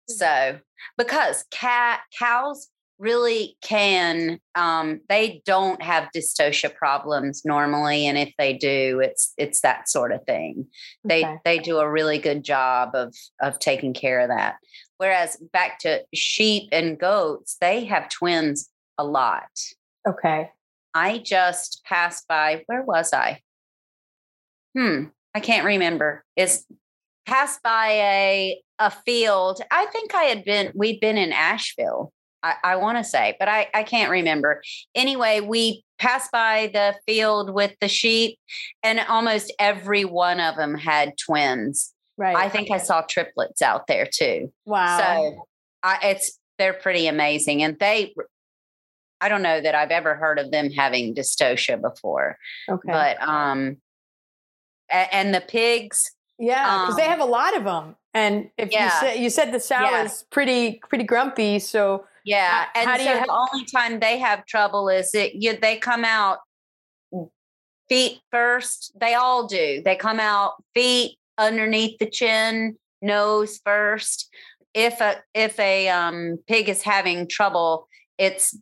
So, 0.07 0.59
because 0.97 1.45
cat 1.51 2.01
cows 2.19 2.67
really 2.99 3.57
can, 3.61 4.39
um, 4.53 5.01
they 5.09 5.41
don't 5.45 5.81
have 5.81 6.09
dystocia 6.15 6.73
problems 6.73 7.43
normally, 7.43 8.05
and 8.07 8.17
if 8.17 8.33
they 8.37 8.53
do, 8.53 9.01
it's 9.03 9.33
it's 9.37 9.61
that 9.61 9.89
sort 9.89 10.11
of 10.11 10.23
thing 10.25 10.67
they 11.03 11.23
Okay. 11.25 11.37
they 11.43 11.59
do 11.59 11.79
a 11.79 11.89
really 11.89 12.19
good 12.19 12.43
job 12.43 12.91
of 12.93 13.15
of 13.41 13.57
taking 13.59 13.93
care 13.93 14.19
of 14.19 14.29
that 14.29 14.57
whereas 14.97 15.37
back 15.53 15.79
to 15.79 16.03
sheep 16.13 16.69
and 16.71 16.99
goats 16.99 17.57
they 17.61 17.85
have 17.85 18.09
twins 18.09 18.69
a 18.97 19.03
lot. 19.03 19.49
Okay. 20.07 20.51
i 20.93 21.17
just 21.17 21.81
passed 21.85 22.27
by 22.27 22.63
where 22.67 22.83
was 22.83 23.13
i? 23.13 23.41
Hmm 24.77 25.05
i 25.33 25.39
can't 25.39 25.65
remember. 25.65 26.23
It's 26.35 26.65
passed 27.25 27.61
by 27.63 27.87
a 27.91 28.61
a 28.79 28.91
field. 28.91 29.61
I 29.71 29.85
think 29.87 30.13
i 30.13 30.23
had 30.23 30.43
been 30.45 30.71
we'd 30.75 30.99
been 30.99 31.17
in 31.17 31.31
asheville 31.33 32.11
i, 32.43 32.55
I 32.63 32.75
want 32.75 32.97
to 32.97 33.03
say 33.03 33.35
but 33.39 33.47
I, 33.47 33.67
I 33.73 33.83
can't 33.83 34.11
remember. 34.11 34.61
Anyway 34.93 35.39
we 35.41 35.83
passed 35.97 36.31
by 36.31 36.69
the 36.73 36.95
field 37.05 37.53
with 37.53 37.73
the 37.79 37.87
sheep 37.87 38.37
and 38.83 38.99
almost 39.07 39.53
every 39.59 40.05
one 40.05 40.39
of 40.39 40.55
them 40.55 40.75
had 40.75 41.13
twins 41.17 41.93
Right. 42.17 42.35
I 42.35 42.49
think 42.49 42.71
I 42.71 42.77
saw 42.77 43.01
triplets 43.01 43.61
out 43.61 43.87
there 43.87 44.07
too. 44.11 44.51
wow. 44.65 44.97
So 44.97 45.45
I, 45.83 45.99
it's 46.09 46.39
they're 46.57 46.73
pretty 46.73 47.07
amazing, 47.07 47.63
and 47.63 47.77
they. 47.79 48.13
I 49.21 49.29
don't 49.29 49.41
know 49.41 49.61
that 49.61 49.75
I've 49.75 49.91
ever 49.91 50.15
heard 50.15 50.39
of 50.39 50.51
them 50.51 50.69
having 50.71 51.15
dystocia 51.15 51.79
before, 51.81 52.37
okay. 52.69 52.91
but 52.91 53.21
um, 53.21 53.77
and 54.89 55.33
the 55.33 55.41
pigs, 55.41 56.11
yeah, 56.37 56.81
because 56.81 56.95
they 56.97 57.03
um, 57.03 57.09
have 57.09 57.19
a 57.21 57.25
lot 57.25 57.55
of 57.55 57.63
them, 57.63 57.95
and 58.13 58.49
if 58.57 58.71
you 58.71 58.89
said 58.99 59.15
you 59.15 59.29
said 59.29 59.51
the 59.51 59.59
sow 59.59 59.79
Yeah. 59.79 60.03
is 60.03 60.25
pretty 60.31 60.81
pretty 60.89 61.03
grumpy, 61.05 61.59
so 61.59 62.05
yeah. 62.23 62.65
How- 62.73 62.81
and 62.81 62.89
how 62.89 62.97
so 62.97 63.03
the 63.03 63.47
only 63.53 63.65
time 63.65 63.99
they 63.99 64.17
have 64.19 64.45
trouble 64.45 64.89
is 64.89 65.13
it 65.13 65.35
you 65.35 65.57
they 65.57 65.77
come 65.77 66.05
out 66.05 66.39
feet 67.89 68.19
first. 68.31 68.91
They 68.99 69.13
all 69.13 69.47
do. 69.47 69.81
They 69.83 69.95
come 69.95 70.19
out 70.19 70.53
feet 70.73 71.17
underneath 71.37 71.97
the 71.99 72.09
chin, 72.09 72.77
nose 73.01 73.59
first. 73.63 74.29
If 74.73 74.99
a 75.01 75.17
if 75.33 75.59
a 75.59 75.89
um, 75.89 76.39
pig 76.47 76.69
is 76.69 76.81
having 76.81 77.27
trouble, 77.27 77.87
it's 78.17 78.57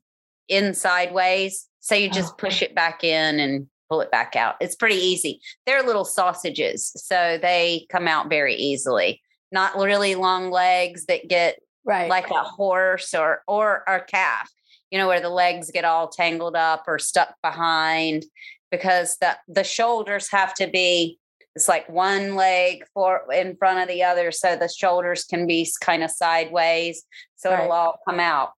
in 0.47 0.73
sideways. 0.73 1.67
So 1.79 1.95
you 1.95 2.09
just 2.09 2.33
Oh. 2.33 2.37
push 2.37 2.61
it 2.61 2.75
back 2.75 3.03
in 3.03 3.39
and 3.39 3.67
pull 3.89 4.01
it 4.01 4.11
back 4.11 4.35
out. 4.35 4.55
It's 4.61 4.75
pretty 4.75 4.95
easy. 4.95 5.41
They're 5.65 5.83
little 5.83 6.05
sausages, 6.05 6.91
so 6.95 7.37
they 7.41 7.85
come 7.89 8.07
out 8.07 8.29
very 8.29 8.55
easily. 8.55 9.21
Not 9.51 9.75
really 9.75 10.15
long 10.15 10.49
legs 10.51 11.05
that 11.05 11.27
get 11.27 11.59
right. 11.85 12.09
like 12.09 12.29
a 12.29 12.43
horse 12.43 13.13
or 13.13 13.41
or 13.47 13.83
a 13.87 13.99
calf 14.01 14.49
you 14.93 14.99
know 14.99 15.07
where 15.07 15.19
the 15.21 15.29
legs 15.29 15.71
get 15.71 15.85
all 15.85 16.07
tangled 16.07 16.55
up 16.55 16.83
or 16.87 16.99
stuck 16.99 17.33
behind 17.41 18.23
because 18.69 19.17
the 19.17 19.35
the 19.47 19.63
shoulders 19.63 20.29
have 20.31 20.53
to 20.53 20.67
be 20.67 21.17
it's 21.55 21.67
like 21.67 21.87
one 21.89 22.35
leg 22.35 22.83
for 22.93 23.21
in 23.33 23.55
front 23.55 23.79
of 23.79 23.87
the 23.87 24.03
other 24.03 24.31
so 24.31 24.55
the 24.55 24.67
shoulders 24.67 25.23
can 25.23 25.45
be 25.45 25.67
kind 25.81 26.03
of 26.03 26.11
sideways 26.11 27.03
so 27.35 27.49
Right. 27.51 27.63
it'll 27.63 27.71
all 27.71 27.99
come 28.07 28.19
out 28.19 28.51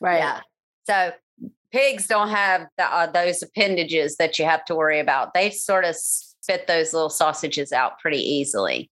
right. 0.00 0.18
yeah 0.18 0.40
so 0.86 1.12
pigs 1.72 2.06
don't 2.06 2.28
have 2.28 2.66
the, 2.76 2.84
uh, 2.84 3.06
those 3.06 3.42
appendages 3.42 4.16
that 4.16 4.38
you 4.38 4.44
have 4.44 4.64
to 4.66 4.74
worry 4.74 5.00
about. 5.00 5.34
They 5.34 5.50
sort 5.50 5.84
of 5.84 5.96
spit 5.96 6.66
those 6.66 6.92
little 6.92 7.10
sausages 7.10 7.72
out 7.72 7.98
pretty 7.98 8.20
easily. 8.20 8.90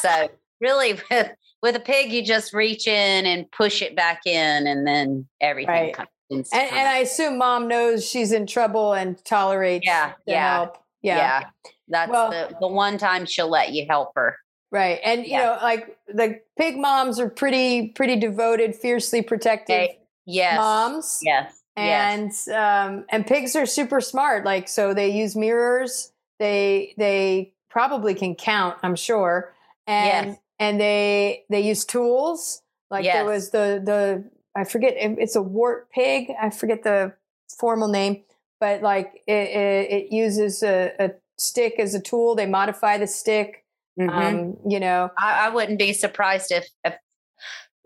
so 0.00 0.28
really 0.60 0.98
with 1.10 1.30
with 1.62 1.76
a 1.76 1.80
pig 1.80 2.10
you 2.12 2.22
just 2.22 2.54
reach 2.54 2.86
in 2.86 3.26
and 3.26 3.50
push 3.50 3.82
it 3.82 3.94
back 3.94 4.20
in 4.24 4.66
and 4.66 4.86
then 4.86 5.26
everything 5.40 5.72
right. 5.72 5.94
comes 5.94 6.08
and, 6.30 6.46
and, 6.54 6.88
I 6.88 6.98
assume 6.98 7.38
mom 7.38 7.66
knows 7.66 8.08
she's 8.08 8.30
in 8.30 8.46
trouble 8.46 8.92
and 8.92 9.22
tolerates 9.24 9.84
yeah, 9.84 10.12
yeah, 10.26 10.54
help. 10.54 10.76
Yeah. 11.02 11.16
Yeah. 11.16 11.70
That's 11.90 12.10
well, 12.10 12.30
the, 12.30 12.56
the 12.60 12.68
one 12.68 12.98
time 12.98 13.26
she'll 13.26 13.50
let 13.50 13.72
you 13.72 13.84
help 13.88 14.12
her. 14.14 14.36
Right. 14.72 15.00
And 15.04 15.26
yeah. 15.26 15.38
you 15.38 15.44
know, 15.44 15.58
like 15.62 15.98
the 16.08 16.40
pig 16.56 16.76
moms 16.76 17.18
are 17.18 17.28
pretty, 17.28 17.88
pretty 17.88 18.16
devoted, 18.16 18.76
fiercely 18.76 19.20
protective 19.20 19.76
they, 19.76 19.98
yes. 20.26 20.56
moms. 20.56 21.18
Yes. 21.22 21.60
And 21.76 22.26
yes. 22.26 22.48
um 22.48 23.04
and 23.08 23.26
pigs 23.26 23.56
are 23.56 23.66
super 23.66 24.00
smart. 24.00 24.44
Like 24.44 24.68
so 24.68 24.94
they 24.94 25.10
use 25.10 25.34
mirrors. 25.34 26.12
They 26.38 26.94
they 26.96 27.52
probably 27.68 28.14
can 28.14 28.34
count, 28.36 28.78
I'm 28.82 28.96
sure. 28.96 29.52
And 29.86 30.28
yes. 30.28 30.38
and 30.60 30.80
they 30.80 31.44
they 31.50 31.62
use 31.62 31.84
tools. 31.84 32.62
Like 32.90 33.04
yes. 33.04 33.14
there 33.14 33.24
was 33.24 33.50
the 33.50 33.82
the 33.84 34.24
I 34.54 34.64
forget 34.64 34.94
it's 34.96 35.36
a 35.36 35.42
wart 35.42 35.90
pig. 35.90 36.30
I 36.40 36.50
forget 36.50 36.82
the 36.84 37.14
formal 37.58 37.88
name, 37.88 38.22
but 38.60 38.82
like 38.82 39.22
it, 39.26 39.32
it, 39.32 39.90
it 39.90 40.12
uses 40.12 40.62
a, 40.62 40.92
a, 40.98 41.10
stick 41.40 41.74
as 41.78 41.94
a 41.94 42.00
tool. 42.00 42.34
They 42.34 42.46
modify 42.46 42.98
the 42.98 43.06
stick. 43.06 43.64
Mm-hmm. 43.98 44.10
Um, 44.10 44.56
you 44.68 44.80
know, 44.80 45.10
I, 45.18 45.46
I, 45.46 45.48
wouldn't 45.50 45.78
be 45.78 45.92
surprised 45.92 46.52
if, 46.52 46.66
if 46.84 46.94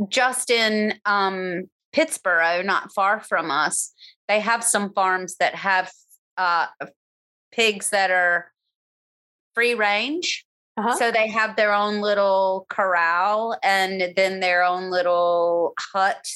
just 0.09 0.51
in 0.51 0.95
um, 1.07 1.65
Pittsboro, 1.95 2.65
not 2.65 2.93
far 2.93 3.21
from 3.21 3.51
us, 3.51 3.93
they 4.29 4.39
have 4.41 4.63
some 4.63 4.93
farms 4.93 5.37
that 5.37 5.55
have 5.55 5.91
uh, 6.37 6.67
pigs 7.53 7.91
that 7.91 8.11
are 8.11 8.53
free 9.55 9.75
range 9.75 10.45
uh-huh. 10.77 10.97
So 10.97 11.13
they 11.13 11.29
have 11.29 11.55
their 11.55 11.73
own 11.73 12.01
little 12.01 12.67
corral 12.69 13.57
and 13.63 14.13
then 14.17 14.41
their 14.41 14.65
own 14.65 14.91
little 14.91 15.73
hut 15.79 16.27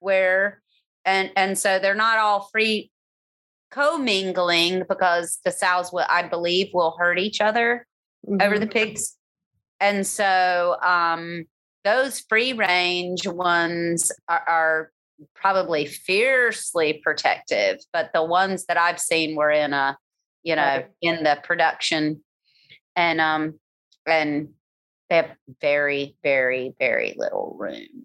where 0.00 0.60
and 1.06 1.30
and 1.34 1.58
so 1.58 1.78
they're 1.78 1.94
not 1.94 2.18
all 2.18 2.48
free 2.52 2.90
commingling 3.70 4.84
because 4.88 5.38
the 5.44 5.50
sows 5.50 5.92
will 5.92 6.06
I 6.08 6.22
believe 6.22 6.68
will 6.72 6.96
hurt 6.98 7.18
each 7.18 7.40
other 7.40 7.86
mm-hmm. 8.28 8.40
over 8.40 8.58
the 8.58 8.66
pigs. 8.66 9.16
And 9.80 10.06
so 10.06 10.76
um 10.82 11.44
those 11.84 12.20
free 12.20 12.52
range 12.52 13.26
ones 13.28 14.10
are, 14.28 14.44
are 14.48 14.90
probably 15.34 15.86
fiercely 15.86 17.00
protective, 17.04 17.78
but 17.92 18.10
the 18.12 18.24
ones 18.24 18.66
that 18.66 18.76
I've 18.76 19.00
seen 19.00 19.36
were 19.36 19.50
in 19.50 19.72
a 19.72 19.96
you 20.42 20.56
know 20.56 20.62
right. 20.62 20.86
in 21.02 21.24
the 21.24 21.38
production 21.42 22.22
and 22.94 23.20
um 23.20 23.58
and 24.06 24.48
they 25.08 25.16
have 25.16 25.30
very, 25.60 26.16
very, 26.22 26.74
very 26.78 27.14
little 27.16 27.56
room. 27.58 28.04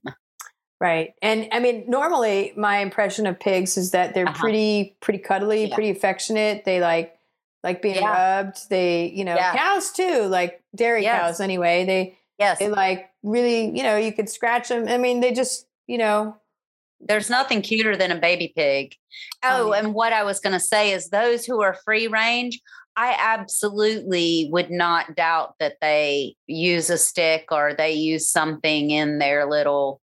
Right. 0.81 1.13
And 1.21 1.47
I 1.51 1.59
mean, 1.59 1.85
normally 1.87 2.53
my 2.57 2.79
impression 2.79 3.27
of 3.27 3.39
pigs 3.39 3.77
is 3.77 3.91
that 3.91 4.15
they're 4.15 4.27
uh-huh. 4.27 4.39
pretty, 4.39 4.97
pretty 4.99 5.19
cuddly, 5.19 5.65
yeah. 5.65 5.75
pretty 5.75 5.91
affectionate. 5.91 6.65
They 6.65 6.81
like, 6.81 7.15
like 7.63 7.83
being 7.83 7.95
yeah. 7.95 8.39
rubbed. 8.41 8.67
They, 8.69 9.09
you 9.09 9.23
know, 9.23 9.35
yeah. 9.35 9.55
cows 9.55 9.91
too, 9.91 10.23
like 10.23 10.63
dairy 10.75 11.03
yes. 11.03 11.21
cows 11.21 11.39
anyway. 11.39 11.85
They, 11.85 12.17
yes. 12.39 12.57
they 12.57 12.67
like 12.67 13.11
really, 13.21 13.65
you 13.77 13.83
know, 13.83 13.95
you 13.95 14.11
could 14.11 14.27
scratch 14.27 14.69
them. 14.69 14.87
I 14.87 14.97
mean, 14.97 15.19
they 15.19 15.31
just, 15.31 15.67
you 15.85 15.99
know, 15.99 16.35
there's 16.99 17.29
nothing 17.29 17.61
cuter 17.61 17.95
than 17.95 18.11
a 18.11 18.19
baby 18.19 18.51
pig. 18.55 18.95
Oh, 19.43 19.69
oh 19.69 19.73
and 19.73 19.93
what 19.93 20.13
I 20.13 20.23
was 20.23 20.39
going 20.39 20.53
to 20.53 20.59
say 20.59 20.93
is 20.93 21.09
those 21.09 21.45
who 21.45 21.61
are 21.61 21.75
free 21.85 22.07
range 22.07 22.59
I 22.95 23.15
absolutely 23.17 24.49
would 24.51 24.69
not 24.69 25.15
doubt 25.15 25.55
that 25.59 25.77
they 25.81 26.35
use 26.47 26.89
a 26.89 26.97
stick 26.97 27.45
or 27.49 27.73
they 27.73 27.93
use 27.93 28.29
something 28.29 28.91
in 28.91 29.17
their 29.19 29.49
little 29.49 30.01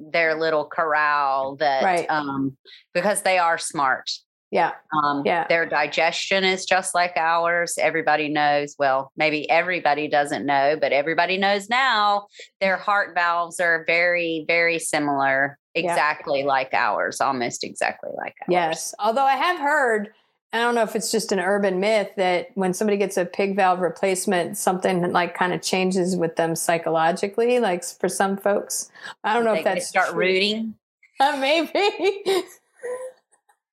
their 0.00 0.34
little 0.34 0.64
corral 0.64 1.56
that 1.56 1.82
right. 1.82 2.06
um 2.10 2.56
because 2.94 3.22
they 3.22 3.38
are 3.38 3.58
smart. 3.58 4.10
Yeah. 4.50 4.72
Um 5.02 5.22
yeah. 5.24 5.46
their 5.48 5.66
digestion 5.66 6.42
is 6.42 6.64
just 6.64 6.94
like 6.94 7.12
ours. 7.16 7.78
Everybody 7.78 8.28
knows, 8.28 8.74
well, 8.78 9.12
maybe 9.16 9.48
everybody 9.48 10.08
doesn't 10.08 10.44
know, 10.44 10.76
but 10.80 10.92
everybody 10.92 11.36
knows 11.36 11.68
now 11.68 12.26
their 12.60 12.76
heart 12.76 13.14
valves 13.14 13.60
are 13.60 13.84
very 13.86 14.44
very 14.48 14.78
similar, 14.78 15.58
exactly 15.74 16.40
yeah. 16.40 16.46
like 16.46 16.74
ours, 16.74 17.20
almost 17.20 17.62
exactly 17.62 18.10
like 18.16 18.34
ours. 18.42 18.48
Yes. 18.48 18.94
Although 18.98 19.26
I 19.26 19.36
have 19.36 19.60
heard 19.60 20.10
I 20.52 20.58
don't 20.58 20.74
know 20.74 20.82
if 20.82 20.96
it's 20.96 21.12
just 21.12 21.30
an 21.30 21.38
urban 21.38 21.78
myth 21.78 22.10
that 22.16 22.50
when 22.54 22.74
somebody 22.74 22.96
gets 22.96 23.16
a 23.16 23.24
pig 23.24 23.54
valve 23.54 23.78
replacement, 23.80 24.58
something 24.58 25.12
like 25.12 25.34
kind 25.34 25.52
of 25.52 25.62
changes 25.62 26.16
with 26.16 26.34
them 26.34 26.56
psychologically. 26.56 27.60
Like 27.60 27.84
for 27.84 28.08
some 28.08 28.36
folks, 28.36 28.90
I 29.22 29.34
don't 29.34 29.44
know 29.44 29.52
they, 29.52 29.60
if 29.60 29.64
that's 29.64 29.86
start 29.86 30.10
true. 30.10 30.18
rooting. 30.18 30.74
Uh, 31.20 31.36
maybe. 31.40 32.42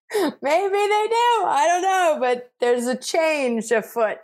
Maybe 0.42 0.74
they 0.74 1.08
do. 1.10 1.44
I 1.46 1.66
don't 1.68 1.82
know, 1.82 2.18
but 2.20 2.52
there's 2.60 2.88
a 2.88 2.96
change 2.96 3.72
afoot. 3.72 4.20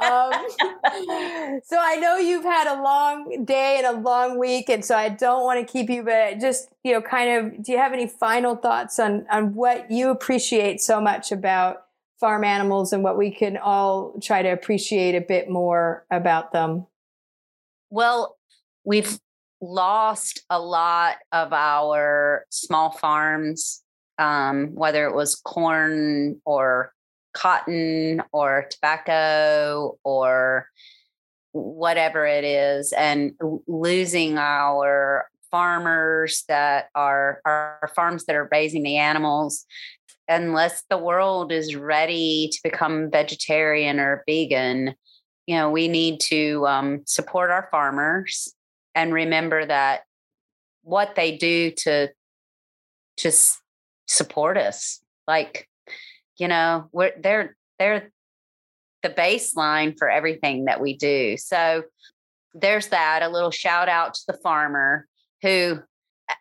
um, 0.00 0.32
so 1.64 1.78
I 1.78 1.98
know 2.00 2.16
you've 2.16 2.44
had 2.44 2.66
a 2.66 2.82
long 2.82 3.44
day 3.44 3.76
and 3.78 3.86
a 3.86 4.00
long 4.00 4.38
week, 4.38 4.68
and 4.68 4.84
so 4.84 4.96
I 4.96 5.10
don't 5.10 5.44
want 5.44 5.64
to 5.64 5.72
keep 5.72 5.88
you, 5.88 6.02
but 6.02 6.40
just 6.40 6.68
you 6.82 6.92
know, 6.92 7.00
kind 7.00 7.30
of, 7.30 7.62
do 7.62 7.72
you 7.72 7.78
have 7.78 7.92
any 7.92 8.08
final 8.08 8.56
thoughts 8.56 8.98
on 8.98 9.24
on 9.30 9.54
what 9.54 9.90
you 9.90 10.10
appreciate 10.10 10.80
so 10.80 11.00
much 11.00 11.30
about 11.30 11.84
farm 12.18 12.42
animals 12.42 12.92
and 12.92 13.04
what 13.04 13.16
we 13.16 13.30
can 13.30 13.56
all 13.56 14.18
try 14.20 14.42
to 14.42 14.48
appreciate 14.48 15.14
a 15.14 15.20
bit 15.20 15.48
more 15.48 16.04
about 16.10 16.52
them? 16.52 16.86
Well, 17.90 18.36
we've 18.84 19.20
lost 19.60 20.42
a 20.50 20.58
lot 20.58 21.18
of 21.30 21.52
our 21.52 22.46
small 22.50 22.90
farms 22.90 23.83
um, 24.18 24.74
whether 24.74 25.06
it 25.06 25.14
was 25.14 25.34
corn 25.36 26.40
or 26.44 26.92
cotton 27.32 28.22
or 28.32 28.66
tobacco 28.70 29.98
or 30.04 30.68
whatever 31.52 32.26
it 32.26 32.44
is, 32.44 32.92
and 32.92 33.32
losing 33.66 34.38
our 34.38 35.28
farmers 35.50 36.44
that 36.48 36.88
are 36.96 37.40
our 37.44 37.90
farms 37.94 38.24
that 38.24 38.34
are 38.34 38.48
raising 38.50 38.82
the 38.82 38.96
animals 38.96 39.66
unless 40.26 40.82
the 40.90 40.98
world 40.98 41.52
is 41.52 41.76
ready 41.76 42.48
to 42.50 42.58
become 42.64 43.08
vegetarian 43.08 44.00
or 44.00 44.24
vegan 44.26 44.94
you 45.46 45.54
know 45.54 45.70
we 45.70 45.86
need 45.86 46.18
to 46.18 46.66
um, 46.66 47.02
support 47.06 47.50
our 47.50 47.68
farmers 47.70 48.52
and 48.96 49.12
remember 49.12 49.64
that 49.64 50.00
what 50.82 51.14
they 51.14 51.36
do 51.36 51.70
to 51.70 52.08
just 53.16 53.60
support 54.06 54.56
us. 54.56 55.00
Like, 55.26 55.68
you 56.36 56.48
know, 56.48 56.88
we're 56.92 57.12
they're 57.20 57.56
they're 57.78 58.10
the 59.02 59.10
baseline 59.10 59.96
for 59.98 60.08
everything 60.08 60.64
that 60.64 60.80
we 60.80 60.96
do. 60.96 61.36
So 61.36 61.84
there's 62.54 62.88
that. 62.88 63.22
A 63.22 63.28
little 63.28 63.50
shout 63.50 63.88
out 63.88 64.14
to 64.14 64.20
the 64.28 64.38
farmer 64.42 65.06
who 65.42 65.80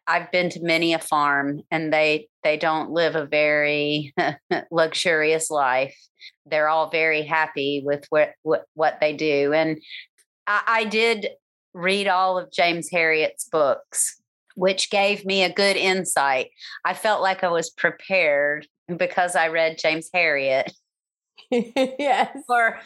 I've 0.07 0.31
been 0.31 0.49
to 0.51 0.61
many 0.61 0.93
a 0.93 0.99
farm 0.99 1.61
and 1.69 1.91
they 1.91 2.29
they 2.43 2.57
don't 2.57 2.91
live 2.91 3.15
a 3.15 3.25
very 3.25 4.13
luxurious 4.71 5.49
life. 5.49 5.95
They're 6.45 6.69
all 6.69 6.89
very 6.89 7.23
happy 7.23 7.81
with 7.85 8.05
what 8.09 8.31
what, 8.43 8.65
what 8.73 8.99
they 8.99 9.13
do. 9.13 9.53
And 9.53 9.81
I, 10.47 10.61
I 10.67 10.83
did 10.85 11.27
read 11.73 12.07
all 12.07 12.37
of 12.37 12.51
James 12.51 12.89
Herriot's 12.91 13.47
books 13.49 14.21
which 14.55 14.89
gave 14.89 15.25
me 15.25 15.43
a 15.43 15.53
good 15.53 15.77
insight. 15.77 16.49
I 16.85 16.93
felt 16.93 17.21
like 17.21 17.43
I 17.43 17.49
was 17.49 17.69
prepared 17.69 18.67
because 18.95 19.35
I 19.35 19.47
read 19.47 19.79
James 19.79 20.09
Herriot. 20.13 20.71
yes. 21.51 22.37
For 22.47 22.79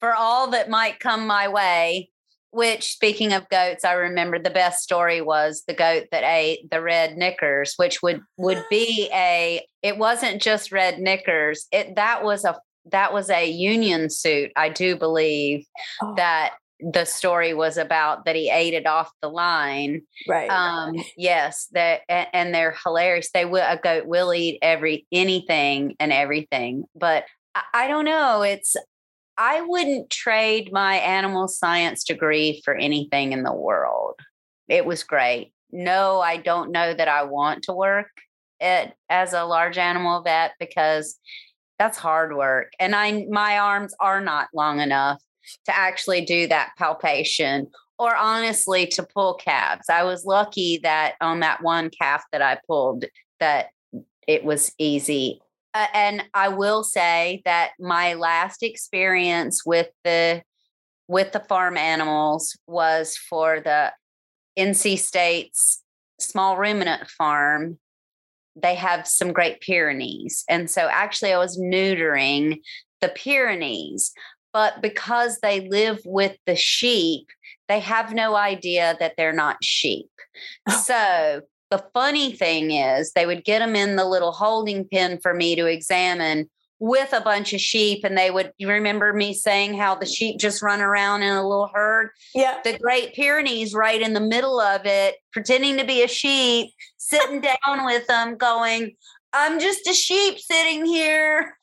for 0.00 0.14
all 0.14 0.50
that 0.50 0.70
might 0.70 1.00
come 1.00 1.26
my 1.26 1.48
way. 1.48 2.10
Which, 2.50 2.92
speaking 2.92 3.32
of 3.32 3.48
goats, 3.48 3.84
I 3.84 3.94
remember 3.94 4.38
the 4.38 4.48
best 4.48 4.80
story 4.84 5.20
was 5.20 5.64
the 5.66 5.74
goat 5.74 6.04
that 6.12 6.22
ate 6.22 6.70
the 6.70 6.80
red 6.80 7.16
knickers, 7.16 7.74
which 7.78 8.00
would 8.00 8.20
would 8.36 8.64
be 8.70 9.10
a. 9.12 9.66
It 9.82 9.98
wasn't 9.98 10.40
just 10.40 10.70
red 10.70 11.00
knickers. 11.00 11.66
It 11.72 11.96
that 11.96 12.22
was 12.22 12.44
a 12.44 12.54
that 12.92 13.12
was 13.12 13.30
a 13.30 13.50
union 13.50 14.10
suit, 14.10 14.52
I 14.56 14.68
do 14.68 14.96
believe, 14.96 15.66
oh. 16.02 16.14
that 16.16 16.54
the 16.80 17.04
story 17.04 17.54
was 17.54 17.76
about 17.76 18.24
that 18.24 18.36
he 18.36 18.50
ate 18.50 18.74
it 18.74 18.86
off 18.86 19.10
the 19.22 19.28
line. 19.28 20.02
Right. 20.28 20.50
Um, 20.50 20.94
yes, 21.16 21.68
that 21.72 22.02
and 22.08 22.54
they're 22.54 22.76
hilarious. 22.84 23.30
They 23.32 23.44
will 23.44 23.64
a 23.66 23.78
goat 23.82 24.06
will 24.06 24.34
eat 24.34 24.58
every 24.62 25.06
anything 25.12 25.96
and 26.00 26.12
everything. 26.12 26.84
But 26.94 27.24
I, 27.54 27.62
I 27.74 27.88
don't 27.88 28.04
know. 28.04 28.42
It's 28.42 28.76
I 29.36 29.62
wouldn't 29.62 30.10
trade 30.10 30.72
my 30.72 30.96
animal 30.96 31.48
science 31.48 32.04
degree 32.04 32.60
for 32.64 32.74
anything 32.74 33.32
in 33.32 33.42
the 33.42 33.54
world. 33.54 34.14
It 34.68 34.84
was 34.86 35.02
great. 35.02 35.52
No, 35.70 36.20
I 36.20 36.36
don't 36.36 36.70
know 36.70 36.94
that 36.94 37.08
I 37.08 37.24
want 37.24 37.64
to 37.64 37.72
work 37.72 38.08
it 38.60 38.92
as 39.10 39.32
a 39.32 39.44
large 39.44 39.78
animal 39.78 40.22
vet 40.22 40.52
because 40.60 41.18
that's 41.78 41.98
hard 41.98 42.36
work. 42.36 42.72
And 42.78 42.94
I 42.94 43.26
my 43.30 43.58
arms 43.58 43.94
are 44.00 44.20
not 44.20 44.48
long 44.54 44.80
enough 44.80 45.20
to 45.66 45.76
actually 45.76 46.24
do 46.24 46.46
that 46.48 46.72
palpation 46.78 47.68
or 47.98 48.14
honestly 48.14 48.86
to 48.88 49.02
pull 49.02 49.34
calves. 49.34 49.88
I 49.88 50.02
was 50.02 50.24
lucky 50.24 50.80
that 50.82 51.14
on 51.20 51.40
that 51.40 51.62
one 51.62 51.90
calf 51.90 52.24
that 52.32 52.42
I 52.42 52.58
pulled 52.66 53.04
that 53.40 53.68
it 54.26 54.44
was 54.44 54.72
easy. 54.78 55.40
Uh, 55.74 55.86
and 55.92 56.24
I 56.34 56.48
will 56.48 56.84
say 56.84 57.42
that 57.44 57.72
my 57.78 58.14
last 58.14 58.62
experience 58.62 59.64
with 59.64 59.88
the 60.04 60.42
with 61.06 61.32
the 61.32 61.40
farm 61.40 61.76
animals 61.76 62.56
was 62.66 63.16
for 63.16 63.60
the 63.60 63.92
NC 64.58 64.98
State's 64.98 65.82
small 66.18 66.56
ruminant 66.56 67.08
farm. 67.10 67.78
They 68.56 68.74
have 68.76 69.06
some 69.06 69.32
Great 69.32 69.60
Pyrenees. 69.60 70.44
And 70.48 70.70
so 70.70 70.88
actually, 70.90 71.32
I 71.32 71.38
was 71.38 71.58
neutering 71.58 72.60
the 73.00 73.08
Pyrenees. 73.08 74.12
But 74.54 74.80
because 74.80 75.40
they 75.40 75.68
live 75.68 75.98
with 76.06 76.38
the 76.46 76.56
sheep, 76.56 77.26
they 77.68 77.80
have 77.80 78.14
no 78.14 78.36
idea 78.36 78.96
that 79.00 79.14
they're 79.18 79.34
not 79.34 79.62
sheep. 79.62 80.06
Oh. 80.68 80.82
So 80.84 81.42
the 81.70 81.84
funny 81.94 82.32
thing 82.32 82.72
is, 82.72 83.12
they 83.12 83.24
would 83.24 83.44
get 83.44 83.60
them 83.60 83.76
in 83.76 83.94
the 83.94 84.04
little 84.04 84.32
holding 84.32 84.88
pen 84.88 85.20
for 85.22 85.32
me 85.32 85.54
to 85.54 85.66
examine 85.66 86.50
with 86.80 87.12
a 87.12 87.20
bunch 87.20 87.52
of 87.52 87.60
sheep 87.60 88.04
and 88.04 88.18
they 88.18 88.30
would 88.30 88.52
you 88.58 88.68
remember 88.68 89.12
me 89.12 89.32
saying 89.32 89.74
how 89.74 89.94
the 89.94 90.04
sheep 90.04 90.38
just 90.38 90.60
run 90.60 90.80
around 90.80 91.22
in 91.22 91.32
a 91.32 91.46
little 91.46 91.70
herd 91.72 92.10
yeah 92.34 92.58
the 92.64 92.76
great 92.78 93.14
pyrenees 93.14 93.74
right 93.74 94.02
in 94.02 94.12
the 94.12 94.20
middle 94.20 94.60
of 94.60 94.82
it 94.84 95.14
pretending 95.32 95.78
to 95.78 95.84
be 95.84 96.02
a 96.02 96.08
sheep 96.08 96.70
sitting 96.98 97.40
down 97.40 97.86
with 97.86 98.06
them 98.08 98.36
going 98.36 98.92
i'm 99.32 99.60
just 99.60 99.86
a 99.88 99.94
sheep 99.94 100.38
sitting 100.38 100.84
here 100.84 101.56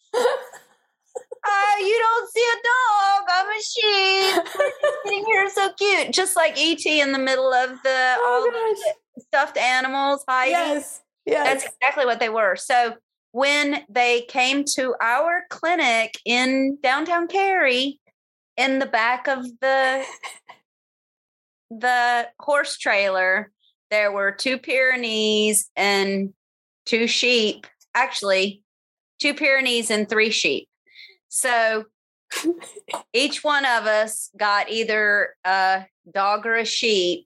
you 1.81 1.99
don't 1.99 2.31
see 2.31 2.45
a 2.53 2.59
dog 2.63 3.23
i'm 3.29 3.47
a 3.47 3.61
sheep 3.61 4.83
sitting 5.05 5.25
here 5.25 5.49
so 5.49 5.71
cute. 5.73 6.13
Just 6.13 6.35
like 6.35 6.57
E.T. 6.57 7.01
in 7.01 7.11
the 7.11 7.19
middle 7.19 7.53
of 7.53 7.71
the 7.83 8.15
oh, 8.17 8.25
all 8.27 8.51
the 8.51 9.21
stuffed 9.23 9.57
animals 9.57 10.23
hiding. 10.27 10.53
Yes 10.53 11.01
yes. 11.25 11.45
That's 11.45 11.73
exactly 11.75 12.05
what 12.05 12.19
they 12.19 12.29
were. 12.29 12.55
So 12.55 12.95
when 13.31 13.83
they 13.89 14.21
came 14.23 14.63
to 14.75 14.95
our 15.01 15.43
clinic 15.49 16.19
in 16.25 16.77
downtown 16.81 17.27
Cary 17.27 17.99
in 18.57 18.79
the 18.79 18.85
back 18.85 19.27
of 19.27 19.45
the 19.61 20.03
the 21.69 22.27
horse 22.39 22.77
trailer 22.77 23.49
there 23.89 24.11
were 24.11 24.31
two 24.31 24.57
Pyrenees 24.57 25.69
and 25.75 26.33
two 26.85 27.07
sheep. 27.07 27.67
Actually 27.93 28.63
two 29.19 29.33
Pyrenees 29.33 29.91
and 29.91 30.07
three 30.07 30.29
sheep 30.29 30.67
so 31.31 31.85
each 33.13 33.43
one 33.43 33.65
of 33.65 33.85
us 33.85 34.29
got 34.37 34.69
either 34.69 35.35
a 35.43 35.85
dog 36.13 36.45
or 36.45 36.55
a 36.55 36.65
sheep 36.65 37.25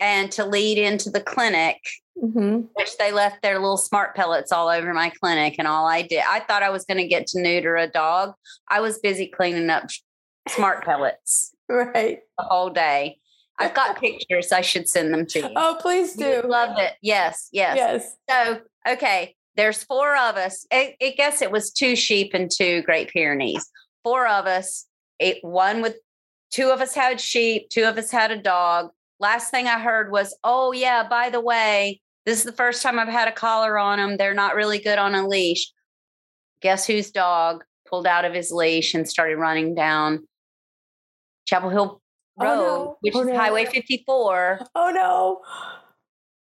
and 0.00 0.30
to 0.32 0.44
lead 0.44 0.78
into 0.78 1.10
the 1.10 1.20
clinic 1.20 1.78
Mm-hmm. 2.22 2.62
Which 2.74 2.96
they 2.96 3.12
left 3.12 3.42
their 3.42 3.58
little 3.58 3.76
smart 3.76 4.14
pellets 4.14 4.50
all 4.50 4.68
over 4.68 4.94
my 4.94 5.10
clinic, 5.10 5.56
and 5.58 5.68
all 5.68 5.86
I 5.86 6.02
did, 6.02 6.22
I 6.26 6.40
thought 6.40 6.62
I 6.62 6.70
was 6.70 6.84
going 6.84 6.98
to 6.98 7.06
get 7.06 7.26
to 7.28 7.40
neuter 7.40 7.76
a 7.76 7.86
dog. 7.86 8.32
I 8.68 8.80
was 8.80 8.98
busy 8.98 9.26
cleaning 9.26 9.68
up 9.68 9.84
smart 10.48 10.84
pellets, 10.84 11.54
right, 11.68 12.20
the 12.38 12.44
whole 12.44 12.70
day. 12.70 13.18
I've 13.58 13.74
got 13.74 13.96
pictures. 14.00 14.50
I 14.50 14.62
should 14.62 14.88
send 14.88 15.12
them 15.12 15.26
to 15.26 15.40
you. 15.40 15.50
Oh, 15.56 15.76
please 15.78 16.14
do. 16.14 16.42
love 16.46 16.78
it. 16.78 16.94
Yes, 17.02 17.50
yes, 17.52 17.76
yes. 17.76 18.16
So, 18.30 18.60
okay, 18.88 19.35
there's 19.56 19.82
four 19.82 20.16
of 20.16 20.36
us. 20.36 20.66
I, 20.72 20.96
I 21.02 21.14
guess 21.16 21.42
it 21.42 21.50
was 21.50 21.72
two 21.72 21.96
sheep 21.96 22.32
and 22.34 22.50
two 22.50 22.82
Great 22.82 23.08
Pyrenees. 23.08 23.68
Four 24.04 24.28
of 24.28 24.46
us. 24.46 24.86
It 25.18 25.38
one 25.42 25.82
with 25.82 25.96
two 26.50 26.68
of 26.70 26.80
us 26.80 26.94
had 26.94 27.20
sheep, 27.20 27.70
two 27.70 27.84
of 27.84 27.96
us 27.96 28.10
had 28.10 28.30
a 28.30 28.40
dog. 28.40 28.90
Last 29.18 29.50
thing 29.50 29.66
I 29.66 29.78
heard 29.78 30.12
was, 30.12 30.36
"Oh 30.44 30.72
yeah, 30.72 31.08
by 31.08 31.30
the 31.30 31.40
way, 31.40 32.00
this 32.26 32.38
is 32.38 32.44
the 32.44 32.52
first 32.52 32.82
time 32.82 32.98
I've 32.98 33.08
had 33.08 33.28
a 33.28 33.32
collar 33.32 33.78
on 33.78 33.98
them. 33.98 34.16
They're 34.18 34.34
not 34.34 34.54
really 34.54 34.78
good 34.78 34.98
on 34.98 35.14
a 35.14 35.26
leash. 35.26 35.72
Guess 36.60 36.86
whose 36.86 37.10
dog 37.10 37.64
pulled 37.88 38.06
out 38.06 38.24
of 38.24 38.34
his 38.34 38.50
leash 38.50 38.94
and 38.94 39.08
started 39.08 39.36
running 39.36 39.74
down 39.74 40.26
Chapel 41.46 41.70
Hill 41.70 42.02
Road, 42.38 42.48
oh 42.48 42.56
no. 42.56 42.96
which 43.00 43.14
oh 43.14 43.20
is 43.22 43.28
no. 43.28 43.36
Highway 43.36 43.64
54. 43.64 44.60
Oh 44.74 44.90
no 44.90 45.40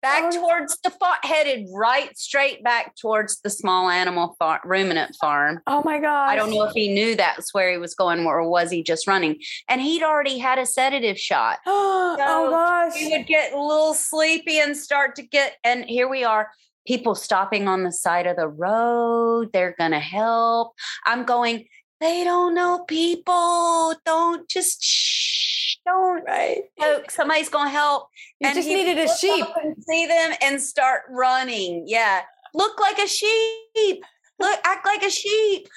back 0.02 0.24
oh, 0.26 0.42
towards 0.42 0.80
the 0.82 0.90
farm, 0.90 1.18
headed 1.24 1.68
right 1.74 2.18
straight 2.18 2.64
back 2.64 2.96
towards 2.96 3.40
the 3.42 3.50
small 3.50 3.90
animal 3.90 4.36
farm, 4.40 4.60
ruminant 4.64 5.16
farm. 5.20 5.62
Oh 5.68 5.82
my 5.84 6.00
god! 6.00 6.30
I 6.30 6.36
don't 6.36 6.52
know 6.52 6.64
if 6.64 6.74
he 6.74 6.94
knew 6.94 7.16
that's 7.16 7.54
where 7.54 7.72
he 7.72 7.78
was 7.78 7.96
going, 7.96 8.26
or 8.26 8.48
was 8.50 8.72
he 8.72 8.84
just 8.84 9.08
running? 9.08 9.40
And 9.68 9.82
he'd 9.82 10.04
already 10.04 10.38
had 10.38 10.60
a 10.60 10.66
sedative 10.66 11.20
shot. 11.20 11.60
Oh 11.72 12.16
so 12.18 12.26
oh 12.26 12.50
gosh! 12.50 12.96
He 12.96 13.16
would 13.16 13.28
get 13.28 13.54
a 13.54 13.62
little 13.62 13.94
sleepy 13.94 14.60
and 14.60 14.76
start 14.76 15.16
to 15.16 15.22
get. 15.22 15.58
And 15.64 15.86
here 15.86 16.10
we 16.10 16.24
are, 16.24 16.50
people 16.88 17.14
stopping 17.14 17.68
on 17.68 17.84
the 17.84 17.92
side 17.92 18.26
of 18.26 18.36
the 18.36 18.48
road. 18.48 19.52
They're 19.54 19.76
gonna 19.78 20.00
help. 20.00 20.74
I'm 21.06 21.26
going. 21.26 21.66
They 22.02 22.24
don't 22.24 22.56
know 22.56 22.84
people. 22.88 23.94
Don't 24.06 24.50
just. 24.50 24.84
Shh 24.84 25.49
don't 25.86 26.24
right. 26.26 26.64
Somebody's 27.10 27.50
gonna 27.50 27.70
help. 27.70 28.08
You 28.40 28.48
and 28.48 28.56
just 28.56 28.68
needed 28.68 28.98
a 28.98 29.08
sheep. 29.16 29.46
see 29.88 30.06
them 30.08 30.34
and 30.42 30.62
start 30.62 31.04
running. 31.10 31.84
Yeah. 31.88 32.22
Look 32.54 32.80
like 32.80 33.00
a 33.00 33.08
sheep. 33.08 34.04
Look, 34.40 34.60
act 34.64 34.86
like 34.86 35.04
a 35.04 35.10
sheep. 35.10 35.68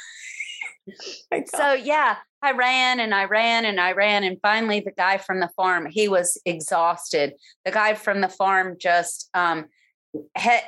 so 1.54 1.72
yeah, 1.72 2.16
I 2.42 2.52
ran 2.52 3.00
and 3.00 3.14
I 3.14 3.24
ran 3.24 3.64
and 3.64 3.80
I 3.80 3.92
ran. 3.92 4.24
And 4.24 4.38
finally 4.42 4.80
the 4.80 4.92
guy 4.92 5.18
from 5.18 5.40
the 5.40 5.50
farm, 5.56 5.86
he 5.90 6.08
was 6.08 6.40
exhausted. 6.44 7.34
The 7.64 7.70
guy 7.70 7.94
from 7.94 8.20
the 8.20 8.28
farm 8.28 8.76
just 8.78 9.28
um 9.34 9.66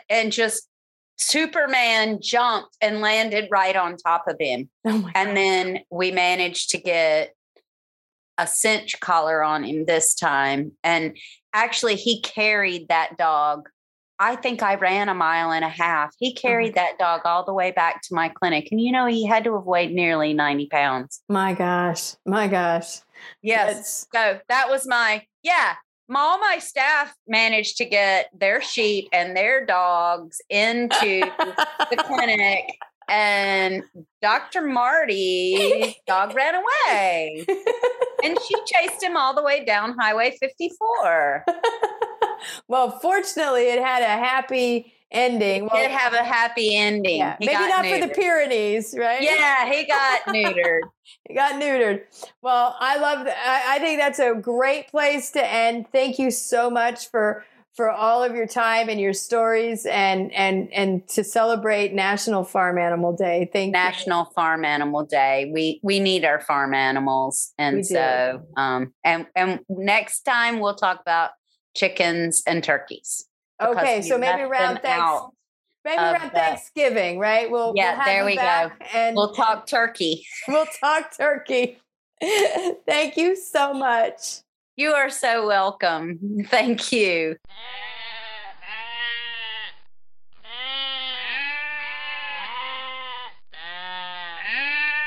and 0.09 0.33
just 0.33 0.69
Superman 1.17 2.19
jumped 2.21 2.77
and 2.81 3.01
landed 3.01 3.49
right 3.51 3.77
on 3.77 3.97
top 3.97 4.27
of 4.27 4.37
him. 4.39 4.69
Oh 4.85 5.09
and 5.15 5.37
then 5.37 5.81
we 5.91 6.11
managed 6.11 6.71
to 6.71 6.79
get 6.79 7.35
a 8.39 8.47
cinch 8.47 8.99
collar 9.01 9.43
on 9.43 9.65
him 9.65 9.85
this 9.87 10.15
time. 10.15 10.73
And 10.83 11.17
actually, 11.53 11.97
he 11.97 12.21
carried 12.21 12.89
that 12.89 13.17
dog. 13.17 13.69
I 14.19 14.37
think 14.37 14.63
I 14.63 14.77
ran 14.77 15.09
a 15.09 15.15
mile 15.15 15.51
and 15.51 15.65
a 15.65 15.69
half. 15.69 16.15
He 16.19 16.35
oh 16.37 16.41
carried 16.41 16.73
oh 16.73 16.75
that 16.77 16.99
dog 16.99 17.23
all 17.25 17.45
the 17.45 17.53
way 17.53 17.73
back 17.73 18.03
to 18.03 18.15
my 18.15 18.29
clinic. 18.29 18.69
And 18.71 18.81
you 18.81 18.93
know, 18.93 19.07
he 19.07 19.27
had 19.27 19.45
to 19.45 19.55
have 19.55 19.67
weighed 19.67 19.93
nearly 19.93 20.35
90 20.35 20.67
pounds. 20.67 21.21
My 21.29 21.53
gosh. 21.53 22.15
My 22.25 22.47
gosh. 22.47 23.01
Yes. 23.43 24.07
so 24.15 24.41
that 24.49 24.69
was 24.69 24.87
my, 24.87 25.27
yeah. 25.43 25.75
All 26.15 26.39
my 26.39 26.59
staff 26.59 27.15
managed 27.27 27.79
to 27.79 27.87
get 27.87 28.29
their 28.39 28.61
sheep 28.61 29.09
and 29.13 29.37
their 29.37 29.65
dogs 29.65 30.41
into 30.51 31.21
the 31.91 31.97
clinic 31.97 32.77
and 33.09 33.83
Dr. 34.23 34.63
Marty 34.63 35.97
dog 36.07 36.35
ran 36.35 36.55
away. 36.55 37.47
and 38.25 38.39
she 38.47 38.55
chased 38.67 39.03
him 39.03 39.17
all 39.17 39.35
the 39.35 39.43
way 39.43 39.65
down 39.65 39.97
Highway 39.99 40.37
54. 40.39 41.45
well, 42.69 42.99
fortunately, 42.99 43.69
it 43.69 43.83
had 43.83 44.03
a 44.03 44.07
happy 44.07 44.93
ending. 45.11 45.67
Well, 45.67 45.77
it 45.77 45.89
did 45.89 45.91
have 45.91 46.13
a 46.13 46.25
happy 46.25 46.75
ending. 46.77 47.19
Yeah, 47.19 47.37
maybe 47.41 47.53
not 47.53 47.85
neutered. 47.85 48.01
for 48.01 48.07
the 48.09 48.15
Pyrenees, 48.15 48.95
right? 48.99 49.23
Yeah, 49.23 49.71
he 49.71 49.87
got 49.87 50.23
neutered. 50.27 50.81
he 51.29 51.35
got 51.35 51.61
neutered. 51.61 52.03
Well, 52.43 52.77
I 52.79 52.99
love. 52.99 53.27
I, 53.27 53.77
I 53.77 53.79
think 53.79 54.01
that's 54.01 54.19
a 54.19 54.35
great 54.35 54.89
place 54.89 55.31
to 55.33 55.47
end. 55.47 55.87
Thank 55.93 56.19
you 56.19 56.31
so 56.31 56.71
much 56.71 57.11
for 57.11 57.45
for 57.75 57.91
all 57.91 58.23
of 58.23 58.35
your 58.35 58.47
time 58.47 58.89
and 58.89 59.01
your 59.01 59.13
stories 59.13 59.85
and 59.87 60.33
and 60.33 60.73
and 60.73 61.07
to 61.09 61.25
celebrate 61.25 61.93
National 61.93 62.45
Farm 62.45 62.79
Animal 62.79 63.15
Day. 63.17 63.51
Thank 63.53 63.73
National 63.73 64.25
you. 64.25 64.31
Farm 64.35 64.65
Animal 64.65 65.05
Day. 65.05 65.51
We 65.53 65.81
we 65.83 65.99
need 66.01 66.25
our 66.25 66.41
farm 66.41 66.73
animals. 66.75 67.53
And 67.59 67.85
so 67.85 68.43
um 68.57 68.93
and 69.03 69.27
and 69.35 69.61
next 69.69 70.23
time 70.23 70.61
we'll 70.61 70.77
talk 70.77 71.01
about 71.01 71.31
chickens 71.75 72.43
and 72.47 72.63
turkeys. 72.63 73.27
Okay, 73.61 74.03
so 74.03 74.19
maybe 74.19 74.43
around 74.43 74.81
thanks, 74.83 75.23
maybe 75.85 75.99
around 75.99 76.31
the, 76.31 76.39
Thanksgiving, 76.39 77.19
right? 77.19 77.51
We'll 77.51 77.73
Yeah, 77.77 77.97
we'll 77.97 78.05
there 78.05 78.25
we 78.25 78.37
go. 78.37 78.71
And 78.93 79.17
we'll 79.17 79.35
talk 79.35 79.67
turkey. 79.67 80.27
We'll 80.49 80.67
talk 80.81 81.17
turkey. 81.17 81.79
Thank 82.87 83.17
you 83.17 83.37
so 83.37 83.75
much. 83.75 84.44
You 84.77 84.91
are 84.91 85.09
so 85.09 85.47
welcome. 85.47 86.19
Thank 86.49 86.91
you. 86.91 87.37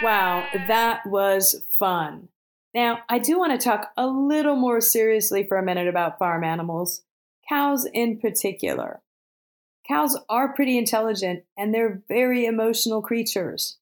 Wow, 0.01 0.47
that 0.67 1.01
was 1.05 1.63
fun. 1.77 2.29
Now, 2.73 2.99
I 3.09 3.19
do 3.19 3.37
want 3.39 3.59
to 3.59 3.63
talk 3.63 3.91
a 3.97 4.07
little 4.07 4.55
more 4.55 4.79
seriously 4.79 5.43
for 5.43 5.57
a 5.57 5.63
minute 5.63 5.87
about 5.87 6.19
farm 6.19 6.43
animals, 6.45 7.01
cows 7.49 7.87
in 7.93 8.19
particular. 8.19 9.01
Cows 9.85 10.17
are 10.29 10.53
pretty 10.53 10.77
intelligent 10.77 11.43
and 11.57 11.73
they're 11.73 12.03
very 12.07 12.45
emotional 12.45 13.01
creatures. 13.01 13.79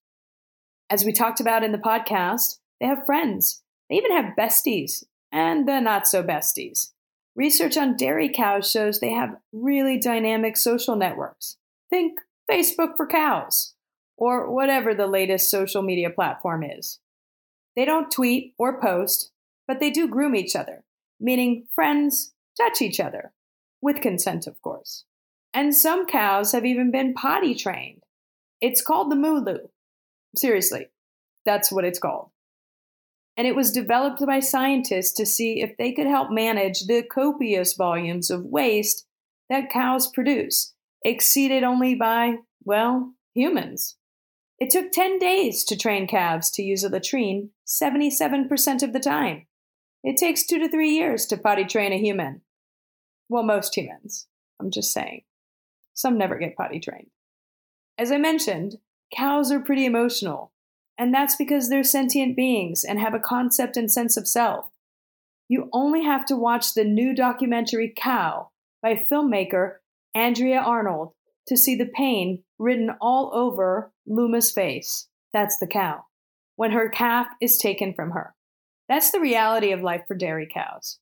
As 0.89 1.03
we 1.03 1.11
talked 1.11 1.41
about 1.41 1.63
in 1.63 1.73
the 1.73 1.77
podcast, 1.77 2.59
they 2.79 2.87
have 2.87 3.05
friends. 3.05 3.61
They 3.89 3.97
even 3.97 4.15
have 4.15 4.35
besties 4.35 5.03
and 5.35 5.67
the 5.67 5.81
not 5.81 6.07
so 6.07 6.23
besties. 6.23 6.91
Research 7.35 7.75
on 7.75 7.97
dairy 7.97 8.29
cows 8.29 8.71
shows 8.71 8.99
they 8.99 9.11
have 9.11 9.35
really 9.51 9.99
dynamic 9.99 10.55
social 10.55 10.95
networks. 10.95 11.57
Think 11.89 12.19
Facebook 12.49 12.95
for 12.95 13.05
cows, 13.05 13.73
or 14.15 14.49
whatever 14.49 14.95
the 14.95 15.07
latest 15.07 15.51
social 15.51 15.81
media 15.81 16.09
platform 16.09 16.63
is. 16.63 16.99
They 17.75 17.83
don't 17.83 18.09
tweet 18.09 18.53
or 18.57 18.79
post, 18.79 19.31
but 19.67 19.81
they 19.81 19.91
do 19.91 20.07
groom 20.07 20.35
each 20.35 20.55
other, 20.55 20.85
meaning 21.19 21.67
friends 21.75 22.33
touch 22.57 22.81
each 22.81 23.01
other, 23.01 23.33
with 23.81 23.99
consent, 23.99 24.47
of 24.47 24.61
course. 24.61 25.03
And 25.53 25.75
some 25.75 26.05
cows 26.05 26.53
have 26.53 26.65
even 26.65 26.91
been 26.91 27.13
potty 27.13 27.55
trained. 27.55 28.03
It's 28.61 28.81
called 28.81 29.11
the 29.11 29.17
Mooloo. 29.17 29.67
Seriously, 30.37 30.87
that's 31.45 31.73
what 31.73 31.83
it's 31.83 31.99
called 31.99 32.29
and 33.37 33.45
it 33.45 33.55
was 33.55 33.71
developed 33.71 34.25
by 34.25 34.39
scientists 34.39 35.13
to 35.13 35.25
see 35.25 35.61
if 35.61 35.75
they 35.77 35.91
could 35.91 36.07
help 36.07 36.31
manage 36.31 36.85
the 36.85 37.03
copious 37.03 37.73
volumes 37.73 38.29
of 38.29 38.45
waste 38.45 39.05
that 39.49 39.69
cows 39.69 40.07
produce, 40.07 40.73
exceeded 41.03 41.63
only 41.63 41.95
by, 41.95 42.37
well, 42.63 43.13
humans. 43.33 43.97
It 44.59 44.69
took 44.69 44.91
10 44.91 45.19
days 45.19 45.65
to 45.65 45.77
train 45.77 46.07
calves 46.07 46.49
to 46.51 46.63
use 46.63 46.83
a 46.83 46.89
latrine 46.89 47.49
77% 47.67 48.83
of 48.83 48.93
the 48.93 48.99
time. 48.99 49.47
It 50.03 50.17
takes 50.17 50.45
two 50.45 50.59
to 50.59 50.69
three 50.69 50.91
years 50.91 51.25
to 51.27 51.37
potty 51.37 51.65
train 51.65 51.91
a 51.91 51.97
human. 51.97 52.41
Well, 53.27 53.43
most 53.43 53.75
humans. 53.75 54.27
I'm 54.61 54.71
just 54.71 54.93
saying. 54.93 55.23
Some 55.93 56.17
never 56.17 56.37
get 56.37 56.55
potty 56.55 56.79
trained. 56.79 57.09
As 57.97 58.11
I 58.11 58.17
mentioned, 58.17 58.75
cows 59.13 59.51
are 59.51 59.59
pretty 59.59 59.85
emotional, 59.85 60.51
and 60.97 61.13
that's 61.13 61.35
because 61.35 61.69
they're 61.69 61.83
sentient 61.83 62.35
beings 62.35 62.83
and 62.83 62.99
have 62.99 63.13
a 63.13 63.19
concept 63.19 63.77
and 63.77 63.91
sense 63.91 64.17
of 64.17 64.27
self. 64.27 64.69
You 65.47 65.69
only 65.73 66.03
have 66.03 66.25
to 66.27 66.35
watch 66.35 66.73
the 66.73 66.83
new 66.83 67.13
documentary 67.13 67.93
Cow 67.95 68.49
by 68.81 69.05
filmmaker 69.11 69.75
Andrea 70.13 70.59
Arnold 70.59 71.13
to 71.47 71.57
see 71.57 71.75
the 71.75 71.85
pain 71.85 72.43
written 72.57 72.91
all 73.01 73.31
over 73.33 73.91
Luma's 74.07 74.51
face. 74.51 75.07
That's 75.33 75.57
the 75.59 75.67
cow. 75.67 76.05
When 76.55 76.71
her 76.71 76.89
calf 76.89 77.27
is 77.41 77.57
taken 77.57 77.93
from 77.93 78.11
her. 78.11 78.33
That's 78.87 79.11
the 79.11 79.19
reality 79.19 79.71
of 79.71 79.81
life 79.81 80.03
for 80.07 80.15
dairy 80.15 80.47
cows. 80.51 80.99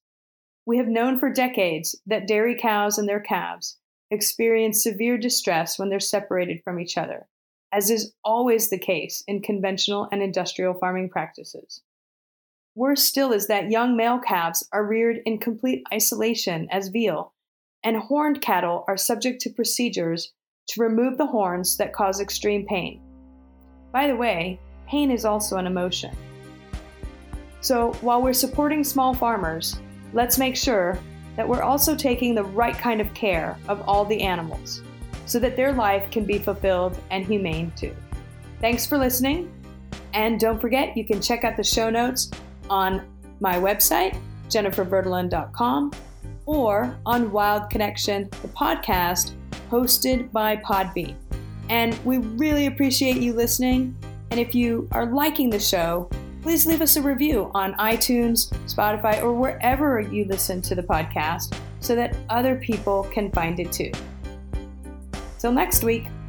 We 0.66 0.78
have 0.78 0.88
known 0.88 1.20
for 1.20 1.30
decades 1.30 1.96
that 2.08 2.28
dairy 2.28 2.58
cows 2.60 2.98
and 2.98 3.08
their 3.08 3.20
calves 3.20 3.78
experience 4.10 4.84
severe 4.84 5.18
distress 5.18 5.78
when 5.78 5.90
they're 5.90 6.00
separated 6.00 6.62
from 6.64 6.80
each 6.80 6.98
other 6.98 7.28
as 7.74 7.90
is 7.90 8.14
always 8.24 8.70
the 8.70 8.78
case 8.78 9.24
in 9.28 9.42
conventional 9.42 10.08
and 10.12 10.22
industrial 10.22 10.76
farming 10.76 11.10
practices. 11.10 11.82
Worse 12.76 13.04
still 13.04 13.32
is 13.34 13.48
that 13.48 13.72
young 13.72 13.98
male 13.98 14.20
calves 14.20 14.68
are 14.72 14.86
reared 14.86 15.22
in 15.26 15.40
complete 15.40 15.84
isolation 15.92 16.68
as 16.72 16.90
veal, 16.90 17.34
and 17.84 17.98
horned 17.98 18.42
cattle 18.42 18.86
are 18.88 18.98
subject 18.98 19.42
to 19.42 19.50
procedures 19.50 20.32
to 20.68 20.82
remove 20.82 21.18
the 21.18 21.26
horns 21.26 21.78
that 21.78 21.94
cause 21.94 22.22
extreme 22.22 22.66
pain. 22.66 23.02
By 23.92 24.08
the 24.08 24.16
way, 24.16 24.60
pain 24.88 25.12
is 25.12 25.26
also 25.26 25.58
an 25.58 25.68
emotion. 25.68 26.16
So 27.62 27.94
while 28.02 28.22
we're 28.22 28.34
supporting 28.34 28.84
small 28.84 29.14
farmers, 29.14 29.80
let's 30.14 30.38
make 30.38 30.56
sure 30.56 31.00
that 31.36 31.48
we're 31.48 31.64
also 31.64 31.96
taking 31.96 32.36
the 32.36 32.44
right 32.44 32.78
kind 32.78 33.02
of 33.02 33.14
care 33.14 33.58
of 33.68 33.82
all 33.88 34.06
the 34.06 34.22
animals 34.22 34.82
so 35.26 35.40
that 35.40 35.56
their 35.56 35.74
life 35.74 36.10
can 36.12 36.26
be 36.26 36.38
fulfilled 36.38 36.98
and 37.12 37.26
humane 37.26 37.72
too. 37.76 37.96
Thanks 38.60 38.86
for 38.86 38.98
listening. 38.98 39.52
And 40.14 40.40
don't 40.40 40.60
forget, 40.60 40.96
you 40.96 41.06
can 41.06 41.22
check 41.22 41.44
out 41.44 41.58
the 41.58 41.64
show 41.64 41.90
notes 41.90 42.30
on 42.70 43.06
my 43.40 43.56
website, 43.56 44.18
jenniferverdolin.com, 44.50 45.92
or 46.46 46.98
on 47.06 47.32
Wild 47.32 47.70
Connection, 47.70 48.30
the 48.42 48.48
podcast 48.50 49.34
hosted 49.70 50.32
by 50.32 50.58
Podbean. 50.58 51.16
And 51.70 51.98
we 52.06 52.18
really 52.18 52.68
appreciate 52.68 53.18
you 53.18 53.34
listening. 53.34 53.96
And 54.32 54.40
if 54.40 54.54
you 54.54 54.88
are 54.92 55.06
liking 55.06 55.50
the 55.50 55.60
show, 55.60 56.10
please 56.42 56.66
leave 56.66 56.82
us 56.82 56.98
a 56.98 57.02
review 57.02 57.50
on 57.54 57.74
iTunes, 57.76 58.50
Spotify, 58.68 59.24
or 59.24 59.34
wherever 59.34 60.02
you 60.02 60.26
listen 60.26 60.62
to 60.64 60.76
the 60.76 60.84
podcast 60.84 61.58
so 61.80 61.96
that 61.96 62.16
other 62.30 62.56
people 62.56 63.04
can 63.14 63.32
find 63.32 63.60
it 63.60 63.72
too. 63.72 63.92
Till 65.44 65.52
next 65.52 65.84
week. 65.84 66.23